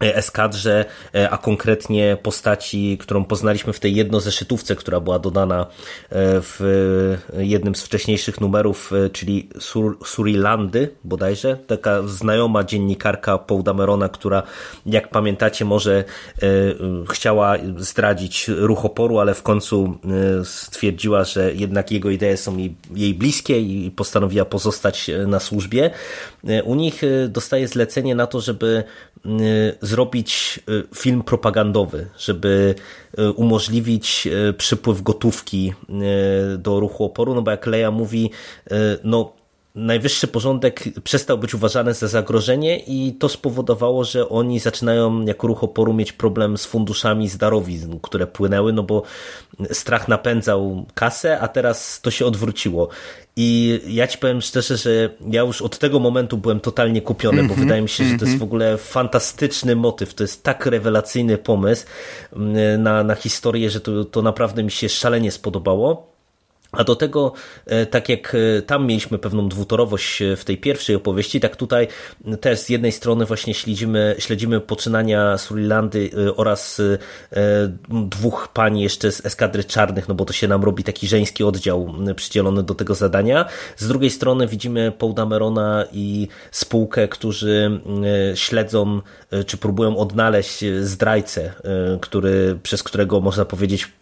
eskadrze, 0.00 0.84
e, 1.14 1.30
a 1.30 1.38
konkretnie 1.38 2.16
postaci, 2.22 2.98
którą 3.00 3.24
poznaliśmy 3.24 3.72
w 3.72 3.80
tej 3.80 3.94
jednozeszytówce, 3.94 4.76
która 4.76 5.00
była 5.00 5.18
dodana 5.18 5.60
e, 5.62 5.66
w 6.40 7.16
jednym 7.38 7.74
z 7.74 7.82
wcześniejszych 7.82 8.40
numerów, 8.40 8.92
e, 8.92 9.10
czyli 9.10 9.48
Sur 9.58 9.98
Surilandy 10.04 10.90
bodajże, 11.04 11.56
taka 11.66 12.02
znajoma 12.02 12.64
dziennikarka 12.64 13.38
Paul 13.38 13.62
Damerona, 13.62 14.08
która 14.08 14.42
jak 14.86 15.10
pamiętacie 15.10 15.64
może 15.64 16.04
chciała 17.10 17.54
zdradzić 17.76 18.48
ruch 18.48 18.84
oporu, 18.84 19.18
ale 19.18 19.34
w 19.34 19.42
końcu 19.42 19.98
stwierdziła, 20.44 21.24
że 21.24 21.54
jednak 21.54 21.90
jego 21.90 22.10
idee 22.10 22.36
są 22.36 22.56
jej, 22.56 22.74
jej 22.94 23.14
bliskie 23.14 23.60
i 23.60 23.90
postanowiła 23.90 24.44
pozostać 24.44 25.10
na 25.26 25.40
służbie. 25.40 25.90
U 26.64 26.74
nich 26.74 27.02
dostaje 27.28 27.68
zlecenie 27.68 28.14
na 28.14 28.26
to, 28.26 28.40
żeby 28.40 28.84
zrobić 29.86 30.60
y, 30.68 30.84
film 30.94 31.22
propagandowy, 31.22 32.06
żeby 32.18 32.74
y, 33.18 33.30
umożliwić 33.30 34.26
y, 34.26 34.52
przypływ 34.52 35.02
gotówki 35.02 35.72
do 36.58 36.80
ruchu 36.80 37.04
oporu, 37.04 37.34
no 37.34 37.42
bo 37.42 37.50
jak 37.50 37.66
Leja 37.66 37.90
mówi, 37.90 38.30
no 39.04 39.32
najwyższy 39.76 40.28
porządek 40.28 40.84
przestał 41.04 41.38
być 41.38 41.54
uważany 41.54 41.94
za 41.94 42.08
zagrożenie 42.08 42.78
i 42.78 43.14
to 43.18 43.28
spowodowało, 43.28 44.04
że 44.04 44.28
oni 44.28 44.60
zaczynają 44.60 45.24
jako 45.24 45.46
ruch 45.46 45.64
oporu 45.64 45.92
mieć 45.92 46.12
problem 46.12 46.58
z 46.58 46.66
funduszami 46.66 47.28
z 47.28 47.36
darowizn, 47.36 47.98
które 48.02 48.26
płynęły, 48.26 48.72
no 48.72 48.82
bo 48.82 49.02
strach 49.72 50.08
napędzał 50.08 50.86
kasę, 50.94 51.40
a 51.40 51.48
teraz 51.48 52.00
to 52.00 52.10
się 52.10 52.26
odwróciło. 52.26 52.88
I 53.36 53.80
ja 53.86 54.06
ci 54.06 54.18
powiem 54.18 54.40
szczerze, 54.40 54.76
że 54.76 55.10
ja 55.30 55.42
już 55.42 55.62
od 55.62 55.78
tego 55.78 55.98
momentu 55.98 56.36
byłem 56.36 56.60
totalnie 56.60 57.02
kupiony, 57.02 57.38
mm 57.38 57.46
-hmm, 57.46 57.48
bo 57.48 57.54
mhm, 57.54 57.68
wydaje 57.68 57.82
mi 57.82 57.88
się, 57.88 58.04
że 58.04 58.10
to 58.10 58.24
jest 58.24 58.38
w 58.38 58.42
mhm. 58.42 58.42
ogóle 58.42 58.76
fantastyczny 58.76 59.76
motyw. 59.76 60.14
To 60.14 60.24
jest 60.24 60.42
tak 60.42 60.66
rewelacyjny 60.66 61.38
pomysł 61.38 61.86
mm, 62.32 62.82
na, 62.82 63.04
na 63.04 63.14
historię, 63.14 63.70
że 63.70 63.80
to, 63.80 64.04
to 64.04 64.22
naprawdę 64.22 64.62
mi 64.62 64.70
się 64.70 64.88
szalenie 64.88 65.32
spodobało. 65.32 66.15
A 66.72 66.84
do 66.84 66.96
tego, 66.96 67.32
e, 67.66 67.86
tak 67.86 68.08
jak 68.08 68.34
e, 68.34 68.62
tam 68.62 68.86
mieliśmy 68.86 69.18
pewną 69.18 69.48
dwutorowość 69.48 70.22
e, 70.22 70.36
w 70.36 70.44
tej 70.44 70.58
pierwszej 70.58 70.96
opowieści, 70.96 71.40
tak 71.40 71.56
tutaj 71.56 71.88
też 72.40 72.58
z 72.58 72.68
jednej 72.68 72.92
strony 72.92 73.24
właśnie 73.24 73.54
śledzimy, 73.54 74.14
śledzimy 74.18 74.60
poczynania 74.60 75.38
Surilandy 75.38 76.10
oraz 76.36 76.82
dwóch 77.90 78.48
pani 78.54 78.82
jeszcze 78.82 79.12
z 79.12 79.26
eskadry 79.26 79.64
czarnych, 79.64 80.08
no 80.08 80.14
bo 80.14 80.24
to 80.24 80.32
się 80.32 80.48
nam 80.48 80.64
robi 80.64 80.84
taki 80.84 81.06
żeński 81.08 81.44
oddział 81.44 81.94
przydzielony 82.16 82.62
do 82.62 82.74
tego 82.74 82.94
zadania. 82.94 83.44
Z 83.76 83.88
drugiej 83.88 84.10
strony 84.10 84.46
widzimy 84.46 84.92
Paul 84.98 85.14
Damerona 85.14 85.84
i 85.92 86.28
spółkę, 86.50 87.08
którzy 87.08 87.80
śledzą, 88.34 89.00
czy 89.46 89.56
próbują 89.56 89.96
odnaleźć 89.96 90.64
zdrajcę, 90.80 91.52
który, 92.00 92.58
przez 92.62 92.82
którego 92.82 93.20
można 93.20 93.44
powiedzieć 93.44 93.92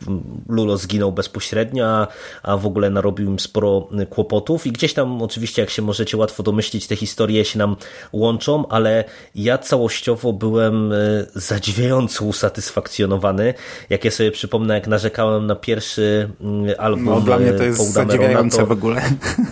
Lulo 0.49 0.77
zginął 0.77 1.13
bezpośrednio, 1.13 2.07
a 2.43 2.57
w 2.65 2.67
ogóle 2.67 2.91
narobił 2.91 3.27
im 3.27 3.41
sporo 3.41 3.89
y, 4.01 4.07
kłopotów 4.07 4.67
i 4.67 4.73
gdzieś 4.73 4.95
tam 4.95 5.23
oczywiście, 5.23 5.63
jak 5.63 5.71
się 5.71 5.83
możecie 5.83 6.17
łatwo 6.17 6.43
domyślić, 6.43 6.87
te 6.87 6.97
historie 6.97 7.45
się 7.45 7.59
nam 7.59 7.77
łączą, 8.13 8.69
ale 8.69 9.05
ja 9.35 9.59
całościowo 9.59 10.33
byłem 10.33 10.93
y, 10.93 11.27
zadziwiająco 11.35 12.25
usatysfakcjonowany. 12.25 13.55
Jak 13.91 14.05
ja 14.05 14.11
sobie 14.11 14.31
przypomnę, 14.31 14.75
jak 14.75 14.87
narzekałem 14.87 15.47
na 15.47 15.57
pierwszy 15.57 16.31
y, 16.71 16.79
album 16.79 17.05
No 17.05 17.21
dla 17.21 17.39
mnie 17.39 17.53
to 17.53 17.65
jest 17.65 17.93
zadziwiające 17.93 18.59
to, 18.59 18.67
w 18.67 18.73
ogóle. 18.73 19.03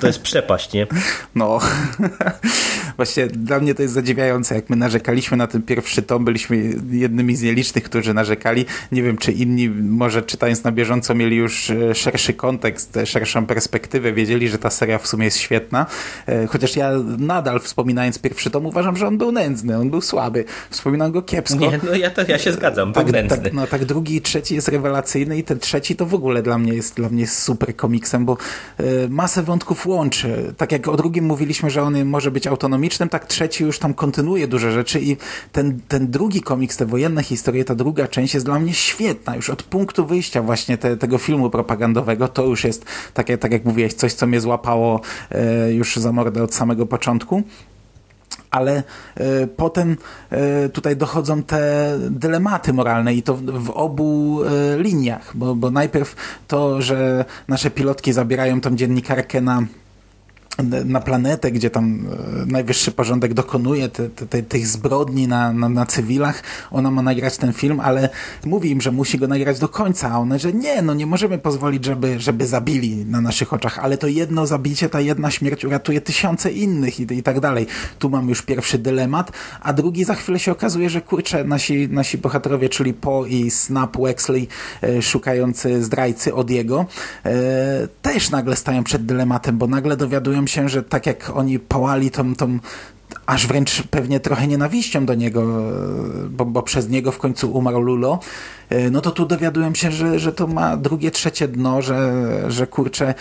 To 0.01 0.07
jest 0.07 0.23
przepaść, 0.23 0.73
nie? 0.73 0.87
No. 1.35 1.59
Właśnie 2.97 3.27
dla 3.27 3.61
mnie 3.61 3.75
to 3.75 3.83
jest 3.83 3.95
zadziwiające. 3.95 4.55
Jak 4.55 4.71
my 4.71 4.77
narzekaliśmy 4.77 5.37
na 5.37 5.47
ten 5.47 5.63
pierwszy 5.63 6.03
tom, 6.03 6.25
byliśmy 6.25 6.75
jednymi 6.91 7.37
z 7.37 7.43
nielicznych, 7.43 7.85
którzy 7.85 8.15
narzekali. 8.15 8.65
Nie 8.93 9.03
wiem, 9.03 9.17
czy 9.17 9.33
inni, 9.33 9.69
może 9.71 10.23
czytając 10.23 10.65
na 10.65 10.73
bieżąco, 10.73 11.15
mieli 11.15 11.37
już 11.37 11.73
szerszy 11.95 12.35
kontekst 12.35 12.99
szerszą 13.05 13.47
perspektywę, 13.47 14.13
wiedzieli, 14.13 14.49
że 14.49 14.59
ta 14.59 14.71
seria 14.71 14.99
w 14.99 15.07
sumie 15.07 15.25
jest 15.25 15.39
świetna. 15.39 15.87
E, 16.27 16.47
chociaż 16.47 16.77
ja 16.77 16.91
nadal 17.19 17.61
wspominając 17.61 18.19
pierwszy 18.19 18.51
tom 18.51 18.67
uważam, 18.67 18.97
że 18.97 19.07
on 19.07 19.19
był 19.19 19.33
nędzny, 19.33 19.79
on 19.79 19.91
był 19.91 20.01
słaby. 20.01 20.45
Wspominam 20.71 21.13
go 21.13 21.23
kiepsko. 21.23 21.59
Nie, 21.59 21.81
no 21.83 21.95
ja, 21.95 22.11
to, 22.11 22.23
ja 22.29 22.39
się 22.39 22.53
zgadzam, 22.53 22.93
tak, 22.93 23.05
był 23.05 23.13
nędzny. 23.13 23.37
Tak, 23.37 23.53
no 23.53 23.67
tak 23.67 23.85
drugi 23.85 24.17
i 24.17 24.21
trzeci 24.21 24.55
jest 24.55 24.69
rewelacyjny 24.69 25.39
i 25.39 25.45
ten 25.45 25.59
trzeci 25.59 25.97
to 25.97 26.07
w 26.07 26.15
ogóle 26.15 26.43
dla 26.43 26.59
mnie 26.59 26.75
jest, 26.75 26.97
dla 26.97 27.09
mnie 27.09 27.21
jest 27.21 27.43
super 27.43 27.77
komiksem, 27.77 28.25
bo 28.25 28.37
masę 29.09 29.43
wątków 29.43 29.87
łączy. 29.87 30.55
Tak 30.57 30.73
jak 30.73 30.89
o 30.89 30.97
drugim 30.97 31.25
mówiliśmy, 31.25 31.71
że 31.71 31.83
on 31.83 32.05
może 32.05 32.31
być 32.31 32.47
tak 33.11 33.27
trzeci 33.27 33.65
już 33.65 33.79
tam 33.79 33.95
kontynuuje 33.95 34.49
duże 34.49 34.73
rzeczy 34.73 35.01
i 35.01 35.17
ten, 35.53 35.81
ten 35.89 36.11
drugi 36.11 36.41
komiks, 36.41 36.77
te 36.77 36.87
wojenne 36.87 37.23
historie, 37.23 37.65
ta 37.65 37.75
druga 37.75 38.09
część 38.09 38.35
jest 38.35 38.47
dla 38.47 38.59
mnie 38.59 38.75
świetna. 38.75 39.37
Już 39.37 39.51
od 39.51 39.63
punktu 39.63 40.07
wyjścia 40.07 40.43
właśnie 40.43 40.79
te, 40.79 40.97
tego 40.97 41.19
filmu 41.19 41.51
propagandowego 41.51 42.29
to 42.29 42.45
już 42.45 42.65
jest 42.65 42.85
takie, 43.15 43.39
tak 43.39 43.53
jak 43.53 43.65
mówiłeś, 43.65 43.95
coś, 43.95 44.13
co 44.13 44.27
mnie 44.27 44.41
złapało 44.41 45.01
e, 45.31 45.73
już 45.73 45.97
za 45.97 46.13
mordę 46.13 46.43
od 46.43 46.55
samego 46.55 46.87
początku 46.87 47.43
ale 48.53 48.83
y, 49.21 49.47
potem 49.47 49.97
y, 50.65 50.69
tutaj 50.69 50.97
dochodzą 50.97 51.43
te 51.43 51.93
dylematy 52.11 52.73
moralne 52.73 53.15
i 53.15 53.23
to 53.23 53.35
w, 53.35 53.43
w 53.43 53.71
obu 53.71 54.41
y, 54.43 54.49
liniach, 54.83 55.37
bo, 55.37 55.55
bo 55.55 55.71
najpierw 55.71 56.17
to, 56.49 56.83
że 56.83 57.25
nasze 57.49 57.71
pilotki 57.71 58.13
zabierają 58.13 58.61
tą 58.61 58.77
dziennikarkę 58.77 59.41
na 59.41 59.63
na 60.85 61.01
planetę, 61.01 61.51
gdzie 61.51 61.71
tam 61.71 62.07
e, 62.43 62.47
najwyższy 62.47 62.93
porządek 62.93 63.35
dokonuje 63.35 63.89
te, 63.89 64.09
te, 64.09 64.43
tych 64.43 64.67
zbrodni 64.67 65.29
na, 65.29 65.53
na, 65.53 65.69
na, 65.69 65.87
cywilach. 65.87 66.43
Ona 66.71 66.91
ma 66.91 67.03
nagrać 67.03 67.37
ten 67.37 67.53
film, 67.53 67.81
ale 67.81 68.09
mówi 68.45 68.71
im, 68.71 68.81
że 68.81 68.93
musi 68.93 69.19
go 69.19 69.29
nagrać 69.29 69.59
do 69.59 69.69
końca, 69.69 70.11
a 70.11 70.19
one, 70.19 70.39
że 70.39 70.53
nie, 70.53 70.83
no 70.83 70.95
nie 70.95 71.07
możemy 71.07 71.39
pozwolić, 71.39 71.85
żeby, 71.85 72.21
żeby 72.21 72.47
zabili 72.47 73.05
na 73.05 73.21
naszych 73.21 73.53
oczach, 73.53 73.79
ale 73.79 73.99
to 73.99 74.07
jedno 74.07 74.47
zabicie, 74.47 74.89
ta 74.89 75.01
jedna 75.01 75.31
śmierć 75.31 75.65
uratuje 75.65 76.01
tysiące 76.01 76.51
innych 76.51 77.01
i, 77.01 77.13
i 77.13 77.23
tak 77.23 77.41
dalej. 77.41 77.67
Tu 77.99 78.11
mam 78.11 78.29
już 78.29 78.43
pierwszy 78.43 78.79
dylemat, 78.79 79.33
a 79.61 79.73
drugi 79.73 80.05
za 80.05 80.15
chwilę 80.15 80.39
się 80.39 80.53
okazuje, 80.53 80.91
że 80.91 81.01
kurczę, 81.01 81.45
nasi, 81.45 81.89
nasi 81.89 82.19
bohaterowie, 82.19 82.69
czyli 82.69 82.95
Po 82.95 83.27
i 83.27 83.51
Snap 83.51 83.97
Wexley, 83.97 84.49
e, 84.83 85.03
szukający 85.03 85.85
zdrajcy 85.85 86.35
od 86.35 86.51
jego, 86.51 86.87
e, 87.25 87.33
też 88.03 88.31
nagle 88.31 88.57
stają 88.57 88.85
przed 88.85 89.07
dylematem, 89.07 89.59
bo 89.59 89.67
nagle 89.67 89.97
dowiadują 89.97 90.42
się, 90.49 90.69
że 90.69 90.83
tak 90.83 91.07
jak 91.07 91.31
oni 91.35 91.59
pałali 91.59 92.11
tą, 92.11 92.35
tą 92.35 92.59
aż 93.27 93.47
wręcz 93.47 93.83
pewnie 93.83 94.21
trochę 94.21 94.47
nienawiścią 94.47 95.07
do 95.07 95.15
niego, 95.15 95.43
bo, 96.31 96.45
bo 96.45 96.63
przez 96.63 96.89
niego 96.89 97.13
w 97.13 97.19
końcu 97.19 97.53
umarł 97.53 97.81
Lulo, 97.81 98.19
E, 98.73 98.91
no 98.91 99.01
to 99.01 99.11
tu 99.11 99.27
dowiaduję 99.27 99.75
się, 99.75 99.93
że, 99.93 100.19
że 100.19 100.33
to 100.33 100.47
ma 100.47 100.77
drugie, 100.77 101.11
trzecie 101.11 101.49
dno, 101.49 101.83
że, 101.83 102.13
że 102.49 102.67
kurczę, 102.67 103.09
e, 103.09 103.15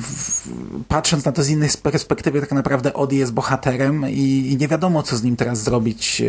w, 0.00 0.48
patrząc 0.88 1.24
na 1.24 1.32
to 1.32 1.42
z 1.42 1.48
innej 1.48 1.68
perspektywy, 1.82 2.40
tak 2.40 2.52
naprawdę 2.52 2.94
Odi 2.94 3.16
jest 3.16 3.32
bohaterem 3.32 4.10
i, 4.10 4.52
i, 4.52 4.56
nie 4.56 4.68
wiadomo, 4.68 5.02
co 5.02 5.16
z 5.16 5.22
nim 5.22 5.36
teraz 5.36 5.62
zrobić, 5.62 6.20
e, 6.20 6.24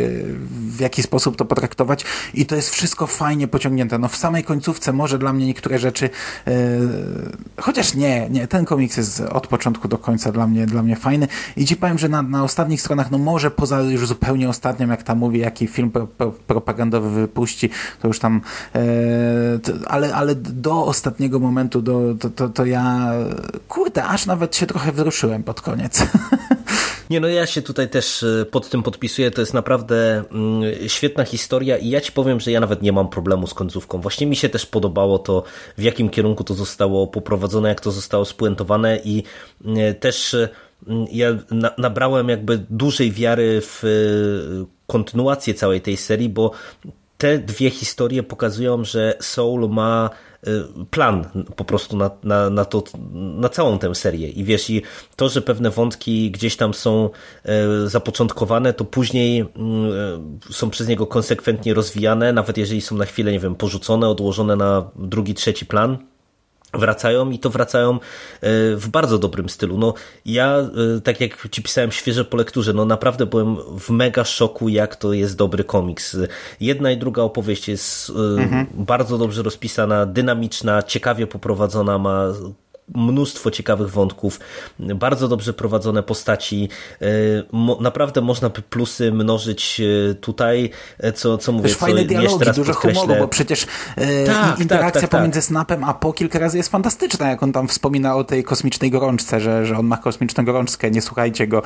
w 0.49 0.79
jaki 0.79 1.03
sposób 1.03 1.35
to 1.35 1.45
potraktować 1.45 2.05
i 2.33 2.45
to 2.45 2.55
jest 2.55 2.69
wszystko 2.69 3.07
fajnie 3.07 3.47
pociągnięte. 3.47 3.99
No 3.99 4.07
w 4.07 4.15
samej 4.15 4.43
końcówce 4.43 4.93
może 4.93 5.19
dla 5.19 5.33
mnie 5.33 5.45
niektóre 5.45 5.79
rzeczy, 5.79 6.09
chociaż 7.61 7.95
nie, 7.95 8.29
nie, 8.29 8.47
ten 8.47 8.65
komiks 8.65 8.97
jest 8.97 9.19
od 9.19 9.47
początku 9.47 9.87
do 9.87 9.97
końca 9.97 10.31
dla 10.31 10.47
mnie, 10.47 10.65
dla 10.65 10.83
mnie 10.83 10.95
fajny 10.95 11.27
i 11.57 11.65
ci 11.65 11.75
powiem, 11.75 11.97
że 11.97 12.09
na, 12.09 12.21
na 12.21 12.43
ostatnich 12.43 12.81
stronach, 12.81 12.92
no 13.11 13.17
może 13.17 13.51
poza 13.51 13.81
już 13.81 14.07
zupełnie 14.07 14.49
ostatnią, 14.49 14.89
jak 14.89 15.03
tam 15.03 15.17
mówi, 15.17 15.39
jaki 15.39 15.67
film 15.67 15.91
pro, 15.91 16.07
pro, 16.07 16.31
propagandowy 16.31 17.09
wypuści, 17.09 17.69
to 18.01 18.07
już 18.07 18.19
tam 18.19 18.41
E, 18.75 19.59
ale, 19.85 20.15
ale 20.15 20.35
do 20.35 20.85
ostatniego 20.85 21.39
momentu, 21.39 21.81
do, 21.81 22.15
to, 22.19 22.29
to, 22.29 22.49
to 22.49 22.65
ja, 22.65 23.13
kurde, 23.67 24.03
aż 24.03 24.25
nawet 24.25 24.55
się 24.55 24.65
trochę 24.65 24.91
wzruszyłem 24.91 25.43
pod 25.43 25.61
koniec. 25.61 26.03
Nie, 27.09 27.19
no 27.19 27.27
ja 27.27 27.45
się 27.45 27.61
tutaj 27.61 27.89
też 27.89 28.23
e, 28.23 28.45
pod 28.45 28.69
tym 28.69 28.83
podpisuję. 28.83 29.31
To 29.31 29.41
jest 29.41 29.53
naprawdę 29.53 30.23
mm, 30.31 30.63
świetna 30.87 31.25
historia 31.25 31.77
i 31.77 31.89
ja 31.89 32.01
ci 32.01 32.11
powiem, 32.11 32.39
że 32.39 32.51
ja 32.51 32.59
nawet 32.59 32.81
nie 32.81 32.91
mam 32.91 33.09
problemu 33.09 33.47
z 33.47 33.53
końcówką. 33.53 34.01
Właśnie 34.01 34.27
mi 34.27 34.35
się 34.35 34.49
też 34.49 34.65
podobało 34.65 35.19
to, 35.19 35.43
w 35.77 35.81
jakim 35.81 36.09
kierunku 36.09 36.43
to 36.43 36.53
zostało 36.53 37.07
poprowadzone, 37.07 37.69
jak 37.69 37.81
to 37.81 37.91
zostało 37.91 38.25
spuentowane 38.25 38.99
i 39.03 39.23
mm, 39.65 39.95
też 39.95 40.35
mm, 40.87 41.05
ja 41.11 41.27
nabrałem 41.77 42.29
jakby 42.29 42.65
dużej 42.69 43.11
wiary 43.11 43.61
w 43.61 43.83
e, 43.83 43.87
kontynuację 44.87 45.53
całej 45.53 45.81
tej 45.81 45.97
serii, 45.97 46.29
bo 46.29 46.51
te 47.23 47.39
dwie 47.39 47.69
historie 47.69 48.23
pokazują, 48.23 48.83
że 48.83 49.17
Soul 49.21 49.69
ma 49.69 50.09
y, 50.47 50.63
plan 50.91 51.25
po 51.55 51.65
prostu 51.65 51.97
na, 51.97 52.11
na, 52.23 52.49
na, 52.49 52.65
to, 52.65 52.83
na 53.13 53.49
całą 53.49 53.79
tę 53.79 53.95
serię. 53.95 54.29
I 54.29 54.43
wiesz, 54.43 54.69
i 54.69 54.81
to, 55.15 55.29
że 55.29 55.41
pewne 55.41 55.69
wątki 55.69 56.31
gdzieś 56.31 56.57
tam 56.57 56.73
są 56.73 57.09
y, 57.85 57.89
zapoczątkowane, 57.89 58.73
to 58.73 58.85
później 58.85 59.41
y, 59.41 59.45
są 60.53 60.69
przez 60.69 60.87
niego 60.87 61.07
konsekwentnie 61.07 61.73
rozwijane, 61.73 62.33
nawet 62.33 62.57
jeżeli 62.57 62.81
są 62.81 62.97
na 62.97 63.05
chwilę, 63.05 63.31
nie 63.31 63.39
wiem, 63.39 63.55
porzucone, 63.55 64.09
odłożone 64.09 64.55
na 64.55 64.89
drugi, 64.95 65.33
trzeci 65.33 65.65
plan 65.65 65.97
wracają 66.73 67.29
i 67.29 67.39
to 67.39 67.49
wracają 67.49 67.93
e, 67.93 67.99
w 68.75 68.87
bardzo 68.87 69.19
dobrym 69.19 69.49
stylu. 69.49 69.77
No 69.77 69.93
ja, 70.25 70.57
e, 70.57 71.01
tak 71.01 71.21
jak 71.21 71.47
ci 71.51 71.61
pisałem 71.61 71.91
świeże 71.91 72.25
po 72.25 72.37
lekturze, 72.37 72.73
no 72.73 72.85
naprawdę 72.85 73.25
byłem 73.25 73.57
w 73.79 73.89
mega 73.89 74.23
szoku, 74.23 74.69
jak 74.69 74.95
to 74.95 75.13
jest 75.13 75.37
dobry 75.37 75.63
komiks. 75.63 76.17
Jedna 76.59 76.91
i 76.91 76.97
druga 76.97 77.21
opowieść 77.21 77.67
jest 77.67 78.09
e, 78.09 78.41
mhm. 78.41 78.67
bardzo 78.73 79.17
dobrze 79.17 79.43
rozpisana, 79.43 80.05
dynamiczna, 80.05 80.83
ciekawie 80.83 81.27
poprowadzona, 81.27 81.97
ma 81.97 82.33
mnóstwo 82.95 83.51
ciekawych 83.51 83.89
wątków, 83.89 84.39
bardzo 84.79 85.27
dobrze 85.27 85.53
prowadzone 85.53 86.03
postaci. 86.03 86.69
E, 87.01 87.05
naprawdę 87.79 88.21
można 88.21 88.49
by 88.49 88.61
plusy 88.61 89.11
mnożyć 89.11 89.81
e, 90.11 90.13
tutaj, 90.15 90.69
e, 90.99 91.11
co, 91.11 91.37
co 91.37 91.51
mówię, 91.51 91.69
Też 91.69 91.77
fajne 91.77 92.05
dialogi, 92.05 92.45
dużo 92.55 92.73
podkreślę. 92.73 93.01
humoru, 93.01 93.19
bo 93.19 93.27
przecież 93.27 93.67
tak, 94.25 94.59
interakcja 94.59 94.69
tak, 94.69 94.93
tak, 94.93 95.01
tak, 95.01 95.09
pomiędzy 95.09 95.41
Snapem 95.41 95.83
a 95.83 95.93
Po 95.93 96.13
kilka 96.13 96.39
razy 96.39 96.57
jest 96.57 96.69
fantastyczna, 96.69 97.29
jak 97.29 97.43
on 97.43 97.51
tam 97.51 97.67
wspomina 97.67 98.15
o 98.15 98.23
tej 98.23 98.43
kosmicznej 98.43 98.91
gorączce, 98.91 99.39
że, 99.39 99.65
że 99.65 99.77
on 99.77 99.85
ma 99.85 99.97
kosmiczną 99.97 100.45
gorączkę, 100.45 100.91
nie 100.91 101.01
słuchajcie 101.01 101.47
go. 101.47 101.61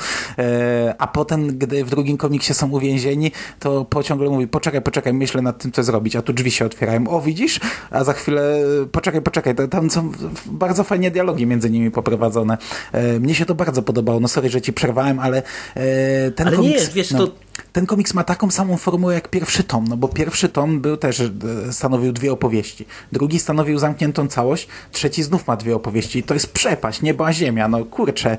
A 0.97 1.07
potem, 1.07 1.57
gdy 1.57 1.85
w 1.85 1.89
drugim 1.89 2.17
komiksie 2.17 2.53
są 2.53 2.69
uwięzieni, 2.69 3.31
to 3.59 3.85
Po 3.85 4.03
ciągle 4.03 4.29
mówi, 4.29 4.47
poczekaj, 4.47 4.81
poczekaj, 4.81 5.13
myślę 5.13 5.41
nad 5.41 5.57
tym, 5.57 5.71
co 5.71 5.83
zrobić, 5.83 6.15
a 6.15 6.21
tu 6.21 6.33
drzwi 6.33 6.51
się 6.51 6.65
otwierają. 6.65 7.07
O, 7.07 7.21
widzisz? 7.21 7.59
A 7.91 8.03
za 8.03 8.13
chwilę, 8.13 8.59
poczekaj, 8.91 9.21
poczekaj, 9.21 9.55
tam 9.69 9.89
są 9.89 10.11
bardzo 10.45 10.83
fajnie 10.83 11.06
fajnie 11.07 11.11
dialogi 11.11 11.45
między 11.45 11.69
nimi 11.69 11.91
poprowadzone. 11.91 12.57
E, 12.91 13.19
mnie 13.19 13.35
się 13.35 13.45
to 13.45 13.55
bardzo 13.55 13.81
podobało. 13.81 14.19
No 14.19 14.27
sorry, 14.27 14.49
że 14.49 14.61
ci 14.61 14.73
przerwałem, 14.73 15.19
ale 15.19 15.43
e, 15.75 16.31
ten 16.31 16.47
ale 16.47 16.55
komiks... 16.55 16.87
Nie, 16.87 16.93
wiesz, 16.93 17.11
no, 17.11 17.27
to... 17.27 17.33
Ten 17.73 17.85
komiks 17.85 18.13
ma 18.13 18.23
taką 18.23 18.51
samą 18.51 18.77
formułę 18.77 19.13
jak 19.13 19.27
pierwszy 19.27 19.63
tom, 19.63 19.85
no 19.87 19.97
bo 19.97 20.07
pierwszy 20.07 20.49
tom 20.49 20.81
był 20.81 20.97
też, 20.97 21.19
e, 21.19 21.29
stanowił 21.73 22.13
dwie 22.13 22.31
opowieści. 22.31 22.85
Drugi 23.11 23.39
stanowił 23.39 23.79
zamkniętą 23.79 24.27
całość, 24.27 24.67
trzeci 24.91 25.23
znów 25.23 25.47
ma 25.47 25.55
dwie 25.55 25.75
opowieści 25.75 26.19
i 26.19 26.23
to 26.23 26.33
jest 26.33 26.53
przepaść, 26.53 27.01
niebo 27.01 27.27
a 27.27 27.33
ziemia, 27.33 27.67
no 27.67 27.85
kurczę, 27.85 28.37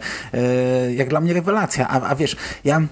jak 0.96 1.08
dla 1.08 1.20
mnie 1.20 1.32
rewelacja. 1.32 1.88
A, 1.88 2.00
a 2.00 2.14
wiesz, 2.14 2.36
ja 2.64 2.82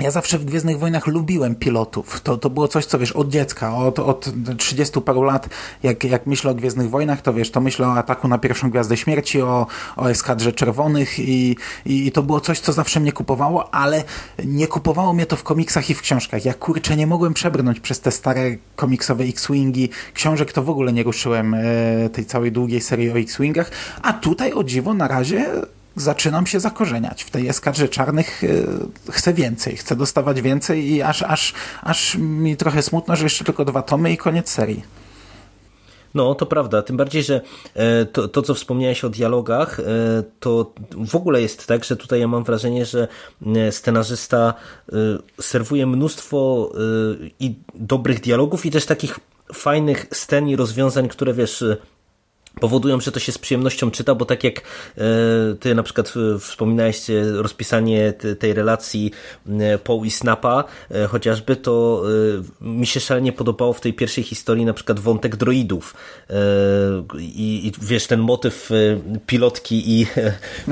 ja 0.00 0.10
zawsze 0.10 0.38
w 0.38 0.44
Gwiezdnych 0.44 0.78
Wojnach 0.78 1.06
lubiłem 1.06 1.54
pilotów. 1.54 2.20
To, 2.20 2.36
to 2.36 2.50
było 2.50 2.68
coś, 2.68 2.86
co 2.86 2.98
wiesz, 2.98 3.12
od 3.12 3.28
dziecka, 3.28 3.76
od, 3.76 3.98
od 3.98 4.30
30 4.58 5.00
paru 5.00 5.22
lat, 5.22 5.48
jak, 5.82 6.04
jak 6.04 6.26
myślę 6.26 6.50
o 6.50 6.54
Gwiezdnych 6.54 6.90
Wojnach, 6.90 7.22
to 7.22 7.32
wiesz, 7.32 7.50
to 7.50 7.60
myślę 7.60 7.88
o 7.88 7.94
ataku 7.94 8.28
na 8.28 8.38
pierwszą 8.38 8.70
Gwiazdę 8.70 8.96
Śmierci, 8.96 9.42
o, 9.42 9.66
o 9.96 10.10
Eskadrze 10.10 10.52
Czerwonych 10.52 11.18
i, 11.18 11.56
i, 11.86 12.06
i 12.06 12.12
to 12.12 12.22
było 12.22 12.40
coś, 12.40 12.60
co 12.60 12.72
zawsze 12.72 13.00
mnie 13.00 13.12
kupowało, 13.12 13.74
ale 13.74 14.04
nie 14.44 14.66
kupowało 14.66 15.12
mnie 15.12 15.26
to 15.26 15.36
w 15.36 15.42
komiksach 15.42 15.90
i 15.90 15.94
w 15.94 16.00
książkach. 16.00 16.44
Ja 16.44 16.54
kurczę 16.54 16.96
nie 16.96 17.06
mogłem 17.06 17.34
przebrnąć 17.34 17.80
przez 17.80 18.00
te 18.00 18.10
stare 18.10 18.56
komiksowe 18.76 19.24
X-Wingi. 19.24 19.88
Książek 20.14 20.52
to 20.52 20.62
w 20.62 20.70
ogóle 20.70 20.92
nie 20.92 21.02
ruszyłem 21.02 21.54
e, 21.54 21.64
tej 22.12 22.26
całej 22.26 22.52
długiej 22.52 22.80
serii 22.80 23.10
o 23.10 23.18
X-Wingach, 23.18 23.70
a 24.02 24.12
tutaj 24.12 24.52
o 24.52 24.64
dziwo 24.64 24.94
na 24.94 25.08
razie 25.08 25.46
zaczynam 25.96 26.46
się 26.46 26.60
zakorzeniać. 26.60 27.24
W 27.24 27.30
tej 27.30 27.48
eskadrze 27.48 27.88
czarnych 27.88 28.44
e, 28.44 28.48
chcę 29.12 29.34
więcej, 29.34 29.76
chcę 29.76 29.96
dostawać 29.96 30.42
więcej 30.42 30.90
i 30.90 31.02
aż, 31.02 31.22
aż, 31.22 31.54
aż 31.82 32.14
mi 32.14 32.56
trochę 32.56 32.82
smutno, 32.82 33.16
że 33.16 33.24
jeszcze 33.24 33.44
tylko 33.44 33.64
dwa 33.64 33.82
tomy 33.82 34.12
i 34.12 34.16
koniec 34.16 34.48
serii. 34.48 34.82
No, 36.14 36.34
to 36.34 36.46
prawda. 36.46 36.82
Tym 36.82 36.96
bardziej, 36.96 37.22
że 37.22 37.40
e, 37.74 38.04
to, 38.04 38.28
to, 38.28 38.42
co 38.42 38.54
wspomniałeś 38.54 39.04
o 39.04 39.08
dialogach, 39.08 39.80
e, 39.80 39.84
to 40.40 40.72
w 41.06 41.16
ogóle 41.16 41.42
jest 41.42 41.66
tak, 41.66 41.84
że 41.84 41.96
tutaj 41.96 42.20
ja 42.20 42.28
mam 42.28 42.44
wrażenie, 42.44 42.86
że 42.86 43.08
scenarzysta 43.70 44.54
serwuje 45.40 45.86
mnóstwo 45.86 46.72
i 47.40 47.54
dobrych 47.74 48.20
dialogów 48.20 48.66
i 48.66 48.70
też 48.70 48.86
takich 48.86 49.20
fajnych 49.54 50.06
scen 50.12 50.48
i 50.48 50.56
rozwiązań, 50.56 51.08
które 51.08 51.34
wiesz 51.34 51.64
powodują, 52.60 53.00
że 53.00 53.12
to 53.12 53.20
się 53.20 53.32
z 53.32 53.38
przyjemnością 53.38 53.90
czyta, 53.90 54.14
bo 54.14 54.24
tak 54.24 54.44
jak 54.44 54.58
e, 54.58 54.62
ty 55.60 55.74
na 55.74 55.82
przykład 55.82 56.14
e, 56.16 56.38
wspominałeś 56.38 57.10
e, 57.10 57.22
rozpisanie 57.42 58.12
tej 58.38 58.52
relacji 58.52 59.12
Paul 59.84 60.06
i 60.06 60.10
Snapa 60.10 60.64
chociażby, 61.08 61.56
to 61.56 62.02
mi 62.60 62.86
się 62.86 63.00
szalenie 63.00 63.32
podobało 63.32 63.72
w 63.72 63.80
tej 63.80 63.92
pierwszej 63.92 64.24
historii 64.24 64.64
na 64.64 64.72
przykład 64.72 65.00
wątek 65.00 65.36
droidów 65.36 65.94
i, 67.18 67.66
i 67.66 67.72
wiesz, 67.82 68.06
ten 68.06 68.20
motyw 68.20 68.70
pilotki 69.26 70.00
i 70.00 70.06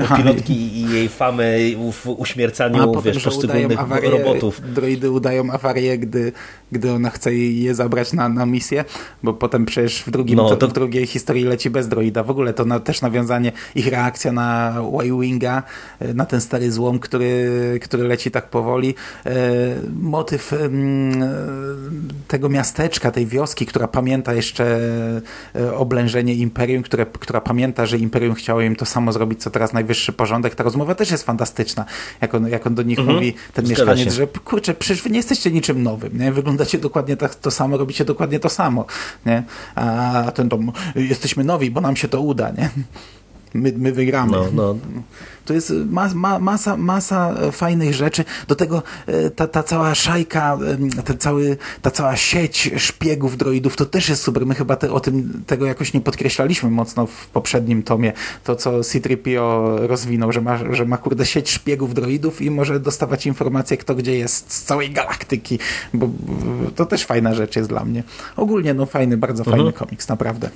Aha, 0.01 0.17
pilotki 0.17 0.53
i, 0.53 0.91
jej 0.91 1.09
famy 1.09 1.75
w 1.91 2.09
uśmiercaniu 2.09 2.97
A 2.97 3.01
wiesz, 3.01 3.23
poszczególnych 3.23 3.79
robotów. 4.03 4.61
Droidy 4.73 5.11
udają 5.11 5.51
awarię, 5.51 5.97
gdy, 5.97 6.31
gdy 6.71 6.91
ona 6.91 7.09
chce 7.09 7.35
je 7.35 7.75
zabrać 7.75 8.13
na, 8.13 8.29
na 8.29 8.45
misję, 8.45 8.85
bo 9.23 9.33
potem 9.33 9.65
przecież 9.65 10.03
w, 10.03 10.11
drugim, 10.11 10.37
no, 10.37 10.55
to... 10.55 10.67
w 10.67 10.73
drugiej 10.73 11.07
historii 11.07 11.43
leci 11.43 11.69
bez 11.69 11.87
droida. 11.87 12.23
W 12.23 12.29
ogóle 12.29 12.53
to 12.53 12.65
na, 12.65 12.79
też 12.79 13.01
nawiązanie, 13.01 13.51
ich 13.75 13.87
reakcja 13.87 14.31
na 14.31 14.75
Y-Winga, 15.03 15.63
e, 15.99 16.13
na 16.13 16.25
ten 16.25 16.41
stary 16.41 16.71
złom, 16.71 16.99
który, 16.99 17.79
który 17.83 18.03
leci 18.03 18.31
tak 18.31 18.49
powoli. 18.49 18.95
E, 19.25 19.31
motyw 19.99 20.53
tego 22.27 22.49
miasteczka, 22.49 23.11
tej 23.11 23.25
wioski, 23.25 23.65
która 23.65 23.87
pamięta 23.87 24.33
jeszcze 24.33 24.79
e, 25.55 25.75
oblężenie 25.75 26.33
Imperium, 26.33 26.83
które, 26.83 27.05
która 27.05 27.41
pamięta, 27.41 27.85
że 27.85 27.97
Imperium 27.97 28.35
chciało 28.35 28.61
im 28.61 28.75
to 28.75 28.85
samo 28.85 29.11
zrobić, 29.11 29.41
co 29.41 29.49
teraz 29.49 29.73
najwyższy 29.73 30.13
porządek. 30.13 30.55
Ta 30.55 30.63
rozmowa 30.63 30.95
też 30.95 31.11
jest 31.11 31.23
fantastyczna, 31.23 31.85
jak 32.21 32.35
on, 32.35 32.47
jak 32.47 32.67
on 32.67 32.75
do 32.75 32.83
nich 32.83 32.99
mhm. 32.99 33.15
mówi, 33.15 33.33
ten 33.53 33.65
Zgadza 33.65 33.81
mieszkaniec, 33.81 34.13
się. 34.13 34.17
że 34.17 34.27
kurczę, 34.27 34.73
przecież 34.73 35.03
wy 35.03 35.09
nie 35.09 35.17
jesteście 35.17 35.51
niczym 35.51 35.83
nowym, 35.83 36.17
nie? 36.17 36.31
Wyglądacie 36.55 36.77
dokładnie 36.77 37.17
tak, 37.17 37.35
to 37.35 37.51
samo, 37.51 37.77
robicie 37.77 38.05
dokładnie 38.05 38.39
to 38.39 38.49
samo. 38.49 38.85
Nie? 39.25 39.43
A 39.75 40.31
ten 40.35 40.49
dom, 40.49 40.71
jesteśmy 40.95 41.43
nowi, 41.43 41.71
bo 41.71 41.81
nam 41.81 41.95
się 41.95 42.07
to 42.07 42.21
uda, 42.21 42.51
nie? 42.51 42.69
My, 43.55 43.73
my 43.77 43.91
wygramy. 43.91 44.31
No, 44.31 44.45
no. 44.53 44.75
To 45.45 45.53
jest 45.53 45.73
ma, 45.89 46.09
ma, 46.13 46.39
masa, 46.39 46.77
masa 46.77 47.35
fajnych 47.51 47.93
rzeczy. 47.93 48.25
Do 48.47 48.55
tego 48.55 48.83
e, 49.07 49.29
ta, 49.29 49.47
ta 49.47 49.63
cała 49.63 49.95
szajka, 49.95 50.57
ten 51.05 51.17
cały, 51.17 51.57
ta 51.81 51.91
cała 51.91 52.15
sieć 52.15 52.71
szpiegów, 52.77 53.37
droidów, 53.37 53.75
to 53.75 53.85
też 53.85 54.09
jest 54.09 54.23
super. 54.23 54.45
My 54.45 54.55
chyba 54.55 54.75
te, 54.75 54.91
o 54.91 54.99
tym 54.99 55.43
tego 55.47 55.65
jakoś 55.65 55.93
nie 55.93 56.01
podkreślaliśmy 56.01 56.69
mocno 56.69 57.05
w 57.05 57.27
poprzednim 57.27 57.83
tomie. 57.83 58.13
To, 58.43 58.55
co 58.55 58.83
C-3PO 58.83 59.77
rozwinął, 59.87 60.31
że 60.31 60.41
ma, 60.41 60.73
że 60.73 60.85
ma 60.85 60.97
kurde 60.97 61.25
sieć 61.25 61.49
szpiegów, 61.49 61.93
droidów 61.93 62.41
i 62.41 62.51
może 62.51 62.79
dostawać 62.79 63.25
informacje, 63.25 63.77
kto 63.77 63.95
gdzie 63.95 64.17
jest 64.17 64.53
z 64.53 64.63
całej 64.63 64.91
galaktyki. 64.91 65.59
Bo 65.93 66.09
to 66.75 66.85
też 66.85 67.05
fajna 67.05 67.33
rzecz 67.33 67.55
jest 67.55 67.69
dla 67.69 67.85
mnie. 67.85 68.03
Ogólnie 68.35 68.73
no 68.73 68.85
fajny, 68.85 69.17
bardzo 69.17 69.43
fajny 69.43 69.59
mhm. 69.59 69.73
komiks, 69.73 70.07
naprawdę. 70.07 70.49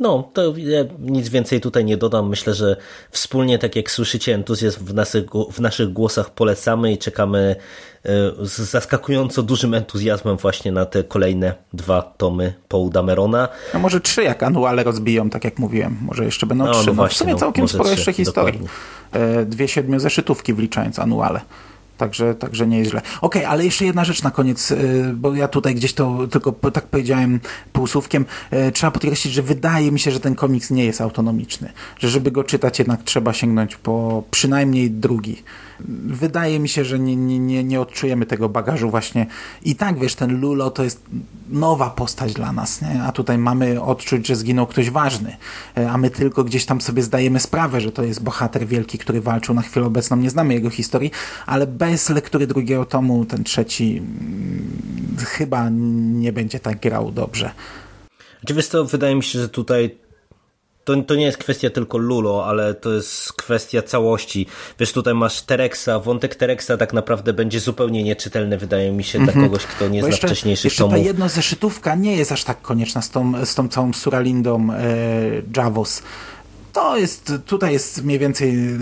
No, 0.00 0.30
to 0.32 0.42
ja 0.56 0.84
nic 0.98 1.28
więcej 1.28 1.60
tutaj 1.60 1.84
nie 1.84 1.96
dodam. 1.96 2.28
Myślę, 2.28 2.54
że 2.54 2.76
wspólnie, 3.10 3.58
tak 3.58 3.76
jak 3.76 3.90
słyszycie, 3.90 4.34
entuzjazm 4.34 4.84
w 4.84 4.94
naszych, 4.94 5.24
w 5.52 5.60
naszych 5.60 5.92
głosach 5.92 6.30
polecamy 6.30 6.92
i 6.92 6.98
czekamy 6.98 7.56
e, 8.04 8.08
z 8.46 8.58
zaskakująco 8.58 9.42
dużym 9.42 9.74
entuzjazmem 9.74 10.36
właśnie 10.36 10.72
na 10.72 10.86
te 10.86 11.04
kolejne 11.04 11.54
dwa 11.72 12.02
tomy 12.02 12.54
Paul 12.68 12.90
Damerona. 12.90 13.48
No 13.74 13.80
może 13.80 14.00
trzy, 14.00 14.22
jak 14.22 14.42
anuale 14.42 14.84
rozbiją, 14.84 15.30
tak 15.30 15.44
jak 15.44 15.58
mówiłem. 15.58 15.98
Może 16.00 16.24
jeszcze 16.24 16.46
będą 16.46 16.64
no, 16.64 16.72
trzy. 16.72 16.80
No, 16.80 16.86
no 16.86 16.94
właśnie, 16.94 17.14
w 17.14 17.18
sumie 17.18 17.32
no, 17.32 17.38
całkiem 17.38 17.68
sporo 17.68 17.84
trzy, 17.84 17.94
jeszcze 17.94 18.12
historii. 18.12 18.60
Dokładnie. 19.12 19.38
E, 19.40 19.46
dwie 19.46 19.68
siedmiozeszytówki 19.68 20.54
wliczając 20.54 20.98
anuale. 20.98 21.40
Także, 21.96 22.34
także 22.34 22.66
nie 22.66 22.78
jest 22.78 22.90
źle. 22.90 23.00
Okej, 23.00 23.18
okay, 23.20 23.48
ale 23.48 23.64
jeszcze 23.64 23.84
jedna 23.84 24.04
rzecz 24.04 24.22
na 24.22 24.30
koniec, 24.30 24.70
y, 24.70 25.12
bo 25.14 25.34
ja 25.34 25.48
tutaj 25.48 25.74
gdzieś 25.74 25.92
to 25.92 26.28
tylko 26.30 26.52
tak 26.52 26.86
powiedziałem 26.86 27.40
półsłówkiem. 27.72 28.26
Y, 28.52 28.72
trzeba 28.72 28.90
podkreślić, 28.90 29.34
że 29.34 29.42
wydaje 29.42 29.92
mi 29.92 30.00
się, 30.00 30.10
że 30.10 30.20
ten 30.20 30.34
komiks 30.34 30.70
nie 30.70 30.84
jest 30.84 31.00
autonomiczny. 31.00 31.72
Że 31.98 32.08
żeby 32.08 32.30
go 32.30 32.44
czytać 32.44 32.78
jednak 32.78 33.02
trzeba 33.02 33.32
sięgnąć 33.32 33.76
po 33.76 34.24
przynajmniej 34.30 34.90
drugi 34.90 35.42
wydaje 36.06 36.58
mi 36.60 36.68
się, 36.68 36.84
że 36.84 36.98
nie, 36.98 37.16
nie, 37.16 37.64
nie, 37.64 37.80
odczujemy 37.80 38.26
tego 38.26 38.48
bagażu 38.48 38.90
właśnie. 38.90 39.26
I 39.64 39.76
tak, 39.76 39.98
wiesz, 39.98 40.14
ten 40.14 40.40
Lulo 40.40 40.70
to 40.70 40.84
jest 40.84 41.02
nowa 41.50 41.90
postać 41.90 42.32
dla 42.32 42.52
nas, 42.52 42.82
nie? 42.82 43.02
a 43.02 43.12
tutaj 43.12 43.38
mamy 43.38 43.82
odczuć, 43.82 44.26
że 44.26 44.36
zginął 44.36 44.66
ktoś 44.66 44.90
ważny, 44.90 45.36
e, 45.76 45.90
a 45.90 45.98
my 45.98 46.10
tylko 46.10 46.44
gdzieś 46.44 46.66
tam 46.66 46.80
sobie 46.80 47.02
zdajemy 47.02 47.40
sprawę, 47.40 47.80
że 47.80 47.92
to 47.92 48.02
jest 48.02 48.22
bohater 48.22 48.66
wielki, 48.66 48.98
który 48.98 49.20
walczył 49.20 49.54
na 49.54 49.62
chwilę 49.62 49.86
obecną, 49.86 50.16
nie 50.16 50.30
znamy 50.30 50.54
jego 50.54 50.70
historii, 50.70 51.10
ale 51.46 51.66
bez 51.66 52.10
lektury 52.10 52.46
drugiego 52.46 52.84
tomu 52.84 53.24
ten 53.24 53.44
trzeci 53.44 53.96
hmm, 53.96 55.16
chyba 55.18 55.68
nie 55.70 56.32
będzie 56.32 56.60
tak 56.60 56.80
grał 56.80 57.12
dobrze. 57.12 57.50
Oczywiście 58.44 58.72
to 58.72 58.84
wydaje 58.84 59.14
mi 59.14 59.22
się, 59.22 59.38
że 59.38 59.48
tutaj 59.48 60.03
to, 60.84 61.02
to 61.02 61.14
nie 61.14 61.24
jest 61.24 61.38
kwestia 61.38 61.70
tylko 61.70 61.98
Lulo, 61.98 62.46
ale 62.46 62.74
to 62.74 62.92
jest 62.92 63.32
kwestia 63.32 63.82
całości. 63.82 64.46
Wiesz, 64.80 64.92
tutaj 64.92 65.14
masz 65.14 65.42
Terexa, 65.42 65.90
wątek 66.04 66.34
Terexa 66.34 66.70
tak 66.78 66.92
naprawdę 66.92 67.32
będzie 67.32 67.60
zupełnie 67.60 68.04
nieczytelny, 68.04 68.58
wydaje 68.58 68.92
mi 68.92 69.04
się, 69.04 69.18
mm 69.18 69.28
-hmm. 69.28 69.32
dla 69.32 69.42
mhm. 69.42 69.50
kogoś, 69.50 69.66
kto 69.66 69.88
nie 69.88 70.00
Bo 70.00 70.06
zna 70.06 70.12
jeszcze, 70.12 70.26
wcześniejszych 70.26 70.64
jeszcze 70.64 70.84
tomów. 70.84 70.98
Ta 70.98 71.04
jedna 71.04 71.28
zeszytówka 71.28 71.94
nie 71.94 72.16
jest 72.16 72.32
aż 72.32 72.44
tak 72.44 72.62
konieczna 72.62 73.02
z 73.02 73.10
tą, 73.10 73.46
z 73.46 73.54
tą 73.54 73.68
całą 73.68 73.92
Suralindą 73.92 74.68
e, 74.72 74.86
Javos. 75.56 76.02
To 76.72 76.96
jest, 76.96 77.32
tutaj 77.46 77.72
jest 77.72 78.04
mniej 78.04 78.18
więcej 78.18 78.50
e, 78.50 78.78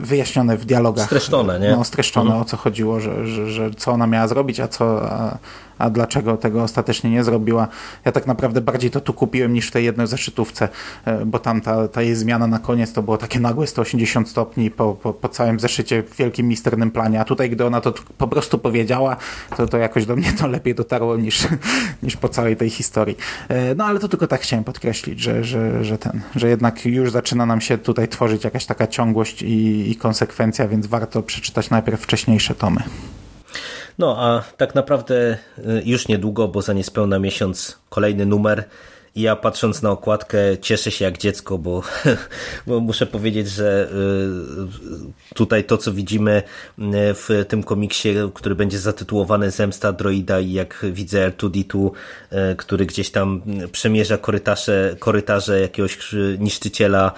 wyjaśnione 0.00 0.56
w 0.56 0.64
dialogach. 0.64 1.06
Streszczone, 1.06 1.60
nie? 1.60 1.70
No, 1.70 1.84
streszczone, 1.84 2.26
mhm. 2.26 2.42
o 2.42 2.44
co 2.44 2.56
chodziło, 2.56 3.00
że, 3.00 3.26
że, 3.26 3.50
że 3.50 3.70
co 3.76 3.92
ona 3.92 4.06
miała 4.06 4.28
zrobić, 4.28 4.60
a 4.60 4.68
co, 4.68 5.10
a, 5.12 5.38
a 5.82 5.90
dlaczego 5.90 6.36
tego 6.36 6.62
ostatecznie 6.62 7.10
nie 7.10 7.24
zrobiła. 7.24 7.68
Ja 8.04 8.12
tak 8.12 8.26
naprawdę 8.26 8.60
bardziej 8.60 8.90
to 8.90 9.00
tu 9.00 9.12
kupiłem 9.12 9.52
niż 9.52 9.68
w 9.68 9.70
tej 9.70 9.84
jednej 9.84 10.06
zeszytówce, 10.06 10.68
e, 11.04 11.26
bo 11.26 11.38
tam 11.38 11.60
ta, 11.60 11.88
ta 11.88 12.02
jej 12.02 12.14
zmiana 12.14 12.46
na 12.46 12.58
koniec 12.58 12.92
to 12.92 13.02
było 13.02 13.18
takie 13.18 13.40
nagłe 13.40 13.66
180 13.66 14.28
stopni 14.28 14.70
po, 14.70 14.94
po, 14.94 15.12
po 15.12 15.28
całym 15.28 15.60
zeszycie 15.60 16.02
w 16.02 16.16
wielkim 16.16 16.48
misternym 16.48 16.90
planie, 16.90 17.20
a 17.20 17.24
tutaj 17.24 17.50
gdy 17.50 17.66
ona 17.66 17.80
to 17.80 17.94
po 18.18 18.28
prostu 18.28 18.58
powiedziała, 18.58 19.16
to, 19.56 19.66
to 19.66 19.78
jakoś 19.78 20.06
do 20.06 20.16
mnie 20.16 20.32
to 20.32 20.46
lepiej 20.46 20.74
dotarło 20.74 21.16
niż, 21.16 21.48
niż 22.02 22.16
po 22.16 22.28
całej 22.28 22.56
tej 22.56 22.70
historii. 22.70 23.16
E, 23.48 23.74
no 23.74 23.84
ale 23.84 24.00
to 24.00 24.08
tylko 24.08 24.26
tak 24.26 24.40
chciałem 24.40 24.64
podkreślić, 24.64 25.20
że, 25.20 25.44
że, 25.44 25.84
że 25.84 25.98
ten, 25.98 26.20
że 26.36 26.48
jednak 26.48 26.86
już 26.86 27.10
zaczyna 27.10 27.46
nam 27.46 27.60
się 27.60 27.78
tutaj 27.78 28.08
tworzyć 28.08 28.44
jakaś 28.44 28.66
taka 28.66 28.86
ciągłość 28.86 29.42
i, 29.42 29.90
i 29.90 29.96
konsekwencja, 29.96 30.68
więc 30.68 30.86
warto 30.86 31.22
przeczytać 31.22 31.70
najpierw 31.70 32.00
wcześniejsze 32.00 32.54
tomy. 32.54 32.82
No 33.98 34.16
a 34.18 34.42
tak 34.56 34.74
naprawdę 34.74 35.38
y, 35.58 35.82
już 35.84 36.08
niedługo, 36.08 36.48
bo 36.48 36.62
za 36.62 36.72
niespełna 36.72 37.18
miesiąc 37.18 37.78
kolejny 37.88 38.26
numer 38.26 38.64
ja 39.16 39.36
patrząc 39.36 39.82
na 39.82 39.90
okładkę 39.90 40.38
cieszę 40.60 40.90
się 40.90 41.04
jak 41.04 41.18
dziecko, 41.18 41.58
bo, 41.58 41.82
bo 42.66 42.80
muszę 42.80 43.06
powiedzieć, 43.06 43.48
że 43.48 43.88
y, 45.30 45.34
tutaj 45.34 45.64
to, 45.64 45.78
co 45.78 45.92
widzimy 45.92 46.42
y, 46.78 46.82
w 46.94 47.44
tym 47.48 47.62
komiksie, 47.62 48.14
który 48.34 48.54
będzie 48.54 48.78
zatytułowany 48.78 49.50
Zemsta 49.50 49.92
Droida 49.92 50.40
i 50.40 50.52
jak 50.52 50.86
widzę 50.92 51.30
R2D2, 51.30 51.90
y, 52.32 52.56
który 52.56 52.86
gdzieś 52.86 53.10
tam 53.10 53.42
przemierza 53.72 54.18
korytarze, 54.18 54.96
korytarze 54.98 55.60
jakiegoś 55.60 55.98
niszczyciela 56.38 57.12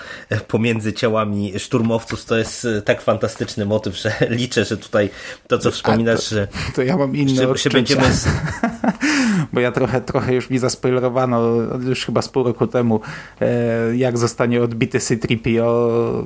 pomiędzy 0.48 0.92
ciałami 0.92 1.58
szturmowców, 1.58 2.24
to 2.24 2.36
jest 2.36 2.66
tak 2.84 3.02
fantastyczny 3.02 3.66
motyw, 3.66 3.96
że 3.96 4.12
liczę, 4.30 4.64
że 4.64 4.76
tutaj 4.76 5.10
to, 5.48 5.58
co 5.58 5.70
wspominasz, 5.70 6.28
to, 6.28 6.34
że, 6.34 6.48
to 6.74 6.82
ja 6.82 6.96
mam 6.96 7.16
inne 7.16 7.34
że, 7.34 7.56
że 7.56 7.70
będziemy... 7.70 8.12
Z... 8.12 8.28
Bo 9.52 9.60
ja 9.60 9.72
trochę, 9.72 10.00
trochę 10.00 10.34
już 10.34 10.50
mi 10.50 10.58
zaspoilerowano, 10.58 11.40
już 11.88 12.04
chyba 12.06 12.22
z 12.22 12.28
pół 12.28 12.44
roku 12.44 12.66
temu, 12.66 13.00
e, 13.40 13.96
jak 13.96 14.18
zostanie 14.18 14.62
odbity 14.62 15.00
C-3PO, 15.00 15.64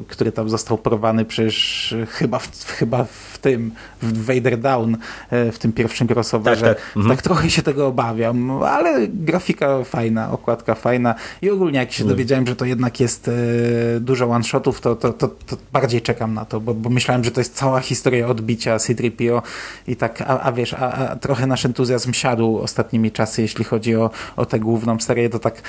który 0.08 0.32
tam 0.32 0.48
został 0.48 0.78
porwany 0.78 1.24
przecież 1.24 1.94
chyba 2.08 2.38
w, 2.38 2.64
chyba 2.66 3.04
w 3.04 3.38
tym, 3.38 3.72
w 4.02 4.26
Vader 4.26 4.58
Down, 4.58 4.96
e, 5.30 5.52
w 5.52 5.58
tym 5.58 5.72
pierwszym 5.72 6.08
crossoverze. 6.10 6.66
Tak, 6.66 6.76
tak. 6.76 6.96
Mhm. 6.96 7.16
tak 7.16 7.22
trochę 7.22 7.50
się 7.50 7.62
tego 7.62 7.86
obawiam, 7.86 8.62
ale 8.62 9.08
grafika 9.08 9.84
fajna, 9.84 10.32
okładka 10.32 10.74
fajna 10.74 11.14
i 11.42 11.50
ogólnie 11.50 11.78
jak 11.78 11.92
się 11.92 12.02
mhm. 12.02 12.16
dowiedziałem, 12.16 12.46
że 12.46 12.56
to 12.56 12.64
jednak 12.64 13.00
jest 13.00 13.28
e, 13.28 14.00
dużo 14.00 14.26
one-shotów, 14.26 14.80
to, 14.80 14.96
to, 14.96 15.12
to, 15.12 15.28
to, 15.28 15.56
bardziej 15.72 16.02
czekam 16.02 16.34
na 16.34 16.44
to, 16.44 16.60
bo, 16.60 16.74
bo 16.74 16.90
myślałem, 16.90 17.24
że 17.24 17.30
to 17.30 17.40
jest 17.40 17.54
cała 17.54 17.80
historia 17.80 18.28
odbicia 18.28 18.78
C-3PO 18.78 19.42
i 19.88 19.96
tak, 19.96 20.22
a, 20.22 20.40
a 20.40 20.52
wiesz, 20.52 20.74
a, 20.74 20.92
a 20.92 21.16
trochę 21.16 21.46
nasz 21.46 21.64
entuzjazm 21.64 22.12
siadł 22.12 22.58
ostatnimi 22.58 23.07
czasy, 23.10 23.42
jeśli 23.42 23.64
chodzi 23.64 23.96
o, 23.96 24.10
o 24.36 24.46
tę 24.46 24.60
główną 24.60 25.00
serię, 25.00 25.30
to 25.30 25.38
tak, 25.38 25.62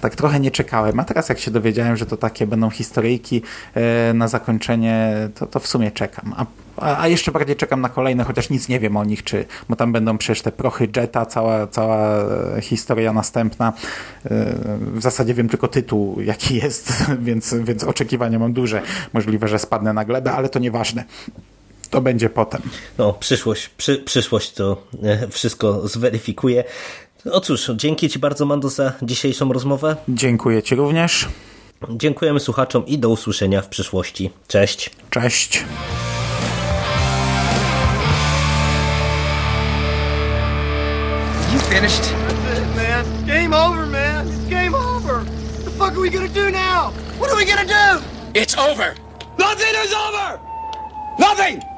tak 0.00 0.16
trochę 0.16 0.40
nie 0.40 0.50
czekałem. 0.50 1.00
A 1.00 1.04
teraz 1.04 1.28
jak 1.28 1.38
się 1.38 1.50
dowiedziałem, 1.50 1.96
że 1.96 2.06
to 2.06 2.16
takie 2.16 2.46
będą 2.46 2.70
historyjki 2.70 3.42
e, 3.74 4.12
na 4.14 4.28
zakończenie, 4.28 5.28
to, 5.34 5.46
to 5.46 5.60
w 5.60 5.66
sumie 5.66 5.90
czekam. 5.90 6.34
A 6.36 6.46
a, 6.80 7.08
jeszcze 7.08 7.32
bardziej 7.32 7.56
czekam 7.56 7.80
na 7.80 7.88
kolejne, 7.88 8.24
chociaż 8.24 8.50
nic 8.50 8.68
nie 8.68 8.80
wiem 8.80 8.96
o 8.96 9.04
nich, 9.04 9.24
czy, 9.24 9.44
bo 9.68 9.76
tam 9.76 9.92
będą 9.92 10.18
przecież 10.18 10.42
te 10.42 10.52
prochy 10.52 10.88
Jetta, 10.96 11.26
cała, 11.26 11.66
cała 11.66 12.24
historia 12.60 13.12
następna. 13.12 13.72
E, 14.24 14.30
w 14.80 15.02
zasadzie 15.02 15.34
wiem 15.34 15.48
tylko 15.48 15.68
tytuł, 15.68 16.20
jaki 16.20 16.54
jest, 16.56 16.92
więc, 17.28 17.54
więc 17.54 17.84
oczekiwania 17.84 18.38
mam 18.38 18.52
duże. 18.52 18.82
Możliwe, 19.12 19.48
że 19.48 19.58
spadnę 19.58 19.92
na 19.92 20.04
glebę, 20.04 20.32
ale 20.32 20.48
to 20.48 20.58
nieważne. 20.58 21.04
To 21.90 22.00
będzie 22.00 22.30
potem. 22.30 22.62
No, 22.98 23.12
przyszłość, 23.12 23.68
przy, 23.68 23.98
przyszłość 23.98 24.52
to 24.52 24.82
e, 25.02 25.28
wszystko 25.28 25.88
zweryfikuje. 25.88 26.64
No 27.24 27.40
cóż, 27.40 27.70
dzięki 27.76 28.08
Ci 28.08 28.18
bardzo, 28.18 28.46
Mando, 28.46 28.68
za 28.68 28.92
dzisiejszą 29.02 29.52
rozmowę. 29.52 29.96
Dziękuję 30.08 30.62
Ci 30.62 30.74
również. 30.74 31.28
Dziękujemy 31.90 32.40
słuchaczom 32.40 32.86
i 32.86 32.98
do 32.98 33.08
usłyszenia 33.08 33.62
w 33.62 33.68
przyszłości. 33.68 34.30
Cześć. 34.48 34.90
Cześć. 35.10 35.64
You 41.52 41.58
finished? 41.60 42.02
That's 42.02 42.58
it, 42.58 42.76
man. 42.76 43.26
Game 43.26 43.54
over, 43.54 43.86
man. 43.86 44.26
It's 44.28 44.50
game 44.50 44.74
over. 44.74 45.24
What 45.24 45.64
the 45.64 45.70
fuck 45.70 45.92
are 45.92 46.00
we 46.00 46.10
gonna 46.10 46.28
do 46.28 46.50
now? 46.50 46.92
What 47.18 47.30
are 47.30 47.36
we 47.36 47.44
gonna 47.44 47.64
do? 47.64 48.02
It's 48.34 48.58
over. 48.58 48.94
Nothing 49.38 49.74
is 49.84 49.92
over. 49.94 50.40
Nothing. 51.18 51.77